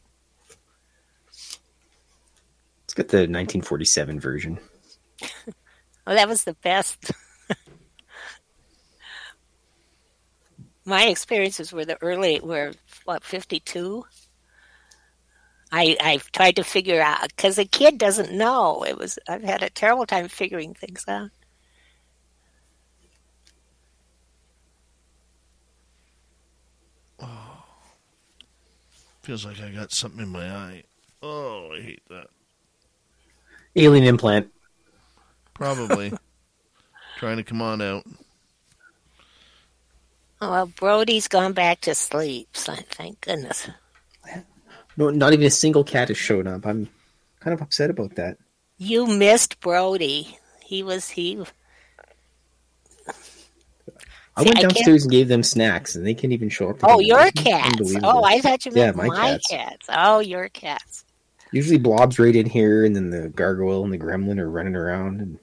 [2.83, 4.59] Let's get the nineteen forty seven version.
[6.07, 7.11] Well, that was the best.
[10.85, 12.75] My experiences were the early, were
[13.07, 14.07] what, 52?
[15.73, 18.85] I, I've tried to figure out, because a kid doesn't know.
[18.85, 21.31] It was, I've had a terrible time figuring things out.
[27.21, 27.65] Oh,
[29.23, 30.85] Feels like I got something in my eye.
[31.21, 32.29] Oh, I hate that.
[33.75, 34.53] Alien implant.
[35.53, 36.13] Probably.
[37.17, 38.05] Trying to come on out.
[40.41, 43.69] Oh, well, Brody's gone back to sleep, so thank goodness.
[44.97, 46.67] No, not even a single cat has shown up.
[46.67, 46.89] I'm
[47.41, 48.39] kind of upset about that.
[48.79, 50.39] You missed Brody.
[50.65, 51.43] He was, he,
[54.37, 56.79] I See, went I downstairs and gave them snacks, and they can't even show up.
[56.83, 57.33] oh, your them.
[57.33, 57.95] cats.
[58.03, 59.47] Oh, I thought you Yeah, meant my my, cats.
[59.49, 59.87] cats.
[59.91, 61.05] Oh, your cats.
[61.53, 65.21] Usually, Blob's right in here, and then the gargoyle and the gremlin are running around.
[65.21, 65.39] And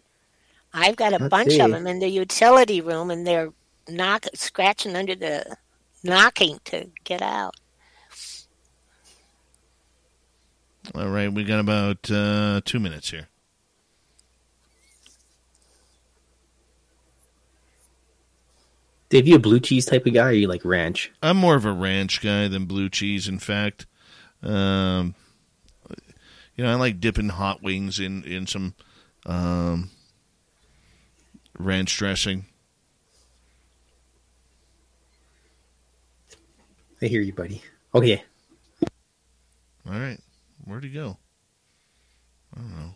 [0.73, 3.49] I've got a bunch of them in the utility room, and they're
[3.89, 5.57] knock scratching under the
[6.03, 7.55] knocking to get out.
[10.95, 13.29] All right, we got about uh, two minutes here.
[19.09, 21.11] Dave, you a blue cheese type of guy, or you like ranch?
[21.21, 23.27] I'm more of a ranch guy than blue cheese.
[23.27, 23.85] In fact,
[24.41, 25.15] um,
[26.55, 28.73] you know, I like dipping hot wings in in some
[29.25, 29.91] um,
[31.57, 32.45] ranch dressing.
[37.01, 37.61] I hear you, buddy.
[37.93, 38.23] Okay,
[39.85, 40.19] All right,
[40.65, 41.17] where'd he go?
[42.55, 42.95] I don't know.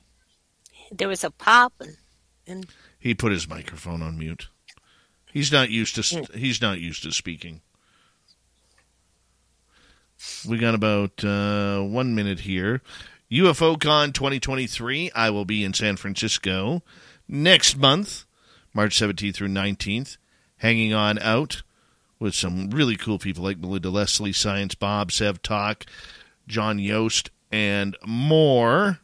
[0.91, 1.97] There was a pop, and,
[2.45, 2.67] and
[2.99, 4.49] He put his microphone on mute.
[5.31, 7.61] He's not used to he's not used to speaking.
[10.47, 12.81] We got about uh, one minute here.
[13.31, 15.11] UFOCon 2023.
[15.13, 16.81] I will be in San Francisco
[17.27, 18.25] next month,
[18.73, 20.17] March 17th through 19th,
[20.57, 21.61] hanging on out
[22.19, 25.85] with some really cool people like Melinda Leslie, Science Bob, Sev Talk,
[26.47, 28.99] John Yost, and more.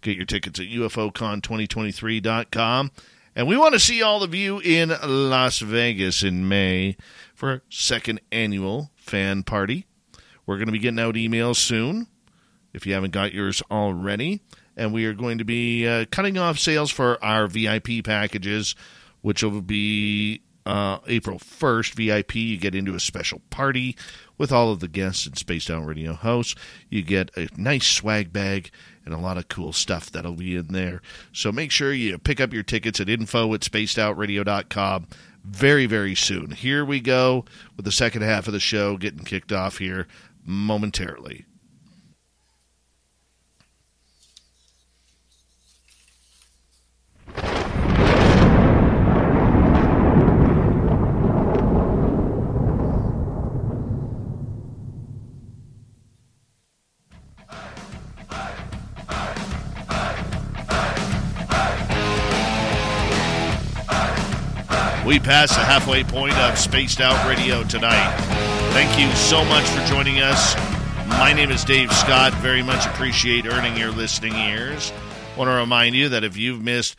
[0.00, 2.90] Get your tickets at UFOCon2023.com.
[3.36, 6.96] And we want to see all of you in Las Vegas in May
[7.34, 9.86] for our second annual fan party.
[10.46, 12.06] We're going to be getting out emails soon
[12.72, 14.42] if you haven't got yours already.
[14.76, 18.74] And we are going to be uh, cutting off sales for our VIP packages,
[19.22, 21.94] which will be uh, April 1st.
[21.94, 23.96] VIP, you get into a special party
[24.38, 26.54] with all of the guests and Spaced Out Radio hosts.
[26.88, 28.70] You get a nice swag bag
[29.04, 31.02] and a lot of cool stuff that'll be in there.
[31.32, 35.06] So make sure you pick up your tickets at info at spacedoutradio.com
[35.44, 36.52] very, very soon.
[36.52, 37.44] Here we go
[37.76, 40.06] with the second half of the show getting kicked off here
[40.44, 41.44] momentarily.
[65.06, 68.16] We pass the halfway point of Spaced Out Radio tonight.
[68.72, 70.54] Thank you so much for joining us.
[71.08, 72.32] My name is Dave Scott.
[72.34, 74.94] Very much appreciate earning your listening ears.
[75.36, 76.96] Want to remind you that if you've missed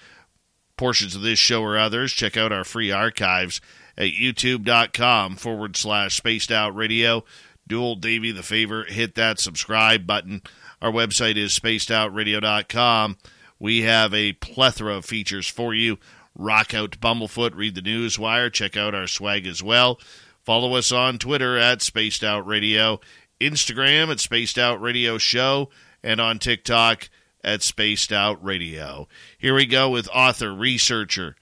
[0.78, 3.60] portions of this show or others, check out our free archives
[3.98, 7.24] at youtube.com forward slash spaced out radio.
[7.68, 10.44] Do old Davey the favor, hit that subscribe button.
[10.80, 13.18] Our website is spacedoutradio.com.
[13.58, 15.98] We have a plethora of features for you
[16.36, 20.00] rock out to Bumblefoot, read the news wire, check out our swag as well.
[20.44, 23.00] Follow us on Twitter at Spaced Out Radio,
[23.42, 25.70] Instagram at Spaced Out Radio Show,
[26.04, 27.10] and on TikTok
[27.44, 29.08] at Spaced Out Radio.
[29.38, 31.36] Here we go with author, researcher,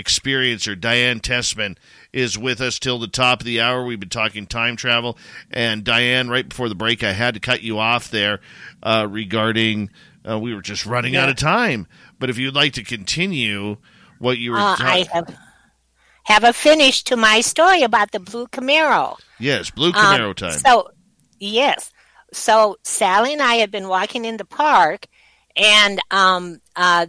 [0.00, 1.76] experiencer Diane Tessman
[2.12, 3.84] is with us till the top of the hour.
[3.84, 5.18] We've been talking time travel.
[5.50, 8.40] And Diane, right before the break, I had to cut you off there
[8.82, 9.90] uh, regarding
[10.28, 11.22] uh, we were just running yeah.
[11.22, 11.86] out of time.
[12.18, 13.76] But if you'd like to continue
[14.20, 14.58] what you were.
[14.58, 15.36] Uh, I have
[16.24, 19.18] have a finish to my story about the blue Camaro.
[19.40, 20.52] Yes, blue Camaro um, time.
[20.52, 20.90] So
[21.40, 21.90] yes,
[22.32, 25.06] so Sally and I had been walking in the park,
[25.56, 27.06] and um, uh,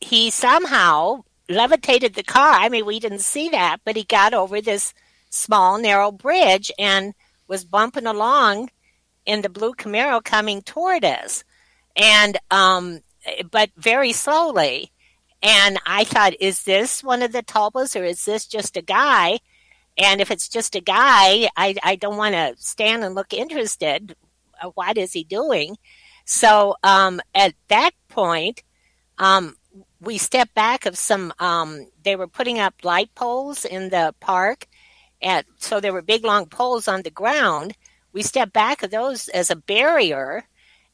[0.00, 2.54] he somehow levitated the car.
[2.54, 4.94] I mean, we didn't see that, but he got over this
[5.28, 7.12] small narrow bridge and
[7.48, 8.70] was bumping along
[9.26, 11.44] in the blue Camaro coming toward us,
[11.96, 13.00] and um,
[13.50, 14.90] but very slowly.
[15.44, 19.40] And I thought, is this one of the Talbots or is this just a guy?
[19.98, 24.16] And if it's just a guy, I, I don't want to stand and look interested.
[24.60, 25.76] Uh, what is he doing?
[26.24, 28.62] So um, at that point,
[29.18, 29.54] um,
[30.00, 34.66] we stepped back of some, um, they were putting up light poles in the park.
[35.20, 37.74] And so there were big long poles on the ground.
[38.14, 40.44] We stepped back of those as a barrier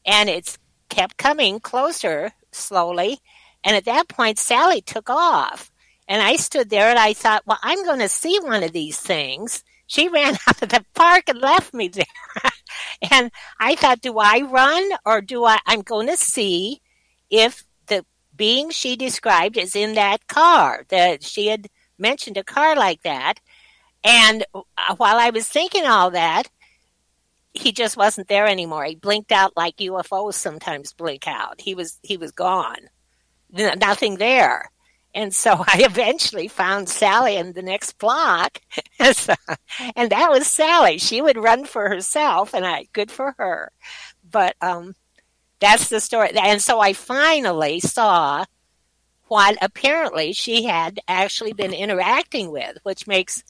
[0.05, 0.57] and it's
[0.89, 3.21] kept coming closer slowly.
[3.63, 5.71] And at that point, Sally took off.
[6.07, 8.99] And I stood there and I thought, well, I'm going to see one of these
[8.99, 9.63] things.
[9.87, 12.05] She ran out of the park and left me there.
[13.11, 15.59] and I thought, do I run or do I?
[15.65, 16.81] I'm going to see
[17.29, 18.05] if the
[18.35, 20.85] being she described is in that car.
[20.89, 21.67] That she had
[21.97, 23.35] mentioned a car like that.
[24.03, 24.61] And uh,
[24.97, 26.49] while I was thinking all that,
[27.53, 28.85] he just wasn't there anymore.
[28.85, 31.61] He blinked out like UFOs sometimes blink out.
[31.61, 32.89] He was he was gone
[33.51, 34.71] nothing there.
[35.13, 38.61] And so I eventually found Sally in the next block.
[38.99, 40.97] and that was Sally.
[40.97, 43.71] She would run for herself and I good for her.
[44.29, 44.95] But um
[45.59, 46.31] that's the story.
[46.35, 48.45] And so I finally saw
[49.27, 53.43] what apparently she had actually been interacting with, which makes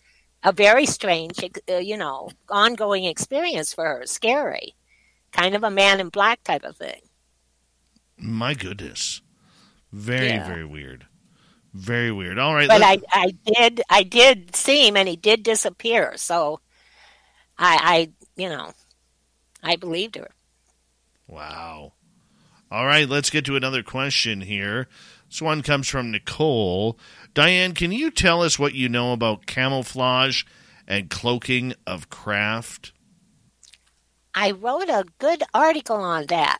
[0.43, 4.03] a very strange, uh, you know, ongoing experience for her.
[4.05, 4.75] Scary.
[5.31, 7.01] Kind of a man in black type of thing.
[8.17, 9.21] My goodness.
[9.91, 10.47] Very, yeah.
[10.47, 11.05] very weird.
[11.73, 12.37] Very weird.
[12.37, 12.67] All right.
[12.67, 16.13] But I, I did, I did see him, and he did disappear.
[16.17, 16.59] So,
[17.57, 18.11] I, I,
[18.41, 18.71] you know,
[19.63, 20.29] I believed her.
[21.27, 21.93] Wow.
[22.69, 24.87] All right, let's get to another question here.
[25.29, 26.97] This one comes from Nicole.
[27.33, 30.43] Diane, can you tell us what you know about camouflage
[30.87, 32.91] and cloaking of craft?
[34.33, 36.59] I wrote a good article on that.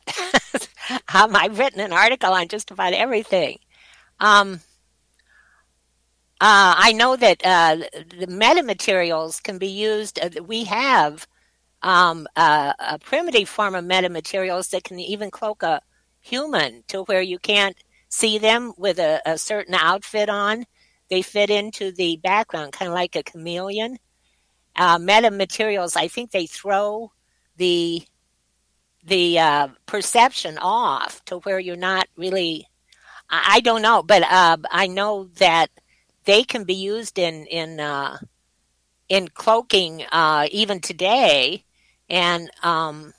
[1.14, 3.58] um, I've written an article on just about everything.
[4.20, 4.60] Um,
[6.40, 7.76] uh, I know that uh,
[8.18, 10.18] the metamaterials can be used.
[10.18, 11.26] Uh, we have
[11.82, 15.80] um, a primitive form of metamaterials that can even cloak a
[16.20, 17.76] human to where you can't
[18.08, 20.64] see them with a, a certain outfit on.
[21.10, 23.98] They fit into the background, kind of like a chameleon.
[24.74, 27.12] Uh, metamaterials, I think they throw
[27.56, 28.02] the
[29.04, 32.68] the uh, perception off to where you're not really.
[33.30, 35.70] I, I don't know, but uh, I know that
[36.24, 38.18] they can be used in in uh,
[39.08, 41.64] in cloaking uh, even today,
[42.08, 43.12] and um,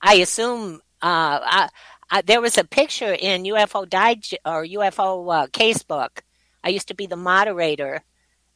[0.00, 1.68] I assume uh, I,
[2.10, 6.20] I, there was a picture in UFO Dig- or UFO uh, Casebook.
[6.62, 8.02] I used to be the moderator,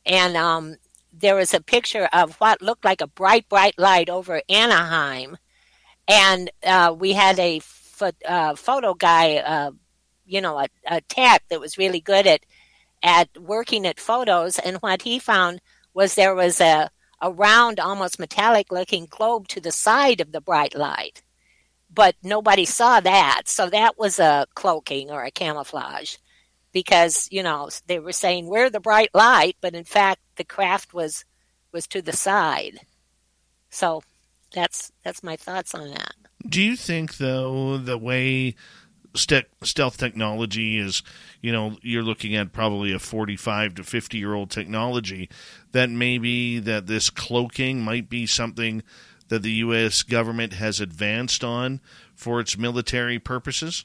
[0.07, 0.77] and um,
[1.13, 5.37] there was a picture of what looked like a bright, bright light over Anaheim,
[6.09, 7.61] and uh, we had a
[8.27, 9.71] uh, photo guy, uh,
[10.25, 12.41] you know, a, a tech that was really good at
[13.03, 15.61] at working at photos, and what he found
[15.95, 20.41] was there was a a round, almost metallic looking globe to the side of the
[20.41, 21.23] bright light.
[21.93, 23.43] But nobody saw that.
[23.47, 26.17] So that was a cloaking or a camouflage
[26.73, 30.95] because, you know, they were saying we're the bright light, but in fact the craft
[30.95, 31.27] was
[31.71, 32.81] was to the side.
[33.69, 34.03] So
[34.55, 36.15] that's that's my thoughts on that.
[36.49, 38.55] Do you think though the way
[39.15, 41.03] st- stealth technology is,
[41.43, 45.29] you know, you're looking at probably a 45 to 50 year old technology,
[45.73, 48.83] that maybe that this cloaking might be something
[49.29, 50.03] that the U.S.
[50.03, 51.83] government has advanced on
[52.15, 53.85] for its military purposes?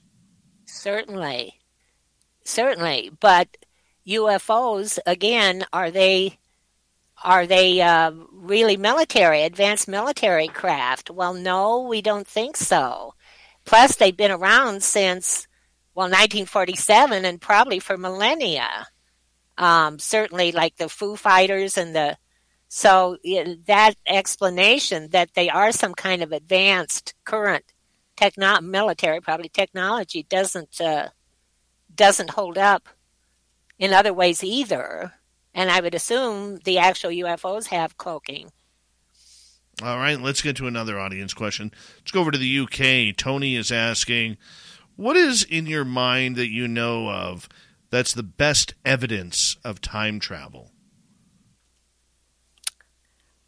[0.65, 1.59] Certainly.
[2.45, 3.11] Certainly.
[3.19, 3.57] But
[4.07, 6.39] UFOs, again, are they
[7.25, 11.09] are they uh, really military, advanced military craft?
[11.09, 13.15] Well, no, we don't think so.
[13.65, 15.47] Plus, they've been around since,
[15.95, 18.69] well, 1947 and probably for millennia.
[19.57, 22.17] Um, certainly, like the Foo Fighters and the.
[22.67, 23.17] So,
[23.67, 27.63] that explanation that they are some kind of advanced current
[28.15, 31.09] techno- military, probably technology, doesn't, uh,
[31.93, 32.89] doesn't hold up
[33.79, 35.13] in other ways either.
[35.55, 38.51] And I would assume the actual UFOs have cloaking.
[39.81, 41.71] All right, let's get to another audience question.
[41.97, 43.15] Let's go over to the UK.
[43.17, 44.37] Tony is asking,
[44.95, 47.49] what is in your mind that you know of
[47.89, 50.71] that's the best evidence of time travel?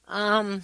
[0.08, 0.64] Um,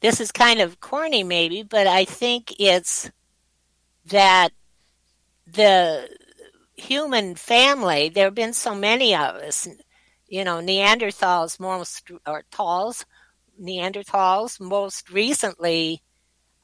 [0.00, 3.10] this is kind of corny, maybe, but I think it's
[4.06, 4.50] that
[5.46, 6.08] the
[6.78, 9.68] human family, there have been so many of us,
[10.26, 13.04] you know, Neanderthals most or tals,
[13.60, 16.02] Neanderthals most recently,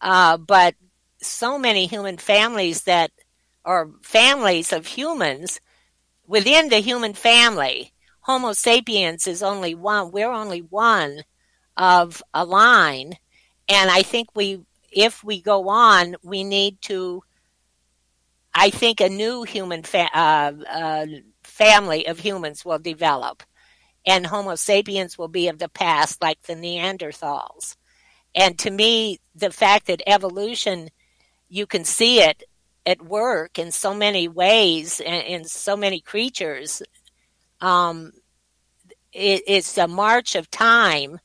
[0.01, 0.75] uh, but
[1.21, 3.11] so many human families that
[3.65, 5.61] or families of humans
[6.27, 7.93] within the human family.
[8.21, 10.13] Homo sapiens is only one.
[10.13, 11.23] We're only one
[11.77, 13.15] of a line,
[13.69, 14.61] and I think we,
[14.93, 17.23] if we go on, we need to.
[18.55, 21.07] I think a new human fa- uh, uh,
[21.43, 23.43] family of humans will develop
[24.07, 27.77] and Homo sapiens will be of the past, like the Neanderthals.
[28.35, 30.91] And to me, the fact that evolution,
[31.49, 32.45] you can see it
[32.85, 36.83] at work in so many ways and in so many creatures.
[37.61, 38.13] Um,
[39.13, 41.19] it, it's a march of time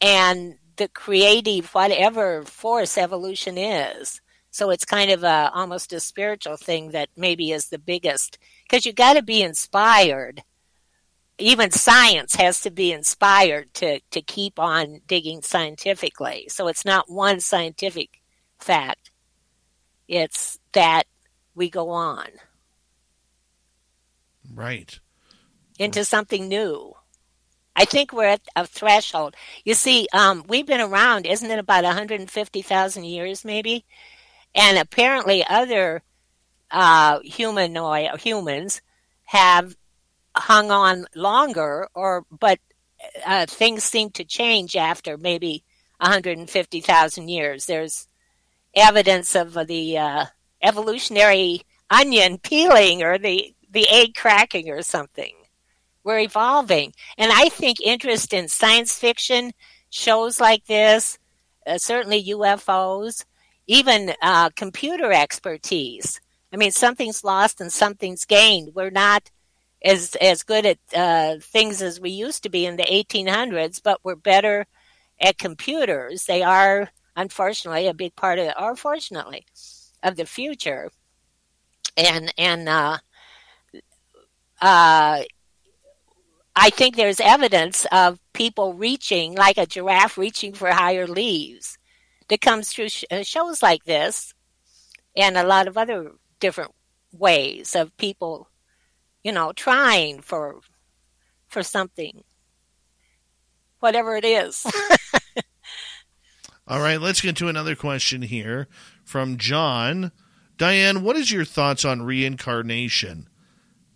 [0.00, 4.20] and the creative, whatever force evolution is.
[4.54, 8.86] So it's kind of a, almost a spiritual thing that maybe is the biggest because
[8.86, 10.44] you got to be inspired
[11.38, 16.46] even science has to be inspired to, to keep on digging scientifically.
[16.48, 18.20] So it's not one scientific
[18.60, 19.10] fact,
[20.06, 21.04] it's that
[21.56, 22.28] we go on.
[24.52, 25.00] Right.
[25.80, 26.94] Into something new.
[27.74, 29.34] I think we're at a threshold.
[29.64, 33.84] You see, um, we've been around, isn't it, about 150,000 years maybe?
[34.54, 36.02] And apparently, other
[36.70, 38.82] uh, humanoid humans
[39.24, 39.74] have
[40.36, 42.58] hung on longer, or but
[43.26, 45.64] uh, things seem to change after maybe
[45.98, 47.66] 150,000 years.
[47.66, 48.08] There's
[48.74, 50.26] evidence of the uh,
[50.62, 55.34] evolutionary onion peeling or the, the egg cracking or something.
[56.02, 56.92] We're evolving.
[57.16, 59.52] And I think interest in science fiction,
[59.90, 61.18] shows like this,
[61.66, 63.24] uh, certainly UFOs,
[63.66, 66.20] even uh, computer expertise.
[66.52, 68.74] I mean, something's lost and something's gained.
[68.74, 69.30] We're not
[69.84, 74.00] as as good at uh, things as we used to be in the 1800s, but
[74.02, 74.66] we're better
[75.20, 76.24] at computers.
[76.24, 79.46] They are unfortunately a big part of, or fortunately,
[80.02, 80.90] of the future.
[81.96, 82.98] And and uh,
[84.60, 85.22] uh,
[86.56, 91.78] I think there's evidence of people reaching, like a giraffe reaching for higher leaves,
[92.28, 94.34] that comes through sh- uh, shows like this
[95.16, 96.72] and a lot of other different
[97.12, 98.48] ways of people,
[99.22, 100.60] you know, trying for
[101.48, 102.24] for something,
[103.78, 104.66] whatever it is.
[106.66, 108.68] All right, let's get to another question here
[109.04, 110.12] from John.
[110.56, 113.28] Diane, what is your thoughts on reincarnation?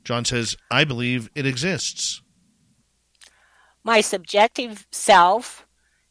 [0.04, 2.22] John says, I believe it exists.
[3.84, 5.66] My subjective self,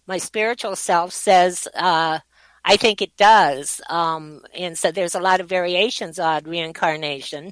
[0.07, 2.19] my spiritual self says, uh,
[2.63, 3.81] I think it does.
[3.89, 7.51] Um, and so there's a lot of variations on reincarnation.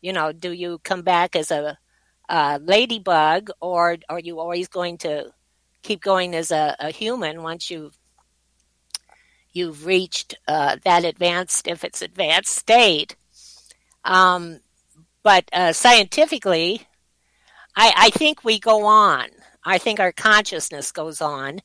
[0.00, 1.78] You know, do you come back as a,
[2.28, 5.32] a ladybug or are you always going to
[5.82, 7.96] keep going as a, a human once you've
[9.52, 13.16] you've reached uh, that advanced, if it's advanced state.
[14.04, 14.60] Um,
[15.22, 16.86] but uh, scientifically,
[17.76, 19.28] I, I think we go on.
[19.64, 21.60] I think our consciousness goes on.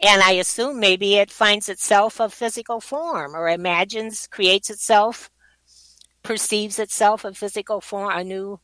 [0.00, 5.30] And I assume maybe it finds itself a physical form or imagines, creates itself,
[6.22, 8.60] perceives itself a physical form, a new.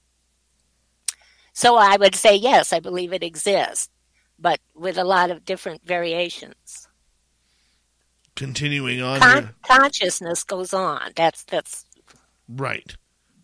[1.52, 3.88] So I would say, yes, I believe it exists,
[4.38, 6.88] but with a lot of different variations
[8.38, 11.84] continuing on Con- consciousness goes on that's that's
[12.48, 12.94] right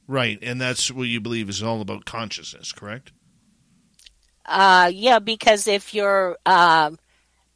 [0.07, 3.11] right and that's what you believe is all about consciousness correct
[4.47, 6.99] uh yeah because if you're um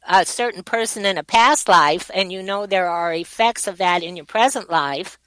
[0.07, 4.01] a certain person in a past life and you know there are effects of that
[4.01, 5.17] in your present life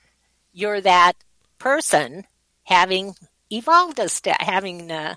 [0.53, 1.13] you're that
[1.59, 2.25] person
[2.65, 3.15] having
[3.51, 5.15] evolved a step having uh,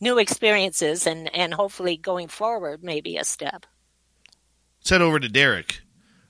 [0.00, 3.66] new experiences and and hopefully going forward maybe a step
[4.80, 5.80] Let's head over to Derek.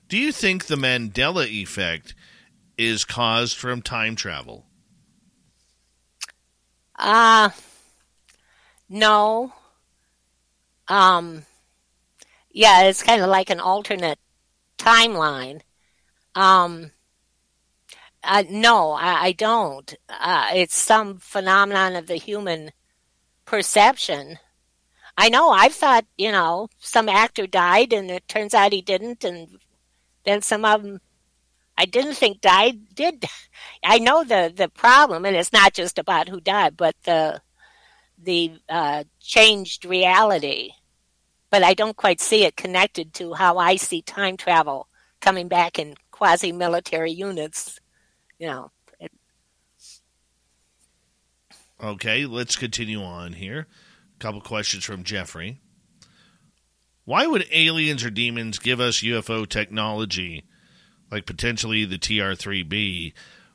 [0.09, 2.15] Do you think the Mandela effect
[2.77, 4.65] is caused from time travel?
[6.97, 7.51] Uh
[8.89, 9.53] no.
[10.87, 11.45] Um
[12.51, 14.19] yeah, it's kind of like an alternate
[14.77, 15.61] timeline.
[16.35, 16.91] Um
[18.23, 19.95] uh, no, I, I don't.
[20.09, 22.71] Uh, it's some phenomenon of the human
[23.45, 24.39] perception.
[25.17, 25.51] I know.
[25.51, 29.59] I've thought, you know, some actor died, and it turns out he didn't, and
[30.25, 30.99] then some of them
[31.77, 33.25] I didn't think died did.
[33.83, 37.41] I know the the problem, and it's not just about who died, but the
[38.21, 40.71] the uh, changed reality.
[41.49, 44.87] But I don't quite see it connected to how I see time travel
[45.19, 47.79] coming back in quasi military units.
[48.37, 48.71] You know.
[51.81, 53.67] Okay, let's continue on here.
[54.15, 55.61] A couple questions from Jeffrey.
[57.05, 60.43] Why would aliens or demons give us UFO technology,
[61.09, 63.13] like potentially the TR 3B?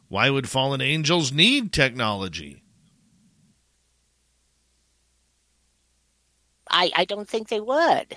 [0.09, 2.64] Why would fallen angels need technology?
[6.74, 8.16] I, I don't think they would.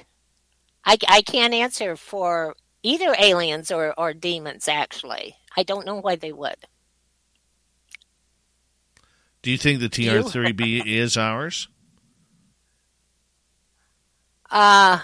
[0.84, 5.36] I, I can't answer for either aliens or, or demons, actually.
[5.56, 6.58] I don't know why they would.
[9.42, 11.68] Do you think the TR 3B is ours?
[14.50, 15.00] Uh,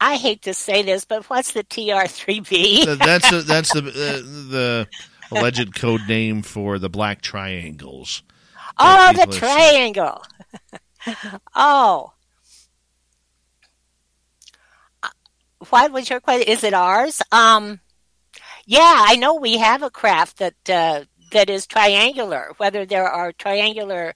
[0.00, 2.98] I hate to say this, but what's the TR3B?
[2.98, 4.88] that's a, that's the uh, the
[5.30, 8.22] alleged code name for the black triangles.
[8.78, 10.22] Oh, the triangle.
[11.54, 12.12] oh.
[15.02, 15.08] Uh,
[15.68, 16.48] what was your question?
[16.48, 17.20] Is it ours?
[17.30, 17.80] Um,
[18.66, 22.52] yeah, I know we have a craft that uh, that is triangular.
[22.56, 24.14] Whether there are triangular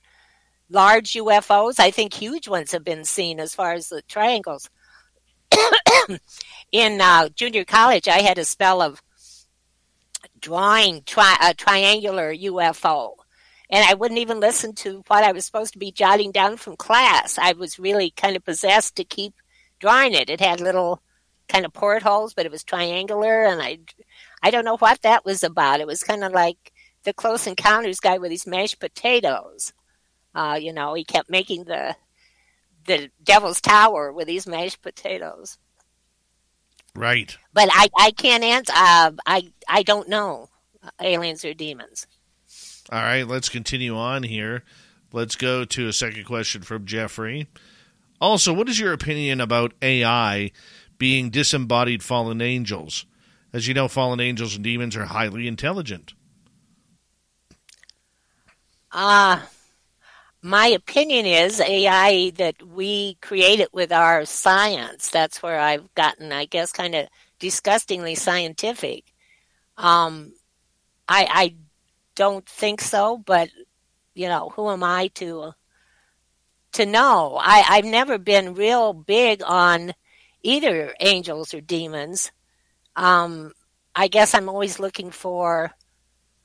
[0.70, 4.70] large UFOs, I think huge ones have been seen as far as the triangles.
[6.72, 9.02] In uh, junior college, I had a spell of
[10.40, 13.12] drawing tri- a triangular UFO.
[13.70, 16.76] And I wouldn't even listen to what I was supposed to be jotting down from
[16.76, 17.38] class.
[17.38, 19.34] I was really kind of possessed to keep
[19.78, 20.28] drawing it.
[20.28, 21.00] It had little
[21.54, 23.78] kind of portholes, but it was triangular, and I,
[24.42, 25.80] I don't know what that was about.
[25.80, 26.72] It was kind of like
[27.04, 29.72] the Close Encounters guy with his mashed potatoes.
[30.34, 31.94] Uh, you know, he kept making the
[32.86, 35.56] the Devil's Tower with these mashed potatoes.
[36.94, 37.36] Right.
[37.52, 38.72] But I, I can't answer.
[38.74, 40.48] Uh, I I don't know
[41.00, 42.06] aliens or demons.
[42.90, 44.64] All right, let's continue on here.
[45.12, 47.46] Let's go to a second question from Jeffrey.
[48.20, 50.50] Also, what is your opinion about AI
[51.04, 53.04] being disembodied fallen angels?
[53.52, 56.14] As you know, fallen angels and demons are highly intelligent.
[58.90, 59.42] Uh,
[60.40, 65.10] my opinion is AI that we created with our science.
[65.10, 67.08] That's where I've gotten, I guess, kind of
[67.38, 69.12] disgustingly scientific.
[69.76, 70.32] Um,
[71.06, 71.54] I, I
[72.14, 73.50] don't think so, but
[74.14, 75.52] you know, who am I to
[76.72, 77.38] to know?
[77.38, 79.92] I, I've never been real big on
[80.44, 82.30] either angels or demons.
[82.94, 83.52] Um,
[83.96, 85.72] I guess I'm always looking for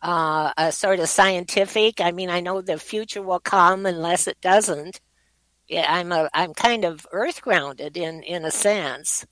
[0.01, 2.01] uh, a sort of scientific.
[2.01, 5.01] I mean, I know the future will come unless it doesn't.
[5.67, 9.25] Yeah, I'm a I'm kind of earth grounded in in a sense.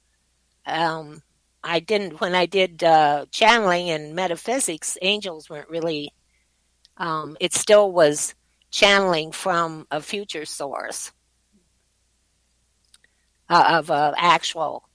[0.65, 1.23] Um,
[1.63, 4.97] I didn't when I did uh, channeling and metaphysics.
[5.01, 6.13] Angels weren't really.
[6.97, 8.35] Um, it still was
[8.71, 11.11] channeling from a future source
[13.49, 14.87] uh, of an actual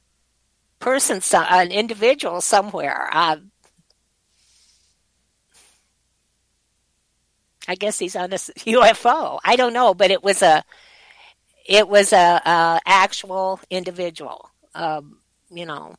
[0.79, 3.09] person, an individual somewhere.
[3.13, 3.37] Uh,
[7.69, 9.39] I guess he's on a UFO.
[9.45, 10.65] I don't know, but it was a
[11.67, 14.51] it was a, a actual individual.
[14.75, 15.19] Um,
[15.51, 15.95] you know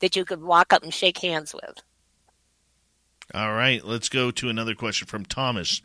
[0.00, 1.82] that you could walk up and shake hands with.
[3.34, 5.82] All right, let's go to another question from Thomas.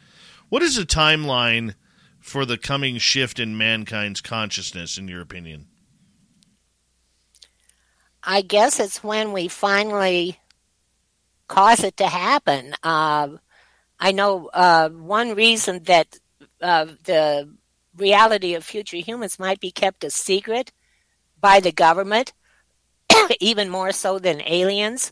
[0.50, 1.76] What is the timeline
[2.20, 5.68] for the coming shift in mankind's consciousness, in your opinion?
[8.26, 10.40] I guess it's when we finally
[11.48, 12.74] cause it to happen.
[12.82, 13.30] Uh,
[14.00, 16.20] I know uh, one reason that
[16.62, 17.54] uh, the
[17.98, 20.72] reality of future humans might be kept a secret
[21.40, 22.34] by the government
[23.40, 25.12] even more so than aliens,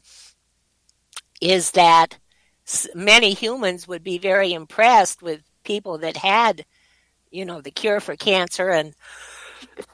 [1.41, 2.17] is that
[2.95, 6.65] many humans would be very impressed with people that had,
[7.29, 8.95] you know, the cure for cancer and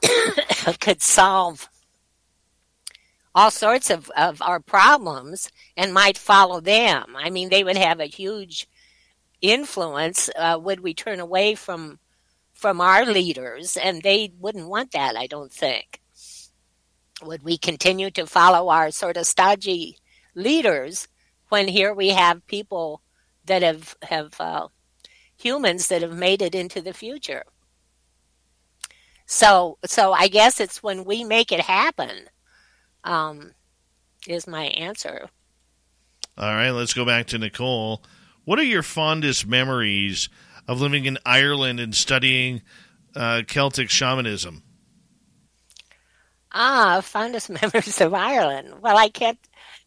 [0.80, 1.68] could solve
[3.38, 7.14] all sorts of, of our problems and might follow them.
[7.16, 8.66] I mean, they would have a huge
[9.40, 10.28] influence.
[10.36, 11.98] Uh, would we turn away from
[12.52, 13.76] from our leaders?
[13.76, 16.00] And they wouldn't want that, I don't think
[17.22, 19.98] would we continue to follow our sort of stodgy
[20.34, 21.08] leaders
[21.48, 23.02] when here we have people
[23.46, 24.68] that have have uh,
[25.36, 27.44] humans that have made it into the future?
[29.26, 32.28] So so I guess it's when we make it happen.
[33.08, 33.52] Um,
[34.26, 35.30] is my answer.
[36.36, 38.02] All right, let's go back to Nicole.
[38.44, 40.28] What are your fondest memories
[40.68, 42.60] of living in Ireland and studying
[43.16, 44.62] uh, Celtic shamanism?
[46.52, 48.74] Ah, fondest memories of Ireland.
[48.82, 49.38] Well, I can't,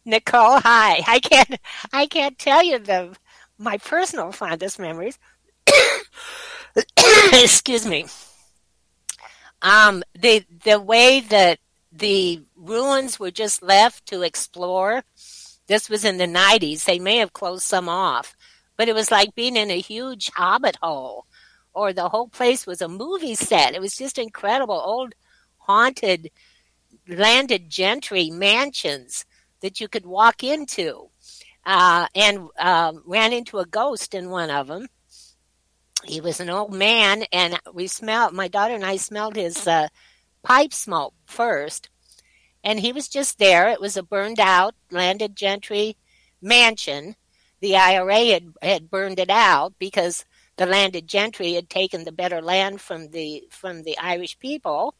[0.04, 0.58] Nicole.
[0.58, 1.60] Hi, I can't,
[1.92, 3.16] I can't tell you the
[3.56, 5.16] my personal fondest memories.
[7.32, 8.06] Excuse me.
[9.62, 11.60] Um, the the way that
[11.92, 15.02] the ruins were just left to explore.
[15.66, 16.84] This was in the nineties.
[16.84, 18.34] They may have closed some off,
[18.76, 21.26] but it was like being in a huge hobbit hole,
[21.74, 23.74] or the whole place was a movie set.
[23.74, 25.14] It was just incredible, old
[25.58, 26.30] haunted
[27.06, 29.24] landed gentry mansions
[29.60, 31.08] that you could walk into.
[31.64, 34.88] Uh, and uh, ran into a ghost in one of them.
[36.04, 38.32] He was an old man, and we smelled.
[38.34, 39.86] My daughter and I smelled his uh,
[40.42, 41.88] pipe smoke first,
[42.64, 43.68] and he was just there.
[43.68, 45.96] It was a burned out landed gentry
[46.40, 47.16] mansion.
[47.60, 50.24] The IRA had had burned it out because
[50.56, 54.94] the landed gentry had taken the better land from the from the Irish people.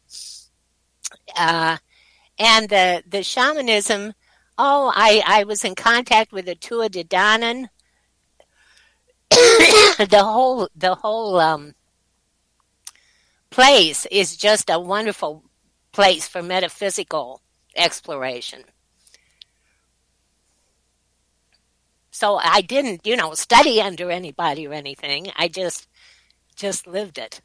[1.36, 1.78] Uh,
[2.38, 4.14] and the the shamanism.
[4.58, 7.68] Oh, I I was in contact with the Danann.
[9.30, 11.74] the whole the whole um,
[13.52, 15.44] place is just a wonderful
[15.92, 17.40] place for metaphysical
[17.76, 18.64] exploration.
[22.10, 25.30] So I didn't, you know, study under anybody or anything.
[25.36, 25.86] I just
[26.56, 27.40] just lived it.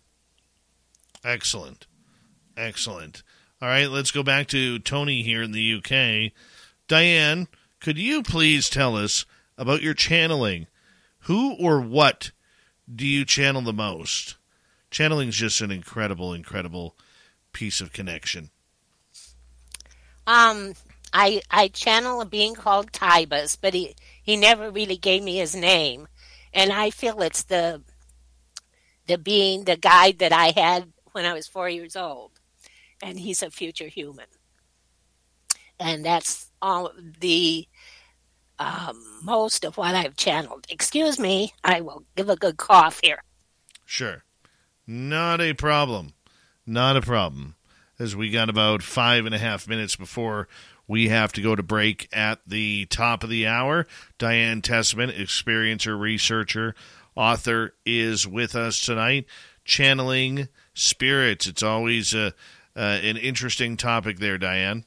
[1.23, 1.87] Excellent.
[2.55, 3.23] Excellent.
[3.61, 6.31] All right, let's go back to Tony here in the UK.
[6.87, 7.47] Diane,
[7.79, 9.25] could you please tell us
[9.57, 10.67] about your channeling?
[11.21, 12.31] Who or what
[12.93, 14.35] do you channel the most?
[14.91, 16.95] Channeling is just an incredible, incredible
[17.53, 18.49] piece of connection.
[20.25, 20.73] Um,
[21.13, 25.55] I I channel a being called Tibus, but he he never really gave me his
[25.55, 26.07] name,
[26.53, 27.81] and I feel it's the
[29.07, 32.31] the being, the guide that I had when I was four years old
[33.01, 34.25] and he's a future human.
[35.79, 37.67] And that's all the
[38.59, 40.65] um, most of what I've channeled.
[40.69, 43.23] Excuse me, I will give a good cough here.
[43.85, 44.23] Sure.
[44.87, 46.13] Not a problem.
[46.65, 47.55] Not a problem.
[47.99, 50.47] As we got about five and a half minutes before
[50.87, 53.85] we have to go to break at the top of the hour.
[54.17, 56.73] Diane Tessman, experiencer, researcher,
[57.15, 59.25] author, is with us tonight,
[59.65, 61.47] channeling spirits.
[61.47, 62.33] It's always a
[62.75, 64.85] uh, an interesting topic there, Diane.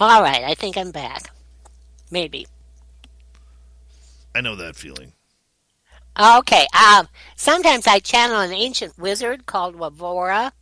[0.00, 1.30] All right, I think I'm back.
[2.10, 2.48] Maybe.
[4.34, 5.12] I know that feeling.
[6.18, 6.66] Okay.
[6.74, 10.52] Um, sometimes I channel an ancient wizard called Wavora,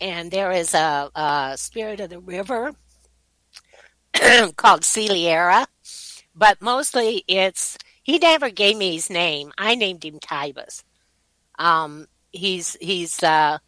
[0.00, 2.72] and there is a, a spirit of the river
[4.56, 5.66] called Celiera.
[6.34, 9.52] But mostly it's, he never gave me his name.
[9.58, 10.84] I named him Tibus.
[11.58, 13.58] Um, he's, he's, uh,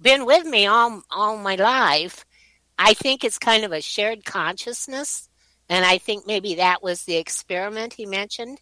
[0.00, 2.24] been with me all, all my life.
[2.76, 5.28] I think it's kind of a shared consciousness.
[5.68, 8.58] And I think maybe that was the experiment he mentioned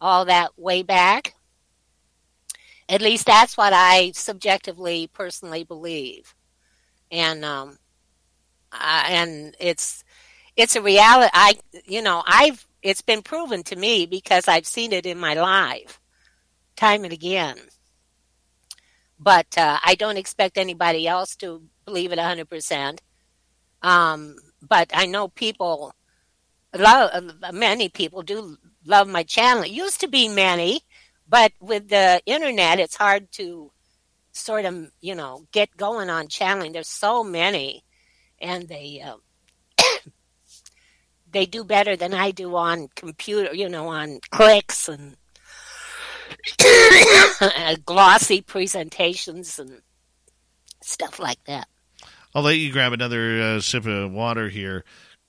[0.00, 1.34] all that way back.
[2.88, 6.34] At least that's what I subjectively, personally believe,
[7.10, 7.78] and um,
[8.72, 10.04] and it's
[10.56, 11.30] it's a reality.
[11.32, 11.54] I
[11.86, 16.00] you know I've it's been proven to me because I've seen it in my life,
[16.76, 17.56] time and again.
[19.18, 23.00] But uh, I don't expect anybody else to believe it hundred percent.
[23.82, 25.94] Um, but I know people,
[26.74, 28.56] love, many people do
[28.86, 29.64] love my channel.
[29.64, 30.80] It used to be many,
[31.28, 33.70] but with the internet, it's hard to
[34.32, 36.72] sort of, you know, get going on channeling.
[36.72, 37.84] There's so many,
[38.40, 39.16] and they uh,
[41.30, 45.16] they do better than I do on computer, you know, on clicks and
[47.84, 49.82] glossy presentations and
[50.82, 51.68] stuff like that.
[52.34, 54.84] I'll let you grab another uh, sip of water here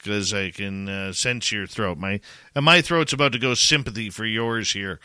[0.06, 1.98] because I can uh, sense your throat.
[1.98, 2.20] My
[2.54, 5.00] and my throat's about to go sympathy for yours here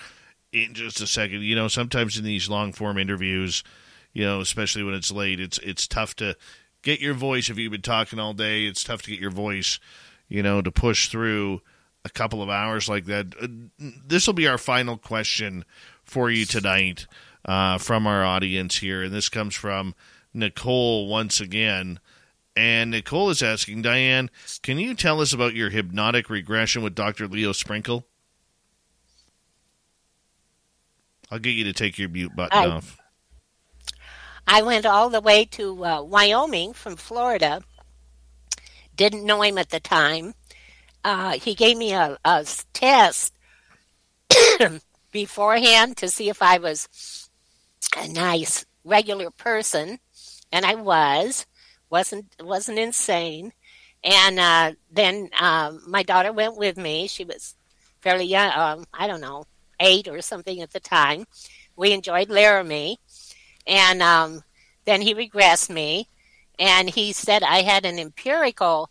[0.52, 1.42] in just a second.
[1.42, 3.64] You know, sometimes in these long form interviews,
[4.12, 6.36] you know, especially when it's late, it's it's tough to
[6.82, 8.66] get your voice if you've been talking all day.
[8.66, 9.80] It's tough to get your voice,
[10.28, 11.62] you know, to push through
[12.04, 13.34] a couple of hours like that.
[13.40, 13.48] Uh,
[14.06, 15.64] this will be our final question
[16.04, 17.06] for you tonight
[17.46, 19.94] uh, from our audience here, and this comes from
[20.34, 22.00] Nicole once again.
[22.60, 24.28] And Nicole is asking, Diane,
[24.62, 27.26] can you tell us about your hypnotic regression with Dr.
[27.26, 28.04] Leo Sprinkle?
[31.30, 32.98] I'll get you to take your mute button I, off.
[34.46, 37.62] I went all the way to uh, Wyoming from Florida.
[38.94, 40.34] Didn't know him at the time.
[41.02, 43.32] Uh, he gave me a, a test
[45.12, 47.30] beforehand to see if I was
[47.96, 49.98] a nice, regular person,
[50.52, 51.46] and I was
[51.90, 53.52] wasn't wasn't insane.
[54.02, 57.06] And uh, then uh, my daughter went with me.
[57.06, 57.54] She was
[58.00, 59.44] fairly young, um, I don't know,
[59.78, 61.26] eight or something at the time.
[61.76, 62.98] We enjoyed Laramie,
[63.66, 64.42] and um,
[64.86, 66.08] then he regressed me,
[66.58, 68.90] and he said I had an empirical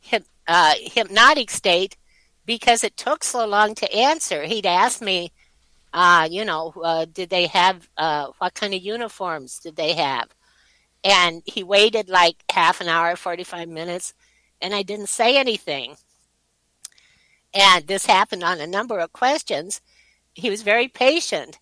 [0.00, 1.96] hip, uh, hypnotic state
[2.44, 4.44] because it took so long to answer.
[4.44, 5.32] He'd ask me,
[5.92, 10.28] uh, you know, uh, did they have uh, what kind of uniforms did they have?
[11.04, 14.14] And he waited like half an hour, 45 minutes,
[14.60, 15.96] and I didn't say anything.
[17.54, 19.80] And this happened on a number of questions.
[20.34, 21.58] He was very patient.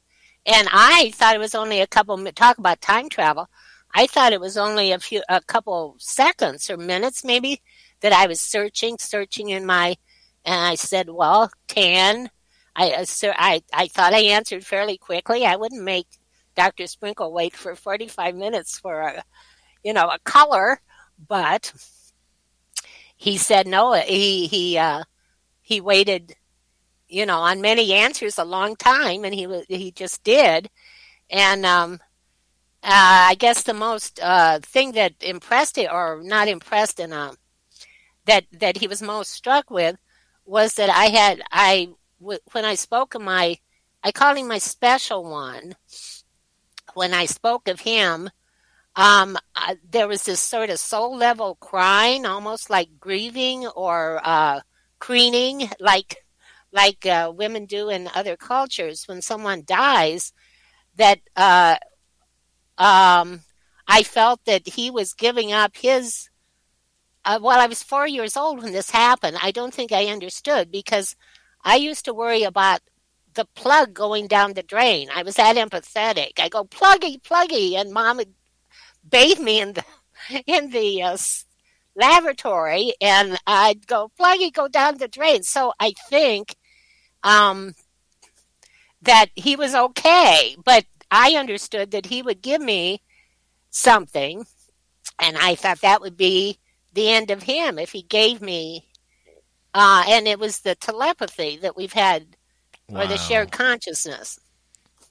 [0.46, 3.48] And I thought it was only a couple, talk about time travel.
[3.94, 7.60] I thought it was only a few, a couple seconds or minutes maybe
[8.00, 9.96] that I was searching, searching in my,
[10.44, 12.30] and I said, well, 10.
[12.76, 13.04] I, uh,
[13.36, 15.44] I, I thought I answered fairly quickly.
[15.44, 16.06] I wouldn't make
[16.60, 16.86] Dr.
[16.86, 19.24] Sprinkle wait for 45 minutes for a,
[19.82, 20.82] you know, a color,
[21.26, 21.72] but
[23.16, 23.94] he said no.
[23.94, 25.04] He, he, uh,
[25.62, 26.34] he waited,
[27.08, 30.68] you know, on many answers a long time and he he just did.
[31.30, 32.00] And, um,
[32.82, 37.32] uh, I guess the most uh, thing that impressed it, or not impressed, in a
[38.26, 39.96] that that he was most struck with,
[40.44, 41.88] was that I had I
[42.20, 43.58] when I spoke of my,
[44.02, 45.74] I call him my special one,
[46.94, 48.30] when I spoke of him,
[48.96, 54.60] um, uh, there was this sort of soul level crying, almost like grieving or uh,
[54.98, 56.24] crooning, like
[56.72, 60.32] like uh, women do in other cultures when someone dies.
[60.96, 61.76] That uh,
[62.78, 63.40] um,
[63.86, 66.28] I felt that he was giving up his.
[67.24, 69.36] Uh, well, I was four years old when this happened.
[69.42, 71.16] I don't think I understood because
[71.62, 72.80] I used to worry about
[73.34, 75.08] the plug going down the drain.
[75.14, 76.38] I was that empathetic.
[76.38, 78.34] I go pluggy, pluggy, and mom would
[79.08, 79.84] bathe me in the
[80.46, 81.16] in the uh,
[81.96, 85.42] lavatory, and I'd go pluggy, go down the drain.
[85.42, 86.56] So I think
[87.22, 87.74] um,
[89.02, 93.02] that he was okay, but I understood that he would give me
[93.70, 94.46] something,
[95.18, 96.58] and I thought that would be
[96.92, 98.86] the end of him if he gave me.
[99.72, 102.36] Uh, and it was the telepathy that we've had
[102.90, 103.02] wow.
[103.02, 104.38] or the shared consciousness.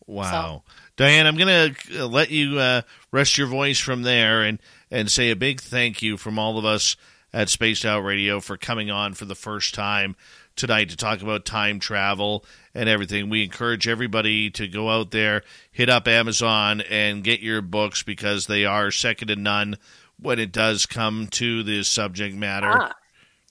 [0.05, 0.63] Wow.
[0.65, 0.73] So.
[0.97, 2.81] Diane, I'm going to uh, let you uh,
[3.11, 4.59] rest your voice from there and,
[4.91, 6.97] and say a big thank you from all of us
[7.31, 10.15] at Spaced Out Radio for coming on for the first time
[10.55, 12.43] tonight to talk about time travel
[12.73, 13.29] and everything.
[13.29, 18.47] We encourage everybody to go out there, hit up Amazon, and get your books because
[18.47, 19.77] they are second to none
[20.19, 22.67] when it does come to this subject matter.
[22.69, 22.93] Ah,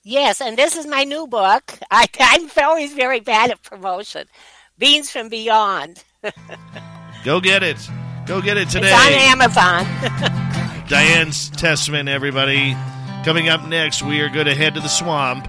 [0.03, 1.77] yes, and this is my new book.
[1.91, 4.27] I, I'm always very bad at promotion.
[4.77, 6.03] Beings from Beyond.
[7.25, 7.77] Go get it.
[8.25, 8.91] Go get it today.
[8.91, 9.85] It's on Amazon.
[10.87, 12.75] Diane Tessman, everybody.
[13.25, 15.47] Coming up next, we are going to head to the swamp.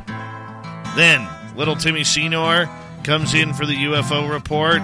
[0.97, 2.69] Then, little Timmy Senor
[3.05, 4.83] comes in for the UFO report.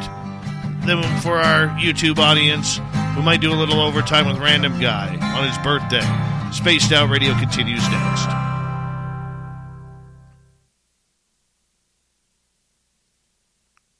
[0.86, 2.78] Then, for our YouTube audience,
[3.16, 6.06] we might do a little overtime with Random Guy on his birthday.
[6.52, 8.55] Spaced Out Radio continues next.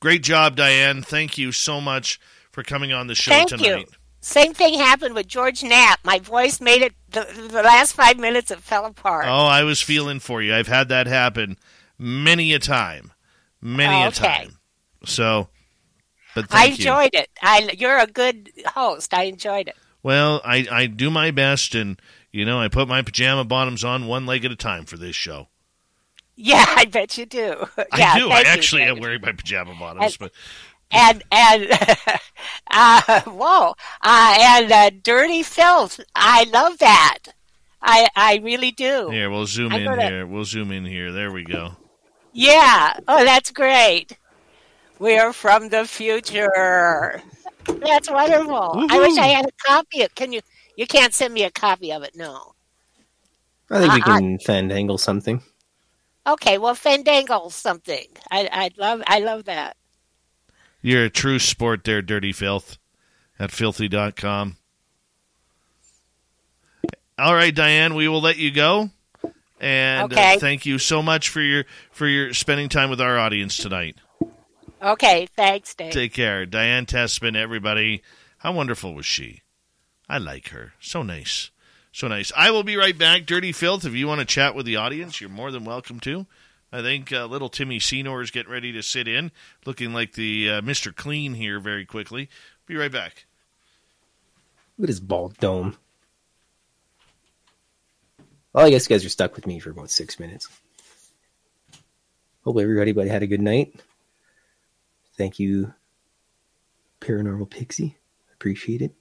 [0.07, 1.03] Great job, Diane.
[1.03, 2.21] Thank you so much
[2.53, 3.65] for coming on the show Thank tonight.
[3.81, 3.85] you.
[4.21, 5.99] Same thing happened with George Knapp.
[6.05, 8.53] My voice made it the, the last five minutes.
[8.53, 9.25] It fell apart.
[9.27, 10.55] Oh, I was feeling for you.
[10.55, 11.57] I've had that happen
[11.99, 13.13] many a time,
[13.61, 14.59] many Oh, a time.
[15.05, 15.49] So,
[16.37, 16.85] but I thank you.
[16.85, 17.29] enjoyed it.
[17.43, 19.13] I you're a good host.
[19.13, 19.77] I enjoyed it.
[20.05, 22.01] Well, I I do my best, and
[22.31, 25.17] you know I put my pajama bottoms on one leg at a time for this
[25.17, 25.49] show.
[26.37, 27.67] Yeah, I bet you do.
[27.97, 28.31] yeah, I do.
[28.31, 30.33] I thank you, actually am wearing my pajama bottoms, but
[30.91, 31.69] and and
[32.71, 35.99] uh, whoa, uh, and uh, dirty filth.
[36.15, 37.19] I love that.
[37.83, 39.11] I I really do.
[39.11, 40.27] here we'll zoom I'm in gonna- here.
[40.27, 41.13] We'll zoom in here.
[41.13, 41.73] There we go.
[42.33, 42.99] Yeah.
[43.09, 44.17] Oh, that's great.
[44.99, 47.23] We're from the future.
[47.67, 48.87] That's wonderful.
[48.91, 50.15] I wish I had a copy of.
[50.15, 50.41] Can you?
[50.77, 52.15] You can't send me a copy of it.
[52.15, 52.53] No.
[53.71, 55.43] I think we Uh, I- can fandangle something.
[56.27, 56.59] Okay.
[56.59, 58.07] Well, fandangle something.
[58.31, 59.77] I I love I love that.
[60.83, 62.79] You're a true sport there, Dirty Filth
[63.39, 64.57] at fylthy.com.
[67.19, 68.91] All right, Diane, we will let you go.
[69.59, 73.57] And uh, thank you so much for your for your spending time with our audience
[73.57, 73.97] tonight.
[74.83, 75.27] Okay.
[75.35, 75.93] Thanks, Dave.
[75.93, 76.45] Take care.
[76.45, 78.03] Diane Tessman, everybody.
[78.39, 79.41] How wonderful was she?
[80.09, 80.75] I like her.
[80.79, 81.51] So nice.
[81.97, 82.31] So nice.
[82.37, 83.25] I will be right back.
[83.25, 86.27] Dirty Filth, if you want to chat with the audience, you're more than welcome to.
[86.71, 89.33] I think uh, little Timmy Senor is getting ready to sit in,
[89.65, 90.95] looking like the uh, Mr.
[90.95, 92.29] Clean here very quickly.
[92.67, 93.25] Be right back.
[94.77, 95.79] Look at his bald dome.
[98.53, 100.51] Well, I guess you guys are stuck with me for about six minutes.
[102.45, 103.75] Hope everybody had a good night.
[105.17, 105.73] Thank you,
[107.01, 107.97] Paranormal Pixie.
[108.35, 108.95] Appreciate it.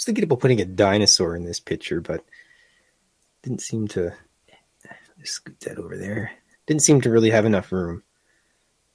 [0.00, 2.24] Was thinking about putting a dinosaur in this picture, but
[3.42, 4.14] didn't seem to.
[5.18, 6.30] Just scoot that over there.
[6.66, 8.02] Didn't seem to really have enough room.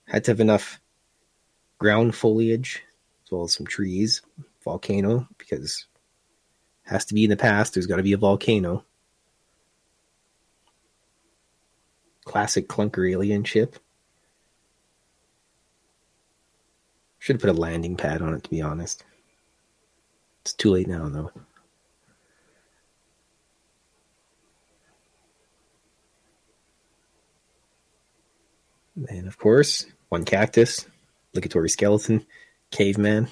[0.07, 0.79] Had to have enough
[1.77, 2.81] ground foliage
[3.23, 4.23] as well as some trees,
[4.63, 5.85] volcano, because
[6.85, 7.75] has to be in the past.
[7.75, 8.83] There's got to be a volcano.
[12.23, 13.77] Classic clunker alien ship.
[17.19, 19.03] Should have put a landing pad on it, to be honest.
[20.45, 21.31] It's too late now, though.
[29.09, 30.85] And of course, one cactus,
[31.31, 32.27] obligatory skeleton,
[32.69, 33.29] caveman,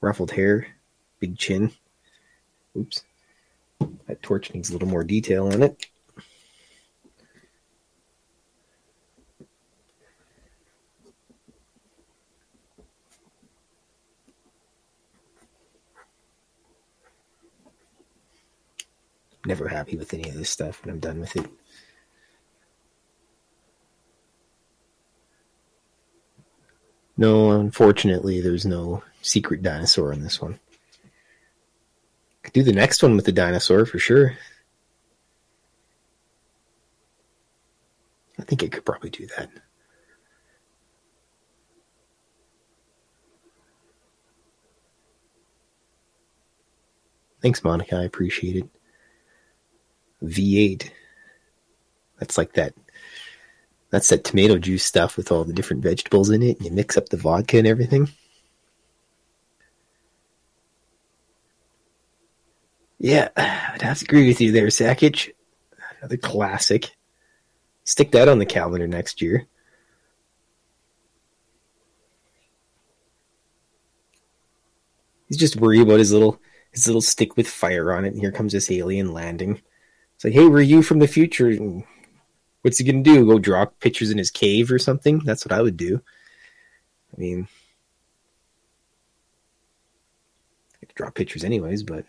[0.00, 0.68] ruffled hair,
[1.18, 1.72] big chin.
[2.76, 3.02] Oops.
[4.06, 5.86] That torch needs a little more detail on it.
[19.46, 21.46] Never happy with any of this stuff when I'm done with it.
[27.16, 30.58] No, unfortunately, there's no secret dinosaur in this one.
[32.42, 34.36] Could do the next one with the dinosaur for sure.
[38.40, 39.48] I think I could probably do that.
[47.40, 47.96] Thanks, Monica.
[47.96, 48.75] I appreciate it.
[50.26, 50.90] V8.
[52.18, 52.74] That's like that.
[53.90, 56.96] That's that tomato juice stuff with all the different vegetables in it, and you mix
[56.96, 58.08] up the vodka and everything.
[62.98, 65.30] Yeah, I'd have to agree with you there, Sakic.
[66.00, 66.90] Another classic.
[67.84, 69.46] Stick that on the calendar next year.
[75.28, 76.40] He's just worried about his little
[76.72, 79.62] his little stick with fire on it, and here comes this alien landing.
[80.16, 81.54] It's like, hey, we're you from the future.
[82.62, 83.26] What's he gonna do?
[83.26, 85.20] Go draw pictures in his cave or something?
[85.20, 86.00] That's what I would do.
[87.16, 87.48] I mean,
[90.82, 92.06] I could draw pictures anyways, but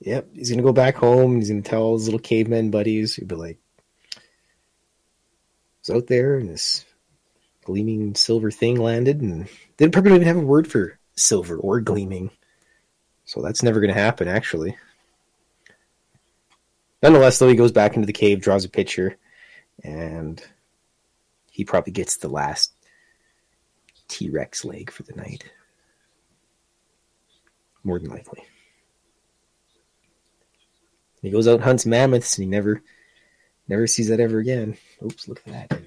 [0.00, 1.36] Yep, he's gonna go back home.
[1.36, 3.14] He's gonna tell his little caveman buddies.
[3.16, 3.58] He'd be like,
[4.16, 4.20] "I
[5.80, 6.86] was out there, and this
[7.64, 11.80] gleaming silver thing landed, and they probably don't even have a word for silver or
[11.82, 12.30] gleaming.
[13.26, 14.76] So that's never gonna happen, actually."
[17.02, 19.16] Nonetheless, though, he goes back into the cave, draws a picture,
[19.82, 20.42] and
[21.50, 22.72] he probably gets the last
[24.08, 25.44] T Rex leg for the night.
[27.82, 28.44] More than likely.
[31.22, 32.82] He goes out hunts mammoths and he never
[33.68, 34.76] never sees that ever again.
[35.02, 35.80] Oops, look at that.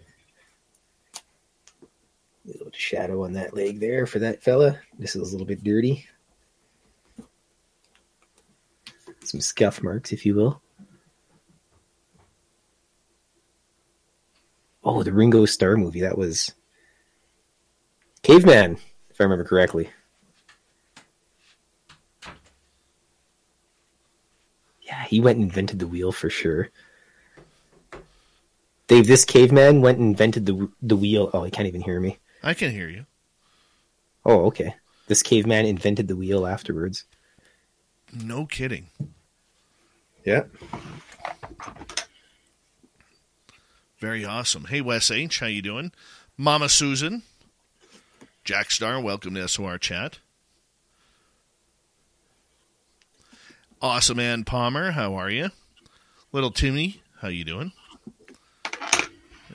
[2.45, 4.79] A little shadow on that leg there for that fella.
[4.97, 6.07] This is a little bit dirty.
[9.23, 10.62] Some scuff marks, if you will.
[14.83, 16.01] Oh, the Ringo Starr movie.
[16.01, 16.53] That was
[18.21, 18.77] Caveman,
[19.09, 19.89] if I remember correctly.
[24.81, 26.69] Yeah, he went and invented the wheel for sure.
[28.87, 31.29] Dave, this caveman went and invented the the wheel.
[31.33, 32.17] Oh, he can't even hear me.
[32.43, 33.05] I can hear you.
[34.25, 34.75] Oh, okay.
[35.07, 37.05] This caveman invented the wheel afterwards.
[38.13, 38.87] No kidding.
[40.25, 40.43] Yeah.
[44.03, 44.65] Very awesome.
[44.65, 45.93] Hey, Wes H, how you doing?
[46.35, 47.21] Mama Susan,
[48.43, 50.19] Jack Star, welcome to SOR Chat.
[53.81, 55.51] Awesome Ann Palmer, how are you?
[56.33, 57.71] Little Timmy, how you doing?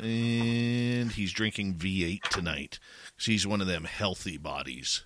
[0.01, 5.05] And he's drinking V8 tonight because he's one of them healthy bodies.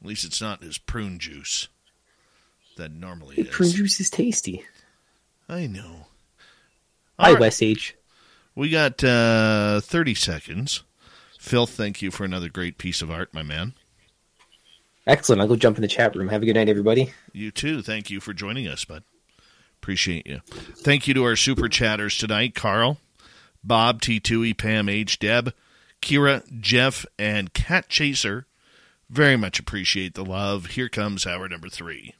[0.00, 1.68] At least it's not his prune juice
[2.78, 3.48] that normally Hey, is.
[3.48, 4.64] prune juice is tasty.
[5.46, 6.06] I know.
[7.18, 7.40] Hi, All right.
[7.42, 7.94] Wes H.
[8.54, 10.84] We got uh, 30 seconds.
[11.38, 13.74] Phil, thank you for another great piece of art, my man.
[15.06, 15.42] Excellent.
[15.42, 16.28] I'll go jump in the chat room.
[16.28, 17.12] Have a good night, everybody.
[17.32, 17.82] You too.
[17.82, 19.02] Thank you for joining us, bud.
[19.82, 20.40] Appreciate you.
[20.46, 22.98] Thank you to our super chatters tonight Carl,
[23.62, 25.52] Bob, T2E, Pam, H, Deb,
[26.00, 28.46] Kira, Jeff, and Cat Chaser.
[29.10, 30.66] Very much appreciate the love.
[30.66, 32.14] Here comes hour number three.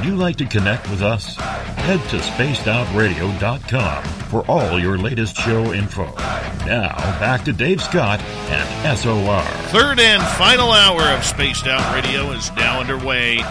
[0.00, 1.36] Would you like to connect with us?
[1.36, 6.06] Head to spacedoutradio.com for all your latest show info.
[6.64, 8.18] Now, back to Dave Scott
[8.48, 9.42] and SOR.
[9.68, 13.42] Third and final hour of Spaced Out Radio is now underway.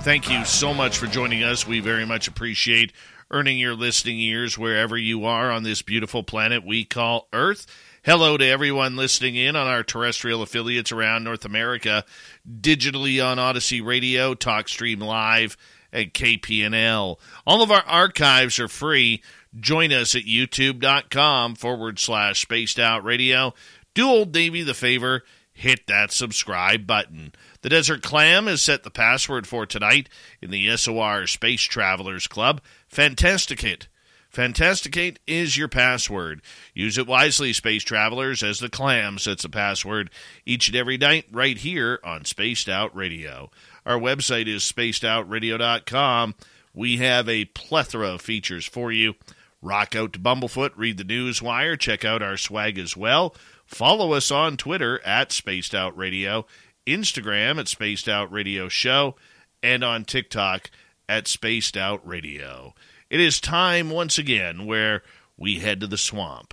[0.00, 1.66] Thank you so much for joining us.
[1.66, 2.94] We very much appreciate
[3.30, 7.66] earning your listening ears wherever you are on this beautiful planet we call Earth.
[8.02, 12.06] Hello to everyone listening in on our terrestrial affiliates around North America,
[12.50, 15.58] digitally on Odyssey Radio, TalkStream Live,
[15.92, 17.18] and KPNL.
[17.46, 19.22] All of our archives are free.
[19.58, 23.54] Join us at youtube.com forward slash spaced out radio.
[23.94, 27.32] Do old Davy the favor, hit that subscribe button.
[27.62, 30.08] The Desert Clam has set the password for tonight
[30.40, 32.60] in the SOR Space Travelers Club.
[32.88, 33.88] Fantasticate.
[34.30, 36.42] Fantasticate is your password.
[36.74, 40.10] Use it wisely, space travelers, as the clam sets a password
[40.44, 43.50] each and every night right here on Spaced Out Radio.
[43.88, 46.34] Our website is spacedoutradio.com.
[46.74, 49.14] We have a plethora of features for you.
[49.62, 53.34] Rock out to Bumblefoot, read the news wire, check out our swag as well.
[53.64, 56.44] Follow us on Twitter at Spaced Out Radio,
[56.86, 59.16] Instagram at Spaced Out Radio Show,
[59.62, 60.70] and on TikTok
[61.08, 62.74] at Spaced Out Radio.
[63.08, 65.02] It is time once again where
[65.38, 66.52] we head to the swamp,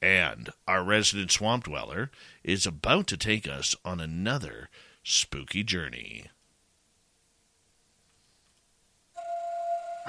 [0.00, 2.12] and our resident swamp dweller
[2.44, 4.70] is about to take us on another
[5.02, 6.26] spooky journey.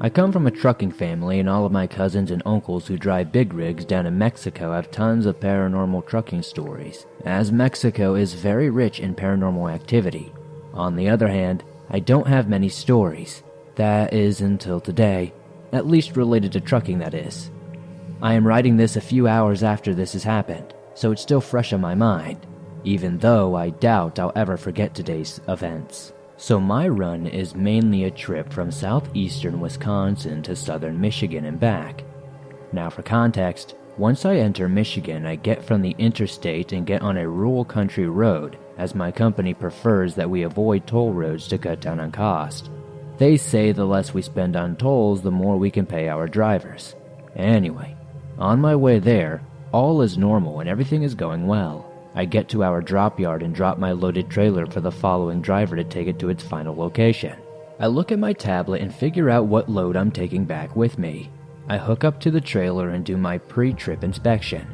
[0.00, 3.32] I come from a trucking family, and all of my cousins and uncles who drive
[3.32, 8.70] big rigs down in Mexico have tons of paranormal trucking stories, as Mexico is very
[8.70, 10.32] rich in paranormal activity.
[10.72, 13.42] On the other hand, I don't have many stories.
[13.74, 15.32] That is until today,
[15.72, 17.50] at least related to trucking, that is.
[18.22, 21.72] I am writing this a few hours after this has happened, so it's still fresh
[21.72, 22.46] in my mind,
[22.84, 26.12] even though I doubt I'll ever forget today's events.
[26.40, 32.04] So, my run is mainly a trip from southeastern Wisconsin to southern Michigan and back.
[32.72, 37.16] Now, for context, Once I enter Michigan, I get from the interstate and get on
[37.16, 41.80] a rural country road, as my company prefers that we avoid toll roads to cut
[41.80, 42.70] down on cost.
[43.16, 46.94] They say the less we spend on tolls, the more we can pay our drivers.
[47.34, 47.96] Anyway,
[48.38, 49.42] on my way there,
[49.72, 51.87] all is normal and everything is going well.
[52.14, 55.76] I get to our drop yard and drop my loaded trailer for the following driver
[55.76, 57.36] to take it to its final location.
[57.78, 61.30] I look at my tablet and figure out what load I'm taking back with me.
[61.68, 64.66] I hook up to the trailer and do my pre trip inspection.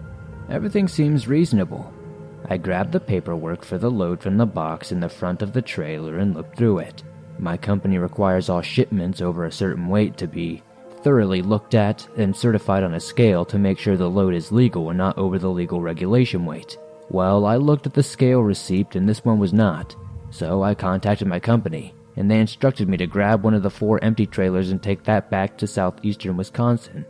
[0.49, 1.93] Everything seems reasonable.
[2.49, 5.63] I grab the paperwork for the load from the box in the front of the
[5.63, 7.03] trailer and look through it.
[7.39, 10.63] My company requires all shipments over a certain weight to be
[11.03, 14.89] thoroughly looked at and certified on a scale to make sure the load is legal
[14.89, 16.79] and not over the legal regulation weight.
[17.11, 19.95] Well, I looked at the scale receipt and this one was not,
[20.31, 24.03] so I contacted my company and they instructed me to grab one of the four
[24.03, 27.05] empty trailers and take that back to southeastern Wisconsin.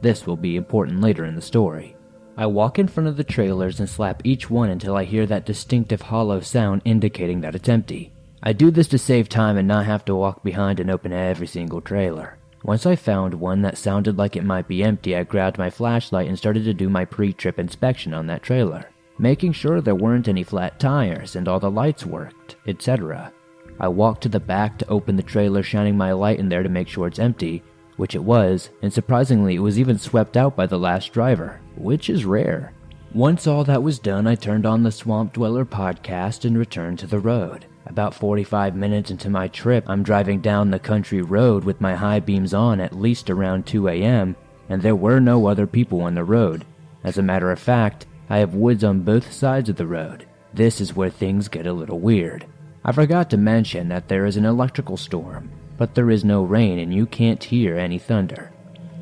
[0.00, 1.96] This will be important later in the story.
[2.36, 5.46] I walk in front of the trailers and slap each one until I hear that
[5.46, 8.12] distinctive hollow sound indicating that it's empty.
[8.42, 11.46] I do this to save time and not have to walk behind and open every
[11.46, 12.38] single trailer.
[12.62, 16.28] Once I found one that sounded like it might be empty, I grabbed my flashlight
[16.28, 20.28] and started to do my pre trip inspection on that trailer, making sure there weren't
[20.28, 23.32] any flat tires and all the lights worked, etc.
[23.78, 26.68] I walked to the back to open the trailer, shining my light in there to
[26.68, 27.62] make sure it's empty,
[27.96, 32.08] which it was, and surprisingly, it was even swept out by the last driver, which
[32.10, 32.72] is rare.
[33.12, 37.06] Once all that was done, I turned on the Swamp Dweller podcast and returned to
[37.06, 37.66] the road.
[37.86, 42.18] About 45 minutes into my trip, I'm driving down the country road with my high
[42.18, 44.34] beams on at least around 2 a.m.,
[44.68, 46.64] and there were no other people on the road.
[47.04, 50.26] As a matter of fact, I have woods on both sides of the road.
[50.52, 52.46] This is where things get a little weird.
[52.84, 56.78] I forgot to mention that there is an electrical storm, but there is no rain
[56.78, 58.52] and you can't hear any thunder.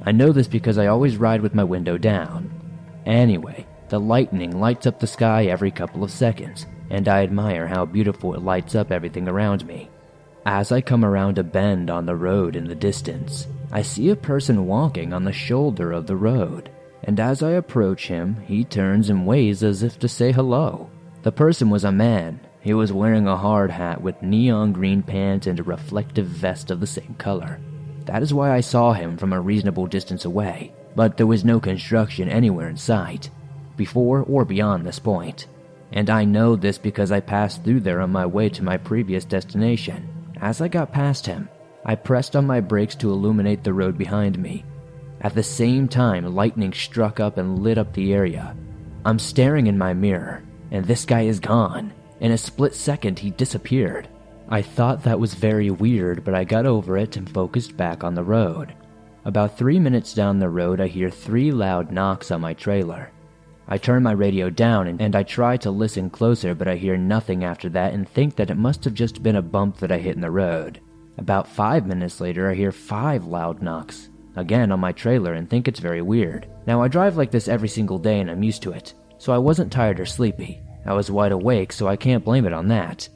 [0.04, 2.50] I know this because I always ride with my window down.
[3.06, 7.84] Anyway, the lightning lights up the sky every couple of seconds, and I admire how
[7.84, 9.90] beautiful it lights up everything around me.
[10.46, 14.16] As I come around a bend on the road in the distance, I see a
[14.16, 16.70] person walking on the shoulder of the road,
[17.04, 20.90] and as I approach him, he turns and waves as if to say hello.
[21.22, 25.48] The person was a man, he was wearing a hard hat with neon green pants
[25.48, 27.60] and a reflective vest of the same color.
[28.06, 31.58] That is why I saw him from a reasonable distance away, but there was no
[31.58, 33.30] construction anywhere in sight,
[33.76, 35.46] before or beyond this point.
[35.92, 39.24] And I know this because I passed through there on my way to my previous
[39.24, 40.08] destination.
[40.40, 41.48] As I got past him,
[41.84, 44.64] I pressed on my brakes to illuminate the road behind me.
[45.22, 48.56] At the same time, lightning struck up and lit up the area.
[49.04, 50.42] I'm staring in my mirror,
[50.72, 51.92] and this guy is gone.
[52.18, 54.08] In a split second, he disappeared.
[54.48, 58.14] I thought that was very weird, but I got over it and focused back on
[58.14, 58.74] the road.
[59.24, 63.12] About three minutes down the road, I hear three loud knocks on my trailer.
[63.68, 66.96] I turn my radio down and, and, I try to listen closer, but I hear
[66.96, 69.98] nothing after that and think that it must have just been a bump that I
[69.98, 70.80] hit in the road.
[71.16, 75.68] About five minutes later, I hear five loud knocks, again on my trailer, and think
[75.68, 76.48] it's very weird.
[76.66, 79.38] Now, I drive like this every single day and I'm used to it, so I
[79.38, 80.60] wasn't tired or sleepy.
[80.84, 83.08] I was wide awake, so I can't blame it on that.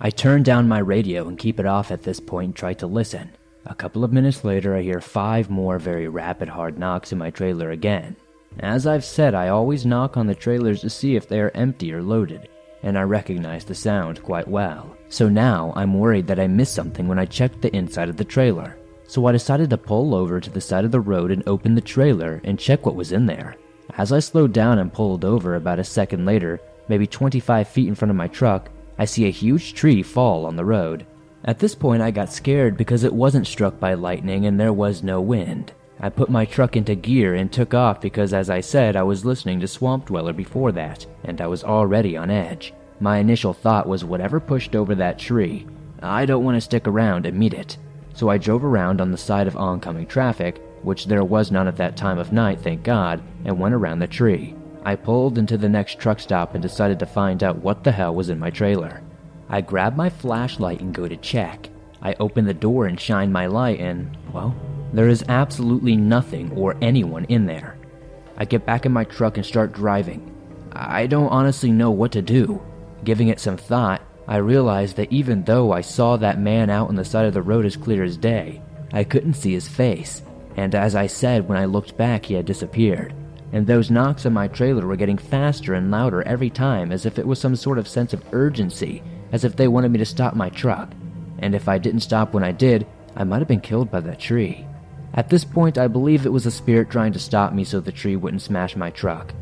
[0.00, 2.86] I turn down my radio and keep it off at this point and try to
[2.86, 3.30] listen.
[3.66, 7.30] A couple of minutes later, I hear five more very rapid hard knocks in my
[7.30, 8.16] trailer again.
[8.60, 11.92] As I've said, I always knock on the trailers to see if they are empty
[11.92, 12.48] or loaded,
[12.82, 14.96] and I recognize the sound quite well.
[15.08, 18.24] So now I'm worried that I missed something when I checked the inside of the
[18.24, 18.76] trailer.
[19.10, 21.80] So I decided to pull over to the side of the road and open the
[21.80, 23.56] trailer and check what was in there.
[23.98, 27.96] As I slowed down and pulled over about a second later, maybe 25 feet in
[27.96, 28.70] front of my truck,
[29.00, 31.06] I see a huge tree fall on the road.
[31.44, 35.02] At this point, I got scared because it wasn't struck by lightning and there was
[35.02, 35.72] no wind.
[35.98, 39.24] I put my truck into gear and took off because, as I said, I was
[39.24, 42.72] listening to Swamp Dweller before that, and I was already on edge.
[43.00, 45.66] My initial thought was whatever pushed over that tree,
[46.00, 47.76] I don't want to stick around and meet it.
[48.14, 51.76] So I drove around on the side of oncoming traffic, which there was none at
[51.76, 54.54] that time of night, thank God, and went around the tree.
[54.84, 58.14] I pulled into the next truck stop and decided to find out what the hell
[58.14, 59.02] was in my trailer.
[59.48, 61.68] I grab my flashlight and go to check.
[62.02, 64.54] I open the door and shine my light, and, well,
[64.92, 67.76] there is absolutely nothing or anyone in there.
[68.38, 70.34] I get back in my truck and start driving.
[70.72, 72.62] I don't honestly know what to do.
[73.04, 76.94] Giving it some thought, I realized that even though I saw that man out on
[76.94, 78.62] the side of the road as clear as day,
[78.94, 80.22] I couldn't see his face,
[80.56, 83.12] and as I said when I looked back, he had disappeared
[83.52, 87.18] and those knocks on my trailer were getting faster and louder every time as if
[87.18, 89.02] it was some sort of sense of urgency,
[89.32, 90.92] as if they wanted me to stop my truck.
[91.40, 92.86] And if I didn't stop when I did,
[93.16, 94.66] I might have been killed by that tree.
[95.14, 97.90] At this point, I believe it was a spirit trying to stop me so the
[97.90, 99.34] tree wouldn't smash my truck.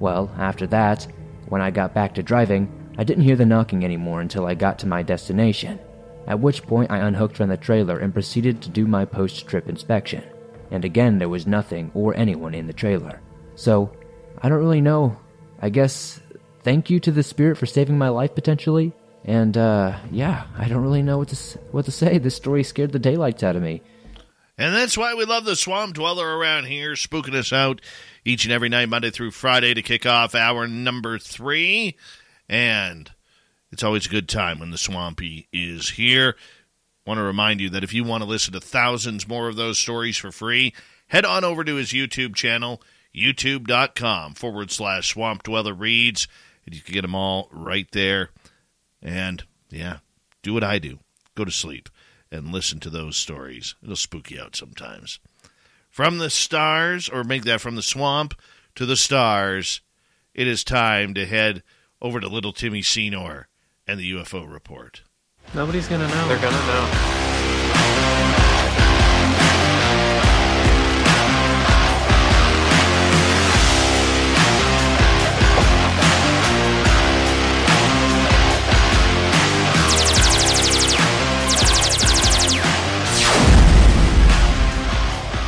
[0.00, 1.06] Well, after that,
[1.48, 4.78] when I got back to driving, I didn't hear the knocking anymore until I got
[4.80, 5.78] to my destination,
[6.26, 9.68] at which point I unhooked from the trailer and proceeded to do my post trip
[9.68, 10.24] inspection.
[10.70, 13.20] And again, there was nothing or anyone in the trailer.
[13.56, 13.92] So,
[14.40, 15.16] I don't really know.
[15.60, 16.20] I guess
[16.62, 18.92] thank you to the spirit for saving my life potentially.
[19.24, 22.18] And uh, yeah, I don't really know what to what to say.
[22.18, 23.82] This story scared the daylights out of me.
[24.56, 27.80] And that's why we love the swamp dweller around here, spooking us out
[28.24, 31.96] each and every night, Monday through Friday, to kick off hour number three.
[32.48, 33.10] And
[33.70, 36.36] it's always a good time when the swampy is here.
[37.06, 39.78] Want to remind you that if you want to listen to thousands more of those
[39.78, 40.72] stories for free,
[41.08, 42.80] head on over to his YouTube channel,
[43.14, 46.28] youtube.com forward slash swamp dweller reads.
[46.66, 48.30] And you can get them all right there.
[49.02, 49.98] And yeah,
[50.42, 50.98] do what I do
[51.34, 51.88] go to sleep
[52.30, 53.74] and listen to those stories.
[53.82, 55.18] It'll spook you out sometimes.
[55.90, 58.34] From the stars, or make that from the swamp
[58.74, 59.80] to the stars,
[60.34, 61.62] it is time to head
[62.04, 63.48] over to little Timmy Senor
[63.86, 65.02] and the UFO report.
[65.54, 66.28] Nobody's gonna know.
[66.28, 67.10] They're gonna know.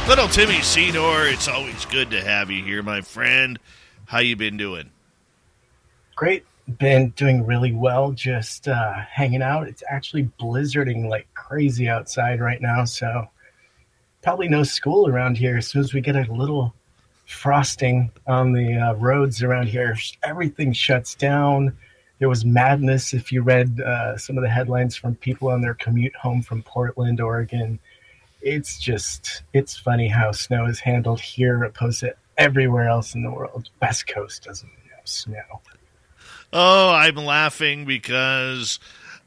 [0.09, 3.59] Little Timmy Senor, it's always good to have you here, my friend.
[4.07, 4.93] How you been doing?
[6.16, 6.44] Great.
[6.78, 9.68] Been doing really well, just uh, hanging out.
[9.68, 13.28] It's actually blizzarding like crazy outside right now, so
[14.22, 15.59] probably no school around here.
[15.59, 16.74] As soon as we get a little
[17.26, 21.76] frosting on the uh, roads around here, everything shuts down.
[22.18, 25.74] There was madness if you read uh, some of the headlines from people on their
[25.74, 27.78] commute home from Portland, Oregon
[28.43, 33.30] it's just it's funny how snow is handled here opposed to everywhere else in the
[33.30, 33.70] world.
[33.82, 35.60] West Coast doesn't have snow.
[36.52, 38.78] Oh, I'm laughing because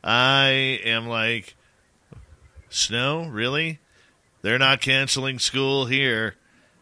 [0.03, 1.55] I am like,
[2.69, 3.27] snow?
[3.27, 3.79] Really?
[4.41, 6.35] They're not canceling school here.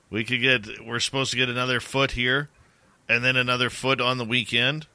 [0.09, 2.49] We could get, we're supposed to get another foot here
[3.09, 4.87] and then another foot on the weekend.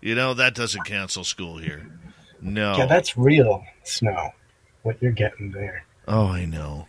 [0.00, 1.86] You know, that doesn't cancel school here.
[2.40, 2.76] No.
[2.76, 4.30] Yeah, that's real snow,
[4.82, 5.84] what you're getting there.
[6.08, 6.88] Oh, I know.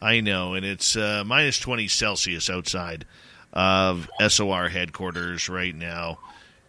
[0.00, 0.54] I know.
[0.54, 3.04] And it's uh, minus 20 Celsius outside
[3.52, 6.18] of SOR headquarters right now.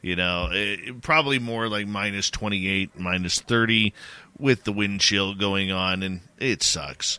[0.05, 3.91] You know, it, probably more like minus 28, minus 30
[4.37, 6.03] with the wind chill going on.
[6.03, 7.17] And it sucks.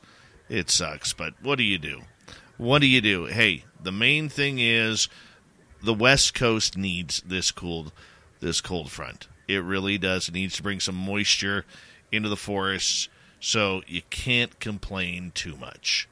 [0.49, 1.13] It sucks.
[1.13, 2.03] But what do you do?
[2.59, 3.25] What do you do?
[3.25, 5.09] Hey, the main thing is
[5.83, 7.91] the West Coast needs this cold,
[8.39, 9.27] this cold front.
[9.49, 10.29] It really does.
[10.29, 11.65] It needs to bring some moisture
[12.13, 13.09] into the forests
[13.41, 16.09] so you can't complain too much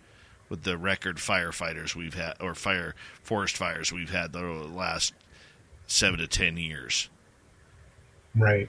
[0.49, 5.15] with the record firefighters we've had, or fire forest fires we've had the last
[5.87, 7.09] seven to ten years.
[8.37, 8.69] Right.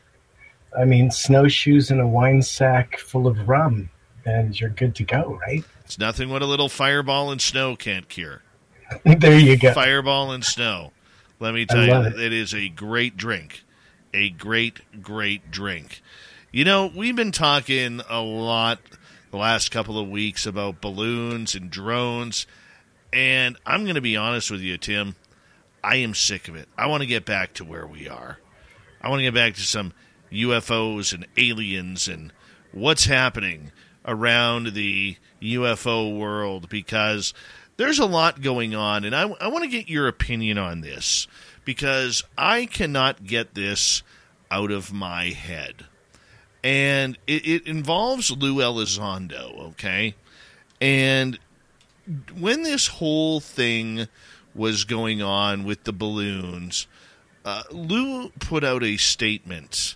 [0.78, 3.90] I mean, snowshoes and a wine sack full of rum,
[4.26, 5.64] and you're good to go, right?
[5.86, 8.42] It's nothing what a little fireball and snow can't cure.
[9.04, 9.74] there you go.
[9.74, 10.92] Fireball and snow.
[11.40, 12.20] Let me tell you, it.
[12.20, 13.64] it is a great drink.
[14.14, 16.02] A great, great drink.
[16.52, 18.80] You know, we've been talking a lot
[19.32, 22.48] the last couple of weeks about balloons and drones,
[23.12, 25.16] and I'm going to be honest with you, Tim.
[25.86, 26.68] I am sick of it.
[26.78, 28.40] I want to get back to where we are.
[29.02, 29.94] I want to get back to some
[30.32, 32.34] UFOs and aliens and
[32.72, 33.72] what's happening
[34.06, 37.34] around the UFO world because
[37.78, 41.28] there's a lot going on, and I, I want to get your opinion on this
[41.66, 44.02] because I cannot get this
[44.50, 45.86] out of my head
[46.66, 50.16] and it, it involves Lou Elizondo, okay?
[50.82, 51.38] And
[52.40, 54.08] when this whole thing
[54.56, 56.88] was going on with the balloons,
[57.44, 59.96] uh, Lou put out a statement.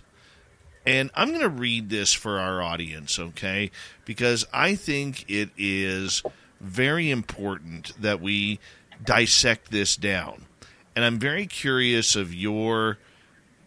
[0.86, 3.70] And I'm going to read this for our audience, okay?
[4.04, 6.22] Because I think it is
[6.60, 8.60] very important that we
[9.04, 10.46] dissect this down.
[10.94, 12.98] And I'm very curious of your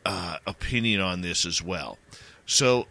[0.06, 1.98] uh, opinion on this as well.
[2.46, 2.88] So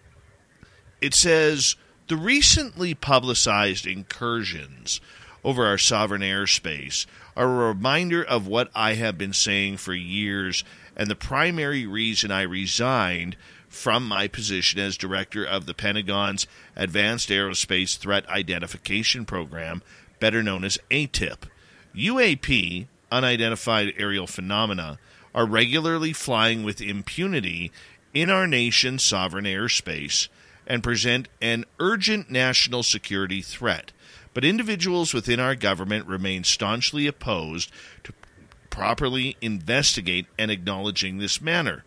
[1.01, 1.77] it says
[2.09, 5.01] the recently publicized incursions
[5.45, 10.65] over our sovereign airspace a reminder of what I have been saying for years
[10.97, 13.37] and the primary reason I resigned
[13.69, 16.47] from my position as director of the Pentagon's
[16.77, 19.83] Advanced Aerospace Threat Identification Program,
[20.21, 21.45] better known as AATIP.
[21.95, 24.99] UAP, unidentified aerial phenomena,
[25.35, 27.73] are regularly flying with impunity
[28.13, 30.29] in our nation's sovereign airspace
[30.67, 33.93] and present an urgent national security threat.
[34.35, 37.71] But individuals within our government remain staunchly opposed
[38.05, 38.13] to
[38.71, 41.85] properly investigate and acknowledging this matter.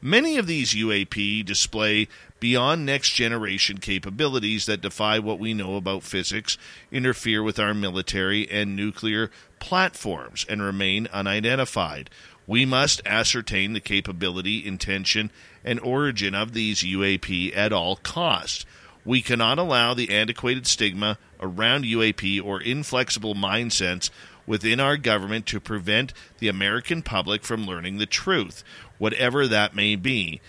[0.00, 2.06] Many of these UAP display
[2.38, 6.56] beyond next generation capabilities that defy what we know about physics,
[6.92, 12.10] interfere with our military and nuclear platforms, and remain unidentified.
[12.46, 15.32] We must ascertain the capability, intention,
[15.64, 18.64] and origin of these UAP at all costs.
[19.08, 24.10] We cannot allow the antiquated stigma around UAP or inflexible mindsets
[24.46, 28.62] within our government to prevent the American public from learning the truth,
[28.98, 30.42] whatever that may be.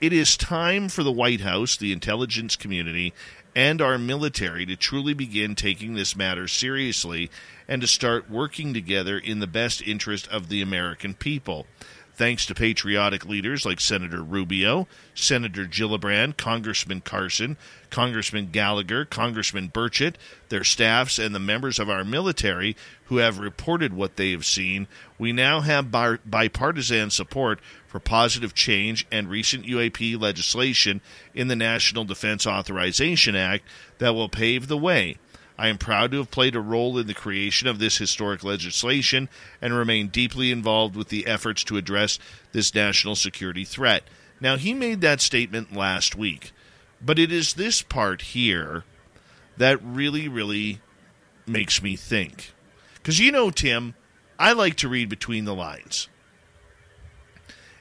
[0.00, 3.12] It is time for the White House, the intelligence community,
[3.54, 7.30] and our military to truly begin taking this matter seriously
[7.68, 11.66] and to start working together in the best interest of the American people.
[12.22, 17.56] Thanks to patriotic leaders like Senator Rubio, Senator Gillibrand, Congressman Carson,
[17.90, 20.14] Congressman Gallagher, Congressman Burchett,
[20.48, 22.76] their staffs, and the members of our military
[23.06, 24.86] who have reported what they have seen,
[25.18, 31.00] we now have bipartisan support for positive change and recent UAP legislation
[31.34, 33.64] in the National Defense Authorization Act
[33.98, 35.16] that will pave the way.
[35.58, 39.28] I am proud to have played a role in the creation of this historic legislation
[39.60, 42.18] and remain deeply involved with the efforts to address
[42.52, 44.04] this national security threat.
[44.40, 46.52] Now, he made that statement last week,
[47.00, 48.84] but it is this part here
[49.56, 50.80] that really, really
[51.46, 52.52] makes me think.
[52.94, 53.94] Because you know, Tim,
[54.38, 56.08] I like to read between the lines.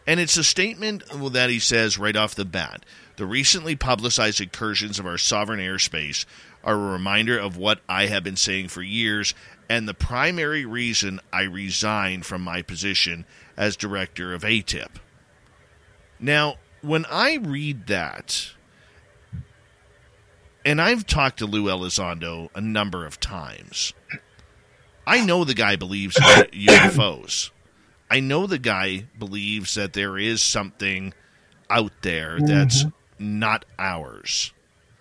[0.06, 2.86] And it's a statement that he says right off the bat.
[3.22, 6.26] The recently publicized incursions of our sovereign airspace
[6.64, 9.36] are a reminder of what I have been saying for years
[9.70, 14.96] and the primary reason I resigned from my position as director of AATIP.
[16.20, 18.54] Now, when I read that,
[20.66, 23.94] and I've talked to Lou Elizondo a number of times,
[25.06, 27.52] I know the guy believes in UFOs.
[28.10, 31.14] I know the guy believes that there is something
[31.70, 32.98] out there that's mm-hmm.
[33.22, 34.52] Not ours.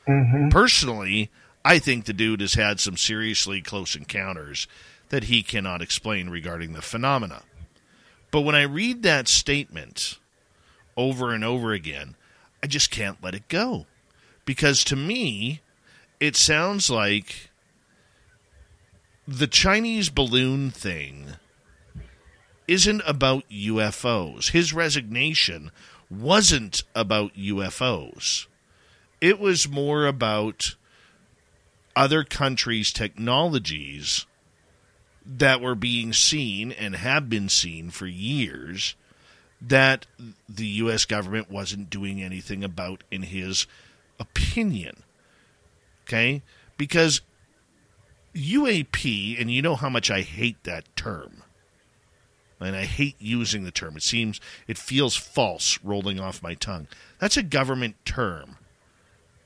[0.08, 0.48] Mm-hmm.
[0.48, 1.30] Personally,
[1.64, 4.66] I think the dude has had some seriously close encounters
[5.10, 7.42] that he cannot explain regarding the phenomena.
[8.30, 10.18] But when I read that statement
[10.96, 12.16] over and over again,
[12.62, 13.86] I just can't let it go.
[14.44, 15.60] Because to me,
[16.18, 17.50] it sounds like
[19.26, 21.34] the Chinese balloon thing
[22.66, 24.50] isn't about UFOs.
[24.50, 25.70] His resignation
[26.10, 28.46] wasn't about UFOs.
[29.20, 30.74] It was more about
[31.94, 34.26] other countries' technologies
[35.24, 38.96] that were being seen and have been seen for years
[39.60, 40.06] that
[40.48, 41.04] the U.S.
[41.04, 43.66] government wasn't doing anything about, in his
[44.18, 45.02] opinion.
[46.04, 46.42] Okay?
[46.78, 47.20] Because
[48.34, 51.42] UAP, and you know how much I hate that term
[52.60, 53.96] and I hate using the term.
[53.96, 56.86] It seems it feels false rolling off my tongue.
[57.18, 58.56] That's a government term,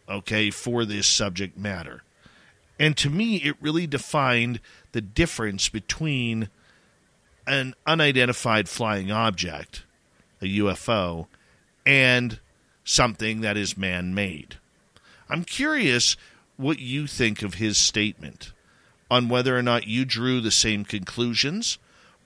[0.09, 2.03] okay, for this subject matter.
[2.79, 4.61] And to me, it really defined
[4.93, 6.49] the difference between
[7.47, 9.85] an unidentified flying object,
[10.41, 11.27] a UFO,
[11.87, 12.41] and
[12.85, 14.57] something that is man made.
[15.29, 16.17] I'm curious
[16.57, 18.53] what you think of his statement
[19.11, 21.79] on whether or not you drew the same conclusions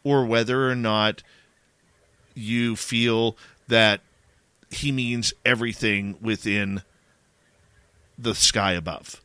[0.09, 1.23] or whether or not
[2.35, 4.01] you feel that
[4.71, 6.83] he means everything within
[8.19, 9.21] the sky above.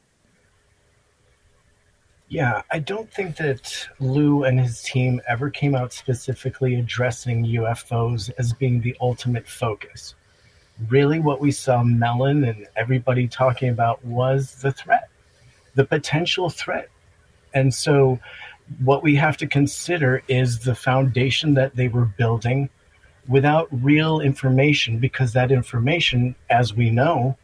[2.27, 8.31] Yeah, I don't think that Lou and his team ever came out specifically addressing UFOs
[8.37, 10.15] as being the ultimate focus.
[10.89, 15.09] Really, what we saw Mellon and everybody talking about was the threat,
[15.75, 16.89] the potential threat.
[17.53, 18.19] And so
[18.79, 22.69] what we have to consider is the foundation that they were building
[23.27, 27.37] without real information because that information as we know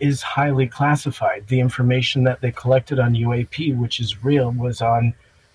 [0.00, 1.44] is highly classified.
[1.46, 5.14] The information that they collected on UAP which is real was on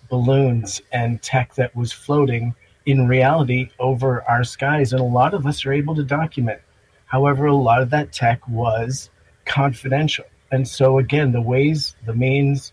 [0.09, 2.55] balloons and tech that was floating
[2.85, 6.61] in reality over our skies and a lot of us are able to document.
[7.05, 9.09] However a lot of that tech was
[9.45, 10.25] confidential.
[10.51, 12.71] And so again the ways the means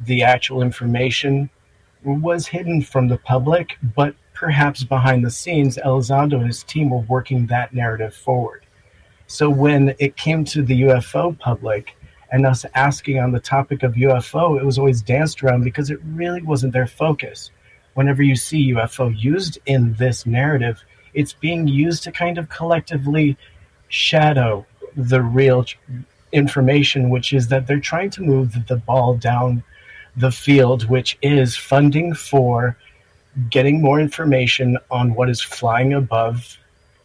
[0.00, 1.50] the actual information
[2.04, 6.98] was hidden from the public, but perhaps behind the scenes, Elizondo and his team were
[6.98, 8.64] working that narrative forward.
[9.26, 11.96] So when it came to the UFO public
[12.30, 15.98] and us asking on the topic of UFO, it was always danced around because it
[16.04, 17.50] really wasn't their focus.
[17.94, 20.82] Whenever you see UFO used in this narrative,
[21.14, 23.36] it's being used to kind of collectively
[23.88, 24.64] shadow
[24.96, 25.64] the real
[26.32, 29.62] information, which is that they're trying to move the ball down
[30.18, 32.76] the field, which is funding for
[33.50, 36.58] getting more information on what is flying above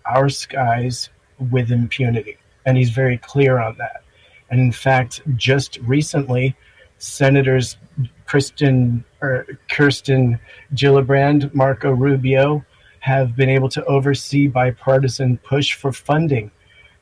[0.05, 1.09] our skies
[1.51, 2.37] with impunity.
[2.65, 4.03] And he's very clear on that.
[4.49, 6.55] And in fact, just recently,
[6.97, 7.77] Senators
[8.25, 10.39] Kristen or Kirsten
[10.73, 12.65] Gillibrand, Marco Rubio
[12.99, 16.49] have been able to oversee bipartisan push for funding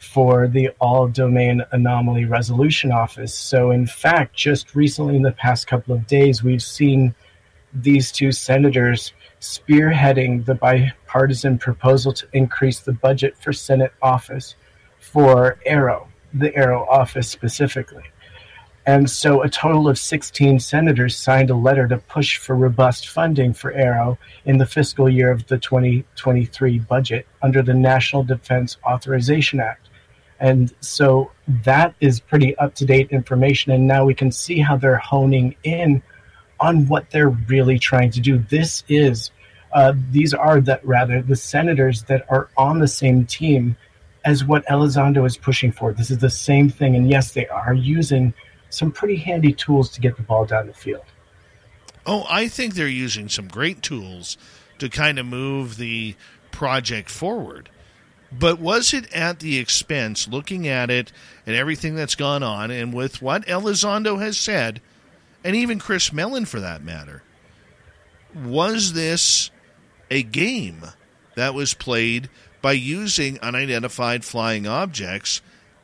[0.01, 3.33] for the All Domain Anomaly Resolution Office.
[3.33, 7.13] So, in fact, just recently in the past couple of days, we've seen
[7.71, 14.55] these two senators spearheading the bipartisan proposal to increase the budget for Senate office
[14.99, 18.03] for AARO, the AARO office specifically.
[18.87, 23.53] And so a total of 16 senators signed a letter to push for robust funding
[23.53, 29.59] for AARO in the fiscal year of the 2023 budget under the National Defense Authorization
[29.59, 29.89] Act.
[30.41, 31.31] And so
[31.63, 33.71] that is pretty up to date information.
[33.71, 36.01] And now we can see how they're honing in
[36.59, 38.39] on what they're really trying to do.
[38.49, 39.29] This is,
[39.71, 43.77] uh, these are that rather the senators that are on the same team
[44.25, 45.93] as what Elizondo is pushing for.
[45.93, 46.95] This is the same thing.
[46.95, 48.33] And yes, they are using
[48.69, 51.05] some pretty handy tools to get the ball down the field.
[52.05, 54.37] Oh, I think they're using some great tools
[54.79, 56.15] to kind of move the
[56.49, 57.69] project forward.
[58.31, 61.11] But was it at the expense, looking at it
[61.45, 64.81] and everything that's gone on, and with what Elizondo has said,
[65.43, 67.23] and even Chris Mellon for that matter,
[68.33, 69.51] was this
[70.09, 70.81] a game
[71.35, 72.29] that was played
[72.61, 75.41] by using unidentified flying objects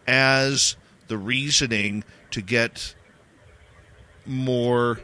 [0.08, 0.78] as
[1.08, 2.96] the reasoning to get
[4.26, 5.00] more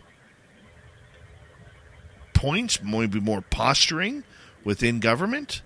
[2.34, 4.24] points, maybe more posturing
[4.64, 5.62] within government?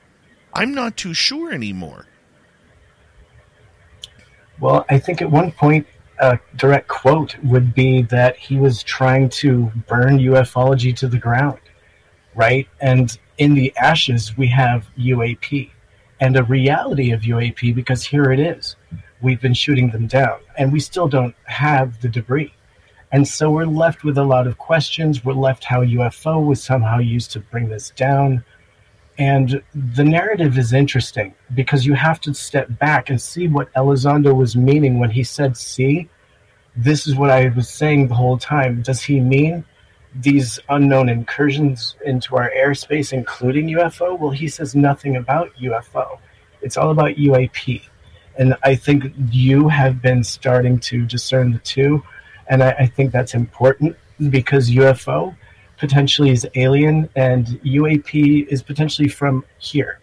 [0.58, 2.08] I'm not too sure anymore.
[4.60, 5.86] Well, I think at one point,
[6.20, 11.60] a direct quote would be that he was trying to burn ufology to the ground,
[12.34, 12.68] right?
[12.82, 15.70] And in the ashes, we have UAP
[16.20, 18.76] and a reality of UAP because here it is
[19.22, 22.52] we've been shooting them down, and we still don't have the debris.
[23.12, 25.24] And so we're left with a lot of questions.
[25.24, 28.44] We're left how UFO was somehow used to bring this down.
[29.18, 34.36] And the narrative is interesting because you have to step back and see what Elizondo
[34.36, 36.08] was meaning when he said, See,
[36.76, 38.84] this is what I was saying the whole time.
[38.84, 39.66] Does he mean
[40.16, 44.18] these unknown incursions into our airspace, including UFO?
[44.18, 46.20] Well, he says nothing about UFO.
[46.62, 47.82] It's all about UAP.
[48.38, 52.04] And I think you have been starting to discern the two.
[52.48, 53.96] And I, I think that's important
[54.30, 55.36] because UFO
[55.78, 60.00] potentially is alien and UAP is potentially from here.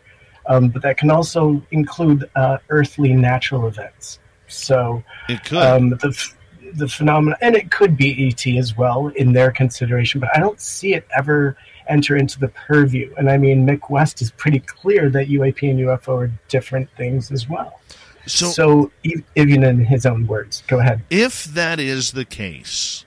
[0.47, 4.19] Um, but that can also include uh, earthly natural events.
[4.49, 5.59] So it could.
[5.59, 6.33] Um, the,
[6.75, 10.61] the phenomena, and it could be ET as well in their consideration, but I don't
[10.61, 11.57] see it ever
[11.89, 13.15] enter into the purview.
[13.17, 17.31] And I mean, Mick West is pretty clear that UAP and UFO are different things
[17.31, 17.81] as well.
[18.27, 18.91] So, so
[19.35, 21.03] even in his own words, go ahead.
[21.11, 23.05] If that is the case,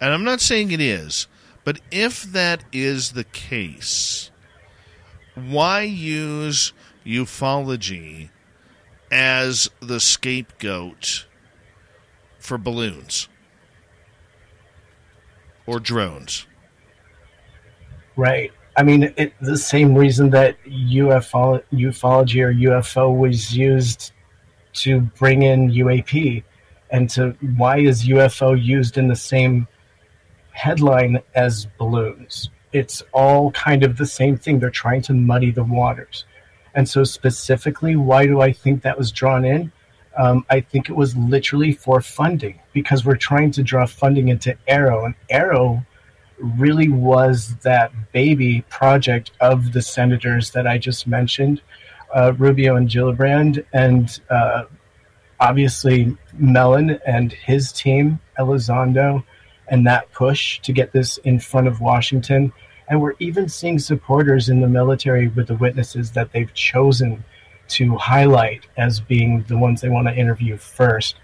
[0.00, 1.28] and I'm not saying it is,
[1.64, 4.30] but if that is the case,
[5.34, 6.72] why use
[7.04, 8.30] ufology
[9.10, 11.26] as the scapegoat
[12.38, 13.28] for balloons
[15.66, 16.46] or drones?
[18.16, 18.52] Right.
[18.76, 24.12] I mean, it, the same reason that UFO, ufology or UFO was used
[24.74, 26.42] to bring in UAP
[26.90, 29.66] and to why is UFO used in the same
[30.52, 32.50] headline as balloons?
[32.72, 34.58] It's all kind of the same thing.
[34.58, 36.24] They're trying to muddy the waters.
[36.74, 39.72] And so, specifically, why do I think that was drawn in?
[40.16, 44.56] Um, I think it was literally for funding because we're trying to draw funding into
[44.68, 45.84] AARO, and AARO
[46.38, 51.60] really was that baby project of the senators that I just mentioned
[52.14, 54.64] uh, Rubio and Gillibrand, and uh,
[55.38, 59.24] obviously Mellon and his team, Elizondo,
[59.70, 62.52] and that push to get this in front of Washington.
[62.88, 67.24] And we're even seeing supporters in the military with the witnesses that they've chosen
[67.68, 71.16] to highlight as being the ones they want to interview first,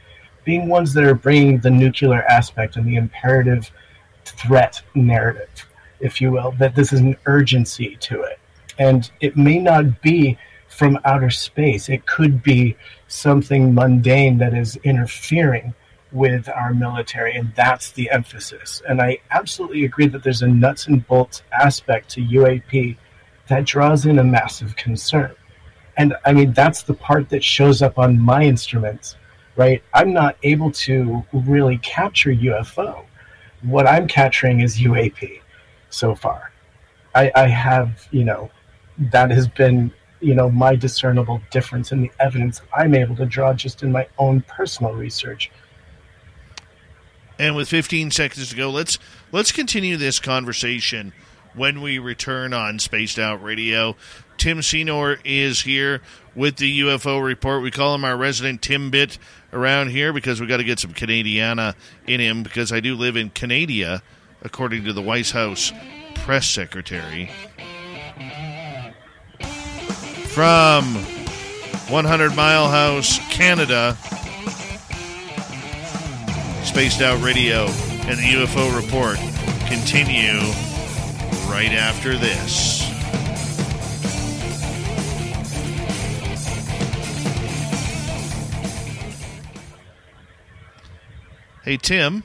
[0.44, 3.70] being ones that are bringing the nuclear aspect and the imperative
[4.24, 5.66] threat narrative,
[5.98, 8.38] if you will, that this is an urgency to it.
[8.78, 11.88] And it may not be from outer space.
[11.88, 12.76] It could be
[13.08, 15.74] something mundane that is interfering
[16.16, 18.82] with our military, and that's the emphasis.
[18.88, 22.96] And I absolutely agree that there's a nuts and bolts aspect to UAP
[23.48, 25.34] that draws in a massive concern.
[25.96, 29.16] And I mean, that's the part that shows up on my instruments
[29.56, 29.82] right?
[29.94, 33.04] I'm not able to really capture UFO.
[33.62, 35.40] What I'm capturing is UAP
[35.90, 36.52] so far.
[37.14, 38.50] I, I have, you know,
[38.98, 43.54] that has been, you know, my discernible difference in the evidence I'm able to draw
[43.54, 45.50] just in my own personal research.
[47.38, 48.98] And with 15 seconds to go, let's
[49.32, 51.12] let's continue this conversation
[51.54, 53.96] when we return on Spaced Out Radio.
[54.38, 56.02] Tim Senor is here
[56.34, 57.62] with the UFO report.
[57.62, 59.18] We call him our resident Timbit
[59.52, 61.74] around here because we got to get some Canadiana
[62.06, 64.02] in him because I do live in Canada,
[64.42, 65.72] according to the White House
[66.14, 67.30] press secretary.
[70.28, 70.84] From
[71.88, 73.96] 100 Mile House, Canada,
[76.66, 77.66] Spaced Out Radio
[78.08, 79.16] and the UFO report
[79.66, 80.38] continue
[81.48, 82.82] right after this.
[91.64, 92.22] Hey, Tim,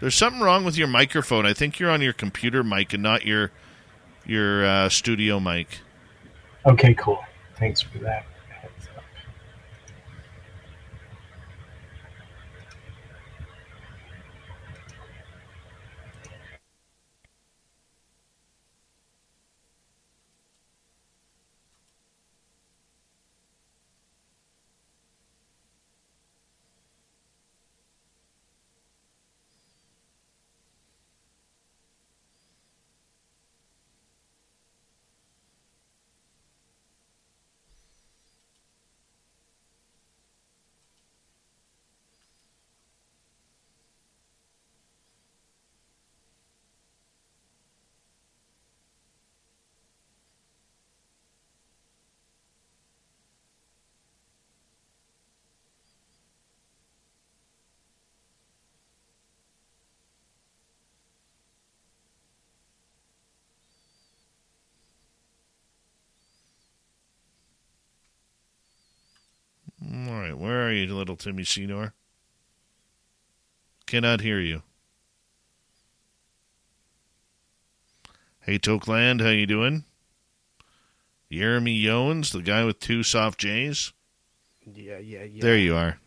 [0.00, 1.46] there's something wrong with your microphone.
[1.46, 3.52] I think you're on your computer mic and not your
[4.24, 5.78] your uh, studio mic.
[6.66, 7.20] Okay, cool.
[7.56, 8.24] Thanks for that.
[69.80, 70.70] All right, where
[71.18, 71.94] little Timmy Senor?
[73.86, 74.62] Cannot hear you.
[78.40, 79.84] Hey, Tokeland, how you doing?
[81.30, 83.92] Jeremy Yones, the guy with two soft J's.
[84.74, 85.42] Yeah, yeah, yeah.
[85.42, 85.98] There you are.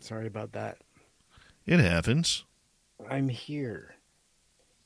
[0.00, 0.78] Sorry about that.
[1.66, 2.44] It happens.
[3.10, 3.94] I'm here.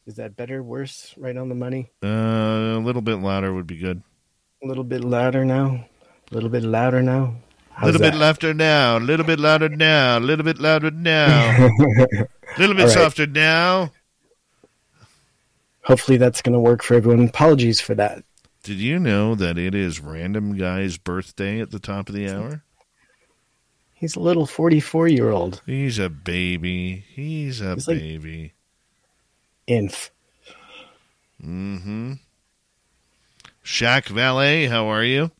[0.07, 1.91] Is that better, worse, right on the money?
[2.03, 4.03] Uh, a little bit louder would be good.
[4.62, 5.87] A little bit louder now.
[6.31, 7.37] A little bit louder now.
[7.83, 8.99] A little bit louder now.
[8.99, 10.18] A little bit louder now.
[10.18, 11.68] A little bit louder now.
[11.68, 12.26] A
[12.59, 12.91] little bit right.
[12.91, 13.92] softer now.
[15.83, 17.26] Hopefully that's going to work for everyone.
[17.28, 18.23] Apologies for that.
[18.62, 22.62] Did you know that it is Random Guy's birthday at the top of the hour?
[23.94, 25.62] He's a little 44 year old.
[25.67, 27.05] He's a baby.
[27.15, 28.52] He's a He's like- baby.
[29.67, 30.10] Inf.
[31.42, 32.15] Mm-hmm.
[33.65, 35.31] Shaq Valet, how are you?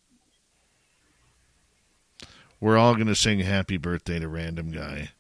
[2.61, 5.11] We're all going to sing happy birthday to Random Guy.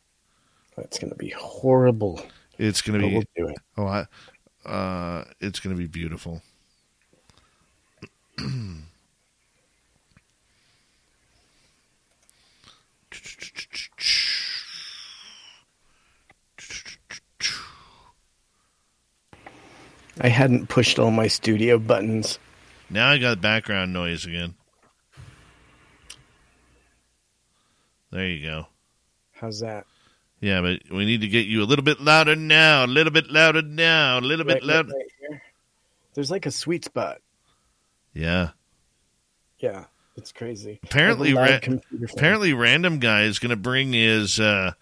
[0.76, 2.22] That's going to be horrible.
[2.58, 3.56] It's going to be we'll do it.
[3.78, 4.06] Oh, I,
[4.68, 6.42] uh, it's going to be beautiful.
[20.22, 22.38] I hadn't pushed all my studio buttons.
[22.90, 24.54] Now I got background noise again.
[28.10, 28.66] There you go.
[29.32, 29.86] How's that?
[30.40, 33.30] Yeah, but we need to get you a little bit louder now, a little bit
[33.30, 34.92] louder now, a little bit Right- right- louder.
[34.94, 35.42] right here.
[36.14, 37.20] There's like a sweet spot.
[38.14, 38.50] Yeah.
[39.58, 39.84] Yeah,
[40.16, 40.80] it's crazy.
[40.82, 41.78] Apparently, I'm a loud ra-
[42.12, 44.72] apparently, random guy is going to bring his uh,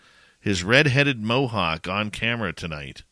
[0.41, 3.03] his red-headed mohawk on camera tonight.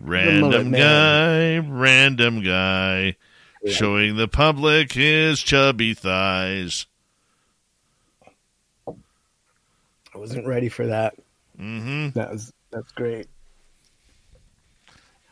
[0.00, 3.16] Random guy, random guy,
[3.62, 3.72] Yeah.
[3.72, 6.86] showing the public his chubby thighs.
[10.14, 11.14] I wasn't ready for that.
[11.58, 12.10] Mm-hmm.
[12.10, 13.26] That was that's great.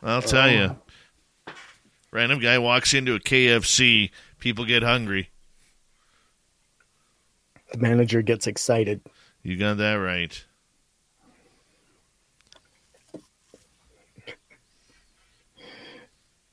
[0.03, 0.51] I'll tell Oh.
[0.51, 1.53] you.
[2.11, 4.11] Random guy walks into a KFC.
[4.39, 5.29] People get hungry.
[7.71, 9.01] The manager gets excited.
[9.43, 10.43] You got that right.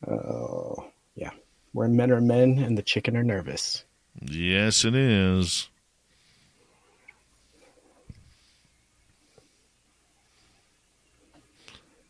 [0.06, 1.30] Oh, yeah.
[1.72, 3.84] Where men are men and the chicken are nervous.
[4.20, 5.68] Yes, it is.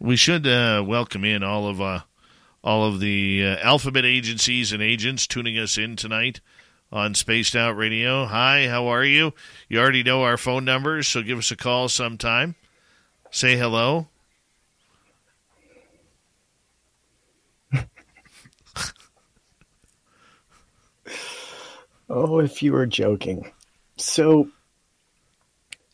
[0.00, 2.02] We should uh, welcome in all of uh,
[2.62, 6.40] all of the uh, alphabet agencies and agents tuning us in tonight
[6.92, 8.24] on Spaced Out Radio.
[8.24, 9.32] Hi, how are you?
[9.68, 12.54] You already know our phone numbers, so give us a call sometime.
[13.32, 14.06] Say hello.
[22.08, 23.50] oh, if you were joking.
[23.96, 24.48] So,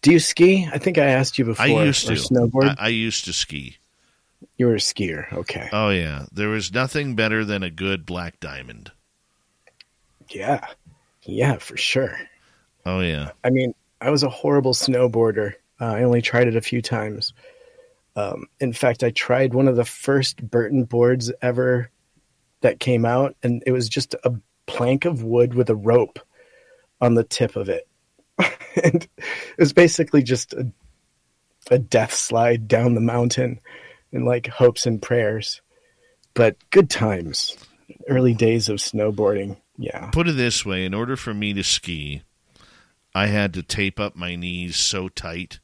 [0.02, 0.68] do you ski?
[0.70, 1.64] I think I asked you before.
[1.64, 2.76] I used to snowboard.
[2.78, 3.78] I, I used to ski.
[4.56, 5.68] You were a skier, okay?
[5.72, 8.92] Oh yeah, there was nothing better than a good black diamond.
[10.30, 10.66] Yeah,
[11.22, 12.18] yeah, for sure.
[12.86, 13.30] Oh yeah.
[13.42, 15.54] I mean, I was a horrible snowboarder.
[15.80, 17.32] Uh, I only tried it a few times.
[18.16, 21.90] Um, in fact, I tried one of the first Burton boards ever
[22.60, 24.34] that came out, and it was just a
[24.66, 26.18] plank of wood with a rope
[27.00, 27.88] on the tip of it.
[28.38, 30.70] and it was basically just a,
[31.70, 33.60] a death slide down the mountain
[34.14, 35.60] in like hopes and prayers.
[36.32, 37.56] But good times.
[38.08, 39.58] Early days of snowboarding.
[39.76, 40.08] Yeah.
[40.10, 42.22] Put it this way in order for me to ski,
[43.14, 45.58] I had to tape up my knees so tight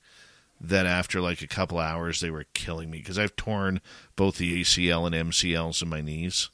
[0.60, 3.80] that after like a couple hours they were killing me because I've torn
[4.16, 6.50] both the ACL and MCLs in my knees.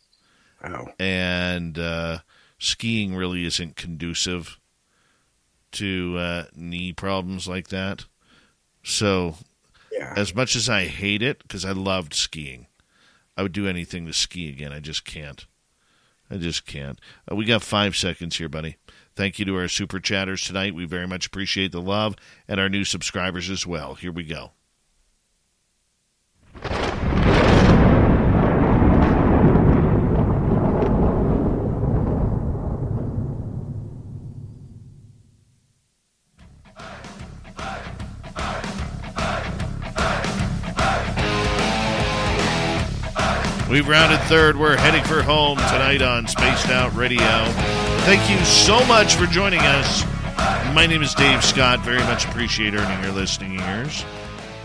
[0.63, 0.93] Wow.
[0.99, 2.19] And uh,
[2.59, 4.61] skiing really isn't conducive
[5.73, 8.07] to uh, knee problems like that.
[8.83, 9.35] So,
[10.01, 12.67] as much as I hate it, because I loved skiing,
[13.37, 14.73] I would do anything to ski again.
[14.73, 15.47] I just can't.
[16.31, 16.99] I just can't.
[17.31, 18.77] Uh, we got five seconds here, buddy.
[19.15, 20.75] Thank you to our super chatters tonight.
[20.75, 22.17] We very much appreciate the love
[22.49, 23.95] and our new subscribers as well.
[23.95, 24.53] Here we go.
[43.77, 44.57] We've rounded third.
[44.57, 47.45] We're heading for home tonight on Spaced Out Radio.
[48.07, 50.03] Thank you so much for joining us.
[50.73, 51.81] My name is Dave Scott.
[51.81, 54.03] Very much appreciate earning your listening ears.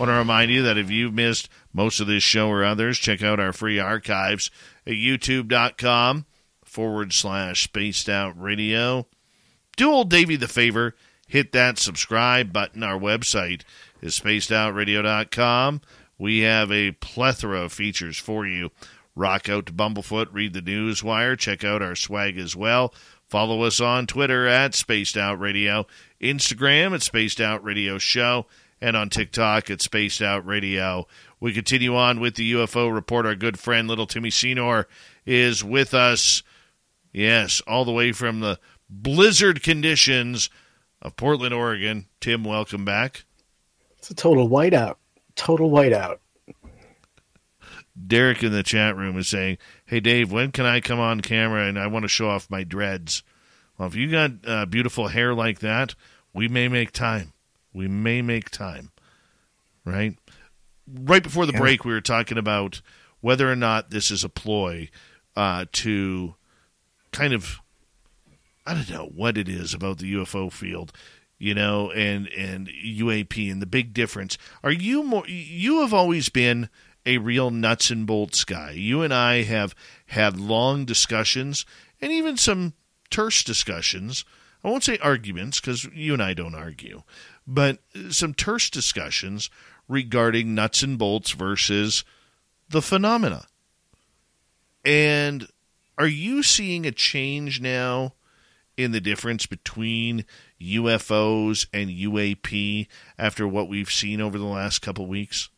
[0.00, 3.22] Want to remind you that if you've missed most of this show or others, check
[3.22, 4.50] out our free archives
[4.86, 6.24] at youtube.com
[6.64, 9.06] forward slash spaced out radio.
[9.76, 10.94] Do old Davey the favor,
[11.28, 12.82] hit that subscribe button.
[12.82, 13.60] Our website
[14.00, 15.82] is spacedoutradio.com.
[16.18, 18.70] We have a plethora of features for you.
[19.14, 22.94] Rock out to Bumblefoot, read the news wire, check out our swag as well.
[23.28, 25.86] Follow us on Twitter at Spaced Out Radio,
[26.20, 28.46] Instagram at Spaced Out Radio Show,
[28.80, 31.06] and on TikTok at Spaced Out Radio.
[31.40, 33.26] We continue on with the UFO report.
[33.26, 34.86] Our good friend Little Timmy Senor
[35.26, 36.42] is with us.
[37.12, 38.58] Yes, all the way from the
[38.88, 40.50] blizzard conditions
[41.00, 42.06] of Portland, Oregon.
[42.20, 43.24] Tim, welcome back.
[43.98, 44.96] It's a total whiteout.
[45.36, 46.18] Total whiteout.
[48.06, 51.66] Derek in the chat room is saying, "Hey Dave, when can I come on camera
[51.66, 53.22] and I want to show off my dreads?"
[53.78, 55.94] Well, if you got uh, beautiful hair like that,
[56.32, 57.32] we may make time.
[57.72, 58.90] We may make time.
[59.84, 60.16] Right?
[60.86, 61.58] Right before the yeah.
[61.58, 62.80] break, we were talking about
[63.20, 64.90] whether or not this is a ploy
[65.36, 66.34] uh, to
[67.12, 67.60] kind of
[68.66, 70.92] I don't know what it is about the UFO field,
[71.38, 74.38] you know, and and UAP and the big difference.
[74.62, 75.26] Are you more?
[75.26, 76.68] You have always been
[77.04, 78.72] a real nuts and bolts guy.
[78.72, 79.74] You and I have
[80.06, 81.66] had long discussions
[82.00, 82.74] and even some
[83.10, 84.24] terse discussions.
[84.64, 87.02] I won't say arguments because you and I don't argue,
[87.46, 87.78] but
[88.10, 89.50] some terse discussions
[89.88, 92.04] regarding nuts and bolts versus
[92.68, 93.46] the phenomena.
[94.84, 95.48] And
[95.98, 98.14] are you seeing a change now
[98.76, 100.24] in the difference between
[100.60, 102.86] UFOs and UAP
[103.18, 105.50] after what we've seen over the last couple weeks?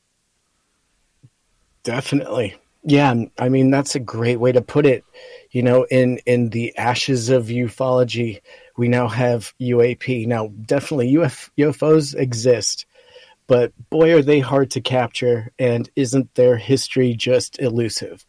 [1.84, 2.56] Definitely.
[2.82, 5.04] Yeah, I mean that's a great way to put it.
[5.50, 8.40] You know, in in the ashes of ufology,
[8.76, 10.26] we now have UAP.
[10.26, 12.84] Now, definitely Uf- UFOs exist,
[13.46, 18.26] but boy are they hard to capture and isn't their history just elusive.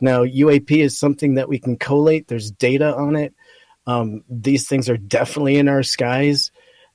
[0.00, 2.26] Now, UAP is something that we can collate.
[2.26, 3.34] There's data on it.
[3.86, 6.50] Um, these things are definitely in our skies,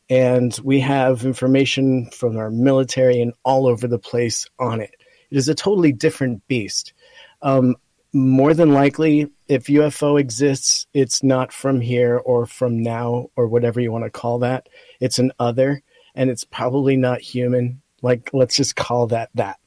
[0.09, 4.96] and we have information from our military and all over the place on it.
[5.29, 6.93] It is a totally different beast.
[7.41, 7.75] Um,
[8.13, 13.79] more than likely, if UFO exists, it's not from here or from now or whatever
[13.79, 14.67] you want to call that.
[14.99, 15.81] It's an other,
[16.15, 17.81] and it's probably not human.
[18.01, 19.59] Like, let's just call that that.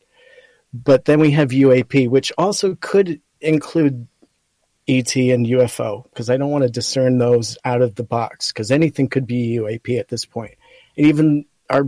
[0.72, 4.06] But then we have UAP, which also could include
[4.88, 8.70] ET and UFO, because I don't want to discern those out of the box, because
[8.70, 10.54] anything could be UAP at this point.
[10.96, 11.84] And even our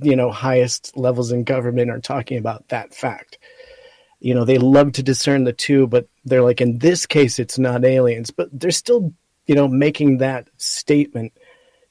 [0.00, 3.38] you know highest levels in government are talking about that fact
[4.20, 7.58] you know they love to discern the two but they're like in this case it's
[7.58, 9.12] not aliens but they're still
[9.48, 11.32] you know, making that statement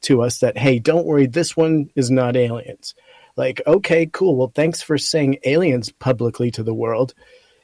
[0.02, 2.94] to us that, hey, don't worry, this one is not aliens.
[3.36, 4.36] Like, okay, cool.
[4.36, 7.14] Well, thanks for saying aliens publicly to the world,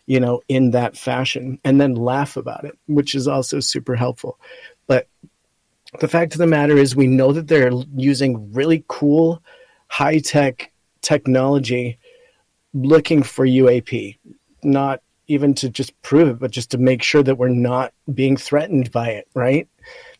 [0.08, 4.40] you know, in that fashion, and then laugh about it, which is also super helpful.
[4.88, 5.08] But
[6.00, 9.42] the fact of the matter is, we know that they're using really cool,
[9.94, 10.72] high tech
[11.04, 12.00] technology
[12.74, 14.18] looking for UAP,
[14.64, 18.36] not even to just prove it, but just to make sure that we're not being
[18.36, 19.68] threatened by it, right?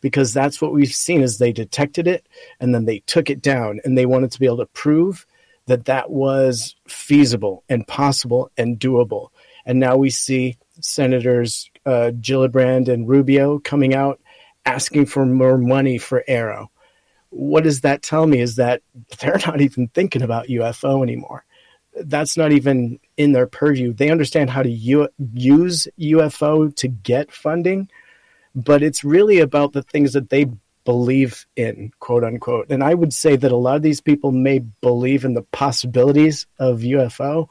[0.00, 2.24] Because that's what we've seen is they detected it
[2.60, 5.26] and then they took it down and they wanted to be able to prove
[5.66, 9.30] that that was feasible and possible and doable.
[9.66, 14.20] And now we see Senators uh, Gillibrand and Rubio coming out
[14.66, 16.68] asking for more money for AARO.
[17.34, 18.82] What does that tell me is that
[19.18, 21.44] they're not even thinking about UFO anymore.
[21.96, 23.92] That's not even in their purview.
[23.92, 27.88] They understand how to u- use UFO to get funding,
[28.54, 30.46] but it's really about the things that they
[30.84, 32.70] believe in, quote unquote.
[32.70, 36.46] And I would say that a lot of these people may believe in the possibilities
[36.58, 37.48] of UFO,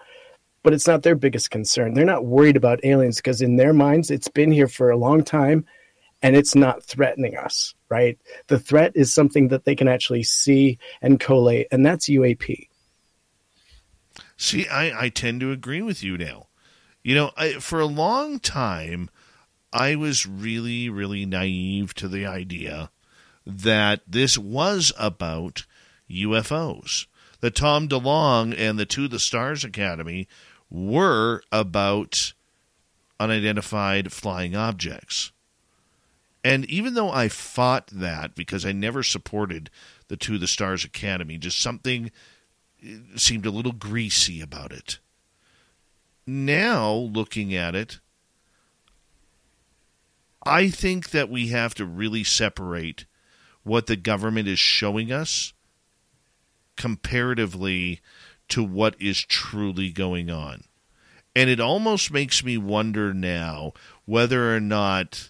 [0.62, 1.94] but it's not their biggest concern.
[1.94, 5.24] They're not worried about aliens because in their minds, it's been here for a long
[5.24, 5.66] time
[6.22, 8.18] and it's not threatening us, right?
[8.48, 12.68] The threat is something that they can actually see and collate, and that's UAP.
[14.36, 16.48] See, I, I tend to agree with you now.
[17.04, 19.12] You know, I, for a long time,
[19.72, 22.90] I was really, really naive to the idea
[23.46, 25.66] that this was about
[26.10, 27.06] UFOs.
[27.42, 30.28] That Tom DeLonge and the To the Stars Academy
[30.72, 32.34] were about
[33.20, 35.32] unidentified flying objects.
[36.44, 39.70] And even though I fought that because I never supported
[40.10, 42.12] the To the Stars Academy, just something
[42.84, 45.00] uh, seemed a little greasy about it.
[46.28, 48.00] Now, looking at it,
[50.46, 53.06] I think that we have to really separate
[53.64, 55.54] what the government is showing us
[56.76, 58.02] comparatively
[58.50, 60.66] to what is truly going on.
[61.36, 63.74] And it almost makes me wonder now
[64.06, 65.30] whether or not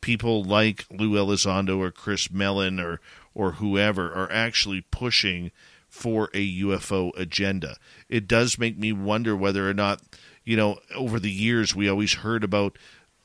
[0.00, 3.00] people like Lou Elizondo or Chris Mellon or
[3.34, 5.50] or whoever are actually pushing
[5.88, 7.76] for a UFO agenda.
[8.08, 10.00] It does make me wonder whether or not,
[10.44, 12.78] you know, over the years we always heard about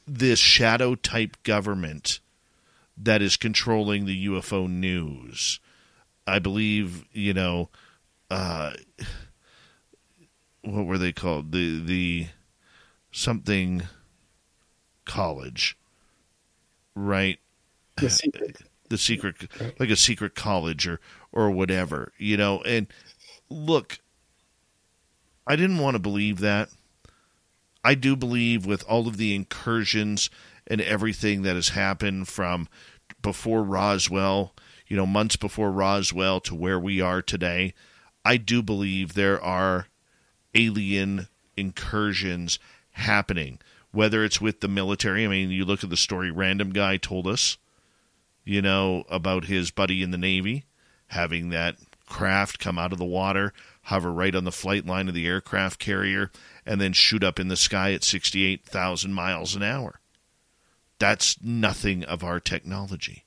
[0.08, 2.20] this shadow type government
[2.98, 5.60] that is controlling the UFO news.
[6.28, 7.70] I believe, you know,
[8.30, 8.74] uh,
[10.62, 11.52] what were they called?
[11.52, 12.28] The the
[13.12, 13.84] something
[15.06, 15.78] college
[16.96, 17.40] right?
[17.98, 18.58] The secret,
[18.90, 19.80] the secret, right.
[19.80, 21.00] like a secret college or
[21.32, 22.62] or whatever, you know.
[22.62, 22.88] And
[23.50, 24.00] look,
[25.46, 26.70] I didn't want to believe that.
[27.84, 30.32] I do believe with all of the incursions
[30.66, 32.68] and everything that has happened from
[33.22, 34.56] before Roswell,
[34.88, 37.76] you know, months before Roswell to where we are today,
[38.24, 39.88] I do believe there are
[40.56, 42.58] alien incursions
[42.92, 43.60] happening
[43.96, 45.24] whether it's with the military.
[45.24, 47.58] I mean, you look at the story Random Guy told us,
[48.44, 50.66] you know, about his buddy in the Navy
[51.08, 55.14] having that craft come out of the water, hover right on the flight line of
[55.14, 56.30] the aircraft carrier,
[56.66, 60.00] and then shoot up in the sky at 68,000 miles an hour.
[61.00, 63.24] That's nothing of our technology.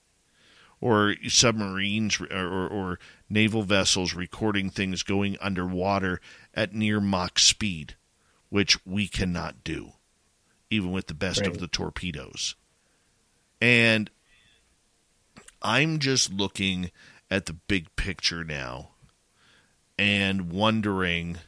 [0.80, 2.98] Or submarines or, or, or
[3.28, 6.20] naval vessels recording things going underwater
[6.54, 7.96] at near Mach speed,
[8.48, 9.92] which we cannot do
[10.70, 11.48] even with the best right.
[11.48, 12.54] of the torpedoes.
[13.60, 14.10] And
[15.62, 16.90] I'm just looking
[17.30, 18.90] at the big picture now
[19.98, 21.38] and wondering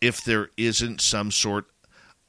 [0.00, 1.66] if there isn't some sort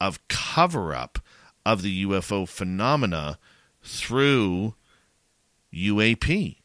[0.00, 1.18] of cover up
[1.64, 3.38] of the UFO phenomena
[3.82, 4.74] through
[5.74, 6.56] UAP.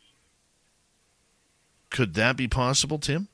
[1.89, 3.27] Could that be possible, Tim?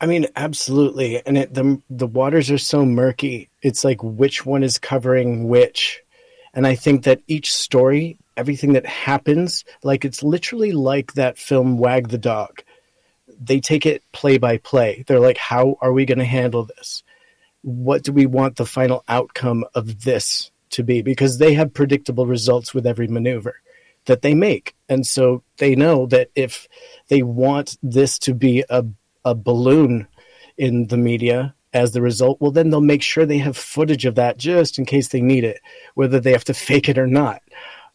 [0.00, 1.24] I mean, absolutely.
[1.26, 3.48] And it, the the waters are so murky.
[3.62, 6.00] It's like which one is covering which.
[6.54, 11.78] And I think that each story, everything that happens, like it's literally like that film
[11.78, 12.62] Wag the Dog.
[13.40, 15.04] They take it play by play.
[15.06, 17.02] They're like, how are we going to handle this?
[17.62, 21.02] What do we want the final outcome of this to be?
[21.02, 23.60] Because they have predictable results with every maneuver
[24.06, 24.74] that they make.
[24.88, 26.66] And so they know that if
[27.08, 28.84] they want this to be a
[29.28, 30.06] a balloon
[30.56, 34.14] in the media as the result, well, then they'll make sure they have footage of
[34.14, 35.60] that just in case they need it,
[35.94, 37.42] whether they have to fake it or not.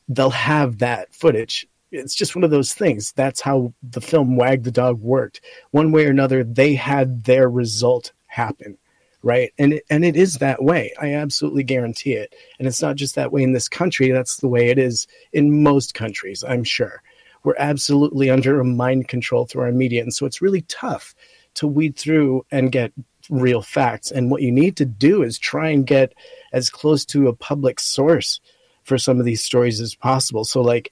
[0.08, 1.68] They'll have that footage.
[1.92, 3.12] It's just one of those things.
[3.14, 5.42] That's how the film Wag the Dog worked.
[5.72, 8.78] One way or another, they had their result happen.
[9.24, 9.54] right?
[9.58, 10.94] And it, and it is that way.
[11.02, 12.36] I absolutely guarantee it.
[12.60, 14.12] And it's not just that way in this country.
[14.12, 16.44] That's the way it is in most countries.
[16.48, 17.02] I'm sure
[17.44, 21.14] we're absolutely under mind control through our media, and so it's really tough
[21.56, 22.92] to weed through and get
[23.30, 24.12] real facts.
[24.12, 26.14] And what you need to do is try and get
[26.52, 28.40] as close to a public source
[28.84, 30.44] for some of these stories as possible.
[30.44, 30.92] So, like,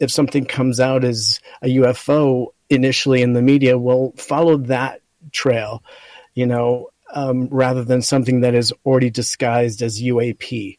[0.00, 5.82] if something comes out as a UFO initially in the media, well, follow that trail,
[6.34, 10.78] you know, um, rather than something that is already disguised as UAP.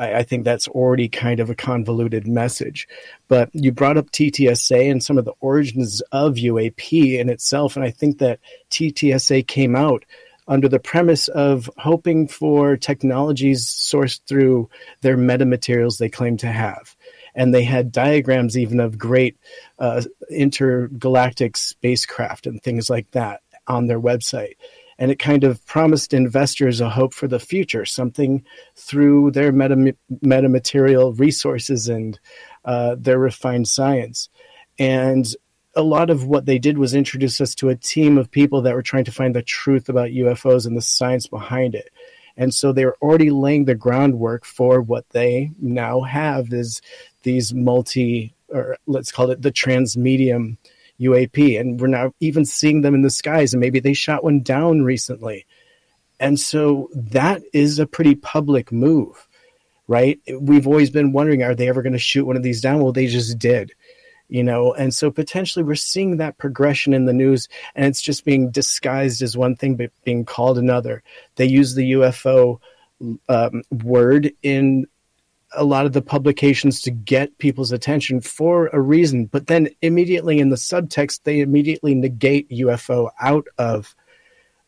[0.00, 2.88] I, I, think that's already kind of a convoluted message.
[3.28, 7.84] But you brought up TTSA and some of the origins of UAP in itself, and
[7.84, 10.04] I think that TTSA came out
[10.48, 14.68] under the premise of hoping for technologies sourced through
[15.02, 16.96] their metamaterials they claim to have.
[17.36, 19.38] And they had diagrams even of great
[19.78, 24.54] uh, intergalactic spacecraft and things like that on their website
[25.00, 28.44] and it kind of promised investors a hope for the future, something
[28.76, 32.20] through their meta, metamaterial resources and
[32.66, 34.28] uh, their refined science.
[34.78, 35.26] And
[35.74, 38.74] a lot of what they did was introduce us to a team of people that
[38.74, 41.90] were trying to find the truth about UFOs and the science behind it.
[42.36, 46.82] And so they were already laying the groundwork for what they now have is
[47.22, 50.58] these multi, or let's call it the transmedium
[51.00, 54.40] UAP, and we're now even seeing them in the skies, and maybe they shot one
[54.40, 55.46] down recently.
[56.18, 59.26] And so that is a pretty public move,
[59.88, 60.20] right?
[60.38, 62.82] We've always been wondering, are they ever going to shoot one of these down?
[62.82, 63.72] Well, they just did,
[64.28, 68.26] you know, and so potentially we're seeing that progression in the news, and it's just
[68.26, 71.02] being disguised as one thing, but being called another.
[71.36, 72.60] They use the UFO
[73.28, 74.86] um, word in
[75.52, 80.38] a lot of the publications to get people's attention for a reason, but then immediately
[80.38, 83.94] in the subtext, they immediately negate UFO out of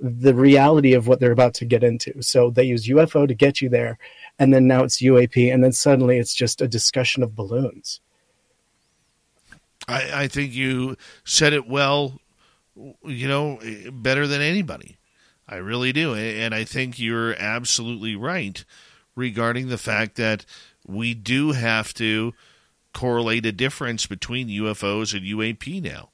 [0.00, 2.20] the reality of what they're about to get into.
[2.22, 3.98] So they use UFO to get you there,
[4.38, 8.00] and then now it's UAP, and then suddenly it's just a discussion of balloons.
[9.86, 12.20] I, I think you said it well,
[13.04, 13.60] you know,
[13.92, 14.96] better than anybody.
[15.48, 16.14] I really do.
[16.14, 18.64] And I think you're absolutely right
[19.14, 20.46] regarding the fact that
[20.86, 22.34] we do have to
[22.92, 26.10] correlate a difference between UFOs and UAP now.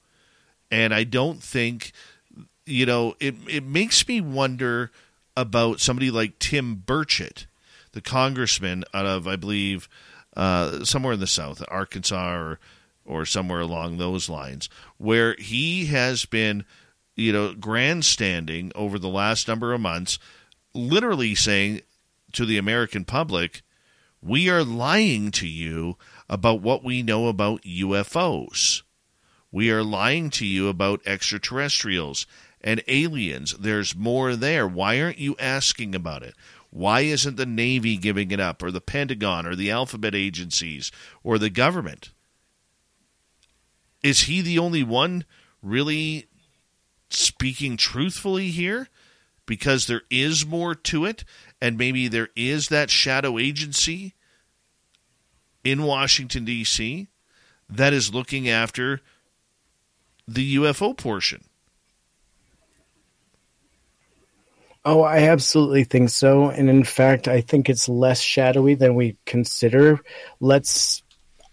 [0.71, 1.93] And I don't think,
[2.67, 4.91] you know, it, it makes me wonder
[5.37, 7.47] about somebody like Tim Burchett,
[7.93, 9.89] the congressman out of, I believe,
[10.37, 12.61] uh, somewhere in the South, Arkansas or,
[13.05, 16.65] or somewhere along those lines, where he has been,
[17.17, 20.19] you know, grandstanding over the last number of months,
[20.75, 21.81] literally saying
[22.33, 23.63] to the American public,
[24.23, 25.97] we are lying to you
[26.29, 28.83] about what we know about UFOs.
[29.51, 32.27] We are lying to you about extraterrestrials
[32.61, 33.55] and aliens.
[33.59, 34.67] There's more there.
[34.67, 36.35] Why aren't you asking about it?
[36.71, 41.39] Why isn't the Navy giving it up, or the Pentagon, or the alphabet agencies, or
[41.39, 42.11] the government?
[44.03, 45.25] Is he the only one
[45.63, 46.27] really
[47.09, 48.89] speaking truthfully here?
[49.49, 51.25] Because there is more to it
[51.61, 54.15] and maybe there is that shadow agency
[55.65, 57.09] in Washington, D.C.,
[57.71, 59.01] that is looking after
[60.27, 61.45] the UFO portion.
[64.85, 66.51] Oh, I absolutely think so.
[66.51, 69.99] And in fact, I think it's less shadowy than we consider.
[70.41, 71.03] Let's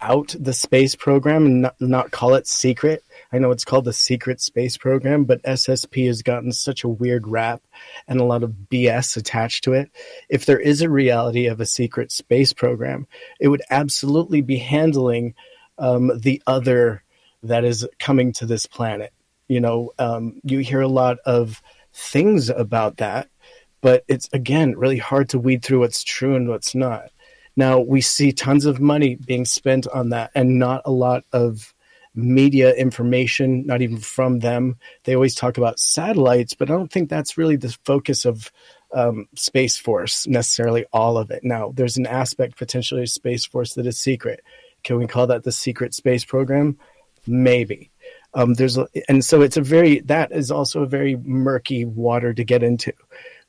[0.01, 3.05] out the space program and not, not call it secret
[3.35, 7.27] I know it's called the Secret Space Program, but SSP has gotten such a weird
[7.27, 7.61] rap
[8.07, 9.91] and a lot of BS attached to it.
[10.30, 13.07] If there is a reality of a secret space program,
[13.38, 15.33] it would absolutely be handling
[15.77, 17.03] um, the other
[17.43, 19.11] that is coming to this planet.
[19.49, 23.27] You know, um, you hear a lot of things about that,
[23.81, 27.09] but it's again really hard to weed through what's true and what's not.
[27.57, 31.74] Now we see tons of money being spent on that and not a lot of
[32.15, 34.77] media information, not even from them.
[35.03, 38.51] They always talk about satellites, but I don't think that's really the focus of
[38.93, 40.85] um, Space Force necessarily.
[40.93, 41.43] All of it.
[41.43, 44.41] Now, there's an aspect potentially of Space Force that is secret.
[44.83, 46.77] Can we call that the secret space program?
[47.27, 47.91] Maybe.
[48.33, 52.33] Um, there's a, and so it's a very that is also a very murky water
[52.33, 52.91] to get into,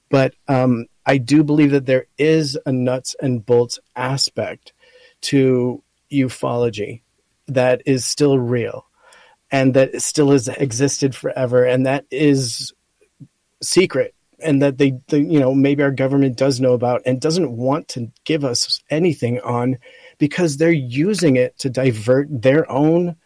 [0.08, 4.72] but um, I do believe that there is a nuts and bolts aspect
[5.22, 7.02] to ufology
[7.48, 8.86] that is still real
[9.50, 12.72] and that still has existed forever and that is
[13.62, 17.56] secret and that they, they, you know maybe our government does know about and doesn't
[17.56, 19.78] want to give us anything on
[20.18, 23.16] because they're using it to divert their own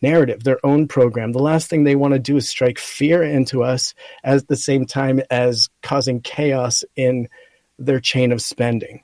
[0.00, 1.32] narrative, their own program.
[1.32, 4.86] The last thing they want to do is strike fear into us at the same
[4.86, 7.28] time as causing chaos in
[7.78, 9.02] their chain of spending.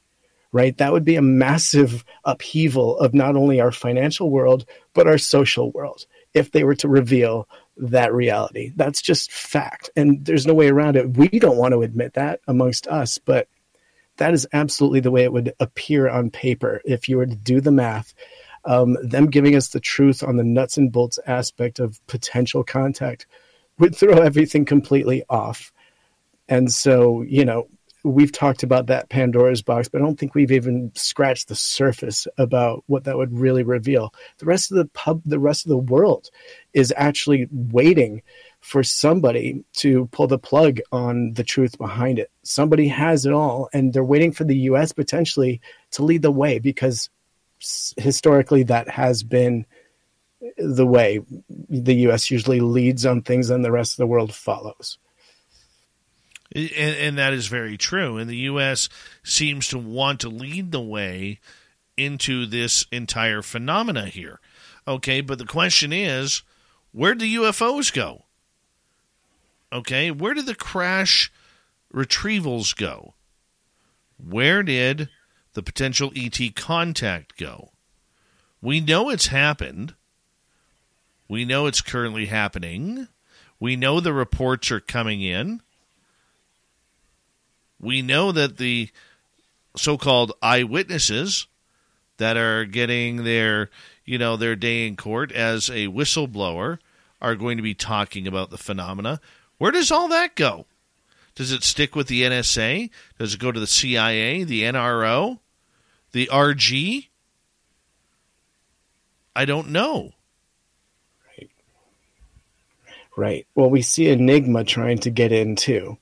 [0.54, 0.76] Right?
[0.78, 5.70] That would be a massive upheaval of not only our financial world, but our social
[5.72, 8.72] world if they were to reveal that reality.
[8.74, 9.90] That's just fact.
[9.96, 11.16] And there's no way around it.
[11.16, 13.48] We don't want to admit that amongst us, but
[14.16, 17.60] that is absolutely the way it would appear on paper if you were to do
[17.60, 18.14] the math
[18.64, 23.26] um, them giving us the truth on the nuts and bolts aspect of potential contact
[23.78, 25.72] would throw everything completely off.
[26.48, 27.68] And so, you know,
[28.04, 32.28] we've talked about that Pandora's box, but I don't think we've even scratched the surface
[32.36, 34.12] about what that would really reveal.
[34.38, 36.28] The rest of the pub, the rest of the world
[36.74, 38.22] is actually waiting
[38.60, 42.30] for somebody to pull the plug on the truth behind it.
[42.42, 45.60] Somebody has it all, and they're waiting for the US potentially
[45.92, 47.08] to lead the way because
[47.96, 49.64] historically that has been
[50.58, 52.30] the way the U.S.
[52.30, 54.98] usually leads on things, and the rest of the world follows.
[56.54, 58.16] And, and, that is very true.
[58.16, 58.88] And the U.S.
[59.24, 61.40] seems to want to lead the way
[61.96, 64.40] into this entire phenomena here.
[64.86, 66.42] Okay, but the question is,
[66.92, 68.24] where do UFOs go?
[69.72, 71.32] Okay, where did the crash
[71.92, 73.14] retrievals go?
[74.16, 75.08] Where did
[75.54, 77.72] the potential ET contact go?
[78.62, 79.94] We know it's happened.
[81.28, 83.08] We know it's currently happening.
[83.58, 85.62] We know the reports are coming in.
[87.84, 88.90] We know that the
[89.76, 91.46] so called eyewitnesses
[92.16, 93.70] that are getting their
[94.04, 96.78] you know their day in court as a whistleblower
[97.20, 99.20] are going to be talking about the phenomena.
[99.58, 100.66] Where does all that go?
[101.34, 102.90] Does it stick with the NSA?
[103.18, 105.38] Does it go to the CIA, the NRO?
[106.12, 107.08] The RG?
[109.34, 110.12] I don't know.
[111.26, 111.50] Right.
[113.16, 113.46] Right.
[113.54, 115.98] Well, we see Enigma trying to get in too.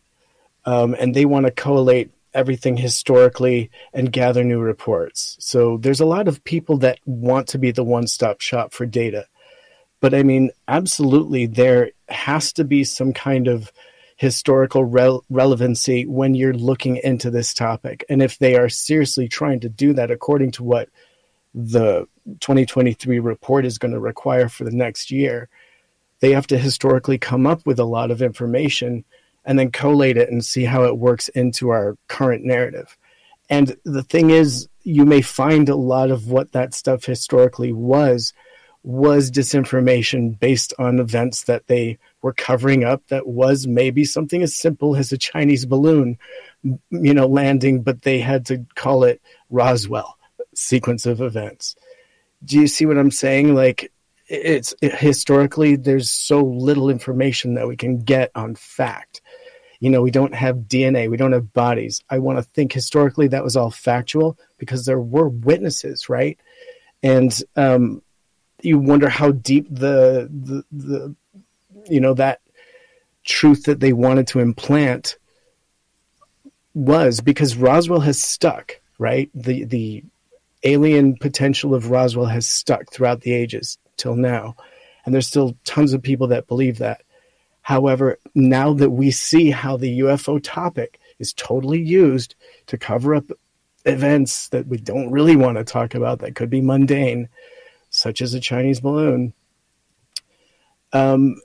[0.64, 5.36] Um, and they want to collate everything historically and gather new reports.
[5.40, 8.86] So there's a lot of people that want to be the one stop shop for
[8.86, 9.26] data.
[10.00, 13.70] But I mean, absolutely, there has to be some kind of
[14.16, 18.04] historical re- relevancy when you're looking into this topic.
[18.08, 20.88] And if they are seriously trying to do that according to what
[21.54, 22.06] the
[22.40, 25.48] 2023 report is going to require for the next year,
[26.20, 29.04] they have to historically come up with a lot of information
[29.44, 32.96] and then collate it and see how it works into our current narrative.
[33.50, 38.32] And the thing is, you may find a lot of what that stuff historically was
[38.84, 44.56] was disinformation based on events that they were covering up that was maybe something as
[44.56, 46.18] simple as a Chinese balloon,
[46.62, 50.18] you know, landing, but they had to call it Roswell
[50.54, 51.76] sequence of events.
[52.44, 53.54] Do you see what I'm saying?
[53.54, 53.92] Like,
[54.26, 59.20] it's it, historically, there's so little information that we can get on fact.
[59.82, 62.04] You know, we don't have DNA, we don't have bodies.
[62.08, 66.38] I want to think historically that was all factual because there were witnesses, right?
[67.02, 68.00] And um,
[68.60, 71.16] you wonder how deep the, the the
[71.90, 72.42] you know that
[73.24, 75.16] truth that they wanted to implant
[76.74, 79.30] was because Roswell has stuck, right?
[79.34, 80.04] The the
[80.62, 84.54] alien potential of Roswell has stuck throughout the ages till now.
[85.04, 87.02] And there's still tons of people that believe that.
[87.62, 92.34] However, now that we see how the UFO topic is totally used
[92.66, 93.30] to cover up
[93.84, 97.28] events that we don't really want to talk about that could be mundane,
[97.90, 99.32] such as a Chinese balloon,
[100.92, 101.36] um,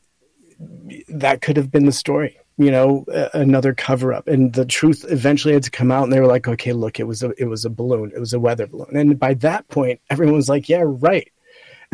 [1.07, 2.39] that could have been the story.
[2.57, 3.05] You know,
[3.35, 6.47] another cover up, and the truth eventually had to come out, and they were like,
[6.47, 9.19] "Okay, look, it was a it was a balloon, it was a weather balloon." And
[9.19, 11.31] by that point, everyone was like, "Yeah, right,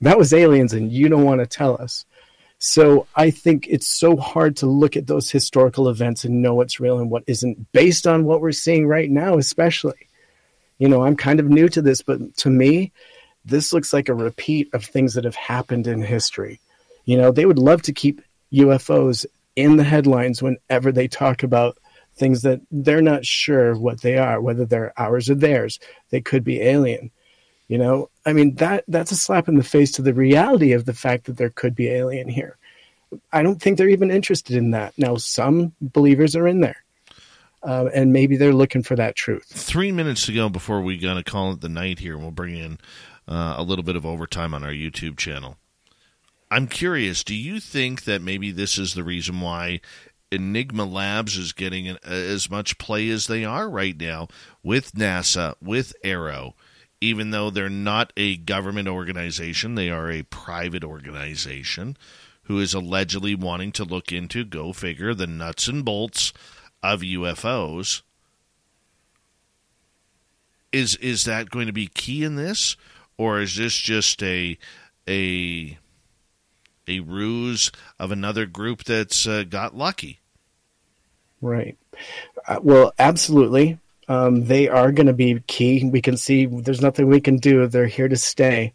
[0.00, 2.06] that was aliens, and you don't want to tell us."
[2.62, 6.78] So I think it's so hard to look at those historical events and know what's
[6.78, 10.08] real and what isn't based on what we're seeing right now, especially.
[10.78, 12.92] You know, I'm kind of new to this, but to me,
[13.46, 16.60] this looks like a repeat of things that have happened in history.
[17.06, 18.20] You know, they would love to keep
[18.52, 19.24] UFOs
[19.56, 21.78] in the headlines whenever they talk about
[22.16, 25.80] things that they're not sure what they are, whether they're ours or theirs.
[26.10, 27.10] They could be alien.
[27.70, 30.86] You know, I mean that that's a slap in the face to the reality of
[30.86, 32.56] the fact that there could be alien here.
[33.32, 34.92] I don't think they're even interested in that.
[34.98, 36.82] Now, some believers are in there.
[37.62, 39.44] Uh, and maybe they're looking for that truth.
[39.46, 42.14] Three minutes to go before we gonna call it the night here.
[42.14, 42.78] And we'll bring in
[43.28, 45.56] uh, a little bit of overtime on our YouTube channel.
[46.50, 49.80] I'm curious, do you think that maybe this is the reason why
[50.32, 54.26] Enigma Labs is getting an, as much play as they are right now
[54.64, 56.54] with NASA, with AARO?
[57.00, 61.96] Even though they're not a government organization, they are a private organization
[62.44, 66.32] who is allegedly wanting to look into, go figure, the nuts and bolts
[66.82, 68.02] of UFOs.
[70.72, 72.76] Is is that going to be key in this,
[73.16, 74.56] or is this just a
[75.08, 75.78] a
[76.86, 80.20] a ruse of another group that's uh, got lucky?
[81.40, 81.76] Right.
[82.46, 83.78] Uh, well, absolutely.
[84.10, 85.88] Um, they are going to be key.
[85.88, 87.68] We can see there's nothing we can do.
[87.68, 88.72] They're here to stay.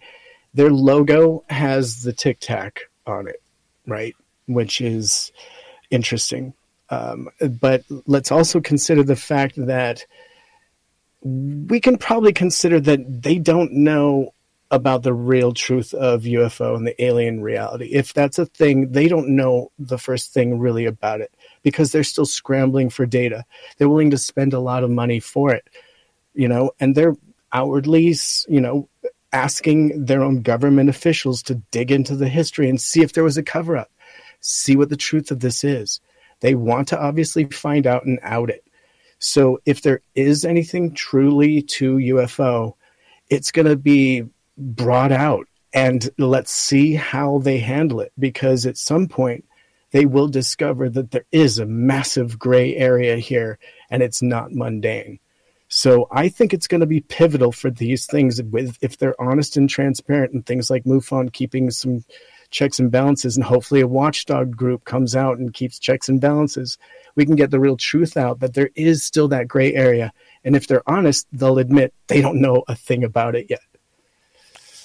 [0.53, 3.43] Their logo has the tic tac on it,
[3.85, 4.15] right?
[4.45, 5.33] Which is
[5.91, 6.53] interesting.
[6.89, 7.27] Um,
[7.59, 10.05] but let's also consider the fact that
[11.21, 14.33] we can probably consider that they don't know
[14.71, 17.89] about the real truth of UFO and the alien reality.
[17.93, 22.03] If that's a thing, they don't know the first thing really about it because they're
[22.03, 23.45] still scrambling for data.
[23.77, 25.69] They're willing to spend a lot of money for it,
[26.33, 27.15] you know, and they're
[27.53, 28.15] outwardly,
[28.47, 28.89] you know,
[29.31, 33.37] asking their own government officials to dig into the history and see if there was
[33.37, 33.91] a cover up,
[34.39, 35.99] see what the truth of this is.
[36.39, 38.65] They want to obviously find out and out it.
[39.19, 42.73] So if there is anything truly to UFO,
[43.29, 44.23] it's going to be
[44.57, 49.45] brought out and let's see how they handle it because at some point
[49.91, 53.59] they will discover that there is a massive gray area here
[53.89, 55.19] and it's not mundane.
[55.67, 59.57] So I think it's going to be pivotal for these things with if they're honest
[59.57, 62.05] and transparent and things like MUFON keeping some
[62.51, 66.77] checks and balances and hopefully a watchdog group comes out and keeps checks and balances.
[67.15, 70.13] We can get the real truth out that there is still that gray area.
[70.43, 73.59] And if they're honest, they'll admit they don't know a thing about it yet.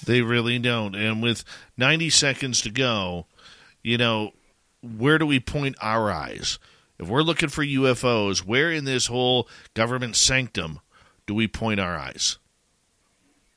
[0.05, 0.95] They really don't.
[0.95, 1.43] And with
[1.77, 3.27] 90 seconds to go,
[3.83, 4.31] you know,
[4.81, 6.59] where do we point our eyes?
[6.99, 10.79] If we're looking for UFOs, where in this whole government sanctum
[11.25, 12.37] do we point our eyes?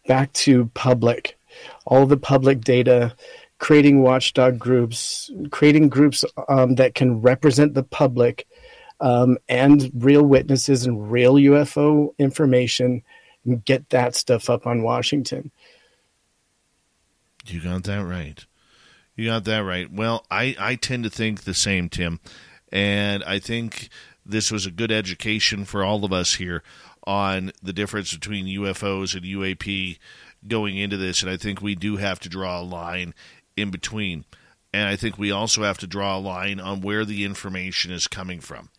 [0.07, 1.39] Back to public,
[1.87, 3.15] all the public data,
[3.59, 8.47] creating watchdog groups, creating groups um, that can represent the public
[9.01, 13.03] um, and real witnesses and real UFO information,
[13.45, 15.51] and get that stuff up on Washington.
[17.47, 18.45] You got that right.
[19.17, 19.93] You got that right.
[19.93, 22.21] Well, I, I tend to think the same, Tim.
[22.73, 23.89] And I think
[24.27, 26.63] this was a good education for all of us here
[27.07, 29.99] on the difference between UFOs and UAP
[30.49, 31.23] going into this.
[31.23, 33.15] And I think we do have to draw a line
[33.57, 34.25] in between.
[34.73, 38.09] And I think we also have to draw a line on where the information is
[38.09, 38.71] coming from.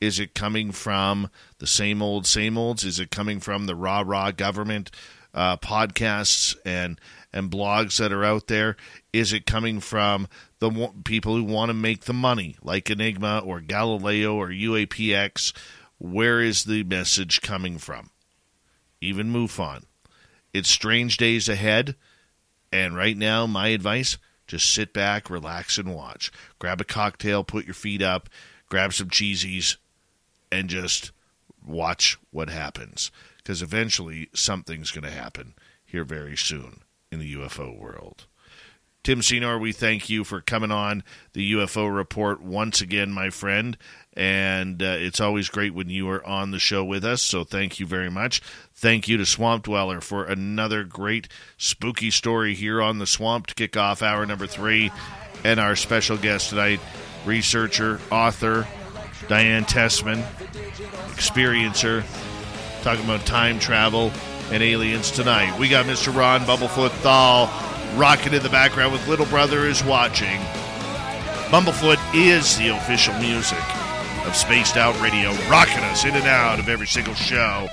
[0.00, 2.84] Is it coming from the same old, same olds?
[2.84, 4.90] Is it coming from the rah rah government
[5.32, 7.00] uh, podcasts and
[7.36, 8.76] and blogs that are out there?
[9.12, 10.26] Is it coming from
[10.58, 15.52] the people who want to make the money, like Enigma or Galileo or UAPX?
[15.98, 18.08] Where is the message coming from?
[19.02, 19.82] Even MUFON.
[20.54, 21.94] It's strange days ahead,
[22.72, 24.16] and right now, my advice
[24.46, 26.32] just sit back, relax, and watch.
[26.58, 28.30] Grab a cocktail, put your feet up,
[28.70, 29.76] grab some cheesies,
[30.50, 31.12] and just
[31.66, 33.10] watch what happens.
[33.36, 35.52] Because eventually, something's going to happen
[35.84, 38.26] here very soon in the UFO world.
[39.06, 43.78] Tim Senor, we thank you for coming on the UFO report once again, my friend.
[44.14, 47.22] And uh, it's always great when you are on the show with us.
[47.22, 48.40] So thank you very much.
[48.74, 53.54] Thank you to Swamp Dweller for another great spooky story here on the Swamp to
[53.54, 54.90] kick off hour number three.
[55.44, 56.80] And our special guest tonight,
[57.24, 58.66] researcher, author,
[59.28, 60.20] Diane Tessman,
[61.14, 62.04] experiencer,
[62.82, 64.10] talking about time travel
[64.50, 65.58] and aliens tonight.
[65.58, 66.14] We got Mr.
[66.14, 67.46] Ron Bumblefoot Thal
[67.98, 70.40] rocking in the background with Little Brother is Watching.
[71.50, 73.58] Bumblefoot is the official music
[74.26, 77.68] of Spaced Out Radio, rocking us in and out of every single show.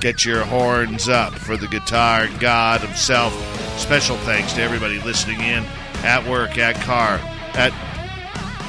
[0.00, 3.32] Get your horns up for the guitar god himself.
[3.78, 5.64] Special thanks to everybody listening in
[6.04, 7.18] at work, at car,
[7.54, 7.72] at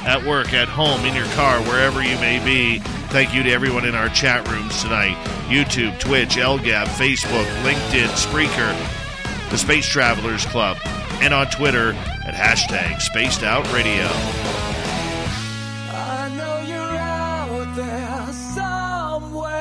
[0.08, 2.80] at work, at home, in your car, wherever you may be.
[3.10, 9.50] Thank you to everyone in our chat rooms tonight YouTube, Twitch, LGAB, Facebook, LinkedIn, Spreaker,
[9.50, 10.78] the Space Travelers Club,
[11.22, 14.08] and on Twitter at hashtag Spaced Out Radio.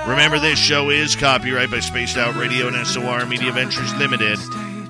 [0.08, 4.39] Remember, this show is copyright by Spaced Out Radio and SOR Media Ventures Limited.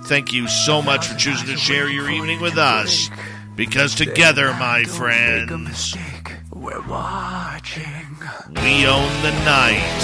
[0.05, 3.11] Thank you so much for choosing to share your evening with us.
[3.57, 5.97] Because together, my friends,
[6.53, 7.85] we're watching.
[8.51, 10.03] We own the night.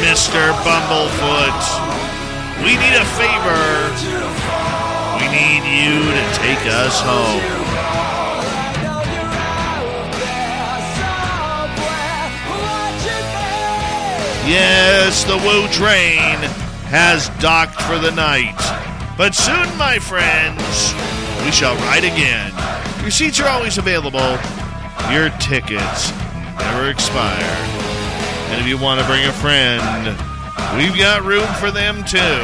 [0.00, 0.52] Mr.
[0.64, 1.60] Bumblefoot,
[2.64, 3.68] we need a favor.
[5.20, 7.58] We need you to take us home.
[14.48, 16.38] Yes, the Woo Train
[16.88, 18.56] has docked for the night.
[19.18, 20.94] But soon, my friends,
[21.44, 22.52] we shall ride again.
[23.02, 24.38] Your seats are always available.
[25.10, 26.12] Your tickets
[26.58, 27.42] never expire.
[28.50, 29.82] And if you want to bring a friend,
[30.76, 32.42] we've got room for them too.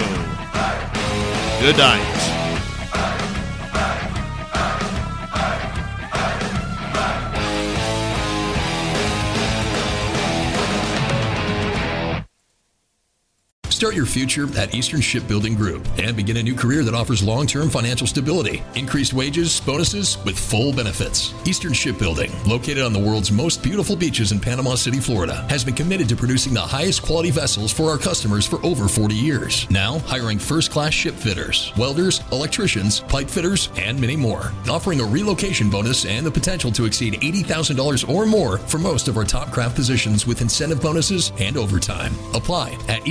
[1.61, 2.44] Good night.
[13.85, 17.47] Start your future at Eastern Shipbuilding Group and begin a new career that offers long
[17.47, 21.35] term financial stability, increased wages, bonuses, with full benefits.
[21.47, 25.75] Eastern Shipbuilding, located on the world's most beautiful beaches in Panama City, Florida, has been
[25.75, 29.71] committed to producing the highest quality vessels for our customers for over 40 years.
[29.71, 34.51] Now, hiring first class ship fitters, welders, electricians, pipe fitters, and many more.
[34.67, 39.19] Offering a relocation bonus and the potential to exceed $80,000 or more for most of
[39.19, 42.15] our top craft positions with incentive bonuses and overtime.
[42.33, 43.03] Apply at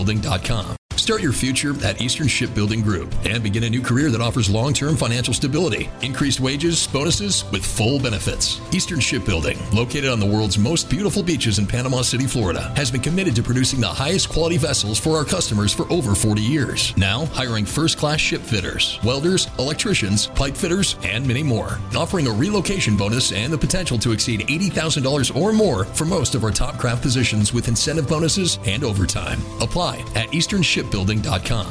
[0.00, 0.79] easternshipbuilding.com.
[1.00, 4.74] Start your future at Eastern Shipbuilding Group and begin a new career that offers long
[4.74, 8.60] term financial stability, increased wages, bonuses, with full benefits.
[8.70, 13.00] Eastern Shipbuilding, located on the world's most beautiful beaches in Panama City, Florida, has been
[13.00, 16.94] committed to producing the highest quality vessels for our customers for over 40 years.
[16.98, 21.78] Now, hiring first class ship fitters, welders, electricians, pipe fitters, and many more.
[21.96, 26.44] Offering a relocation bonus and the potential to exceed $80,000 or more for most of
[26.44, 29.40] our top craft positions with incentive bonuses and overtime.
[29.62, 30.28] Apply at
[30.90, 31.66] easternshipbuilding.com.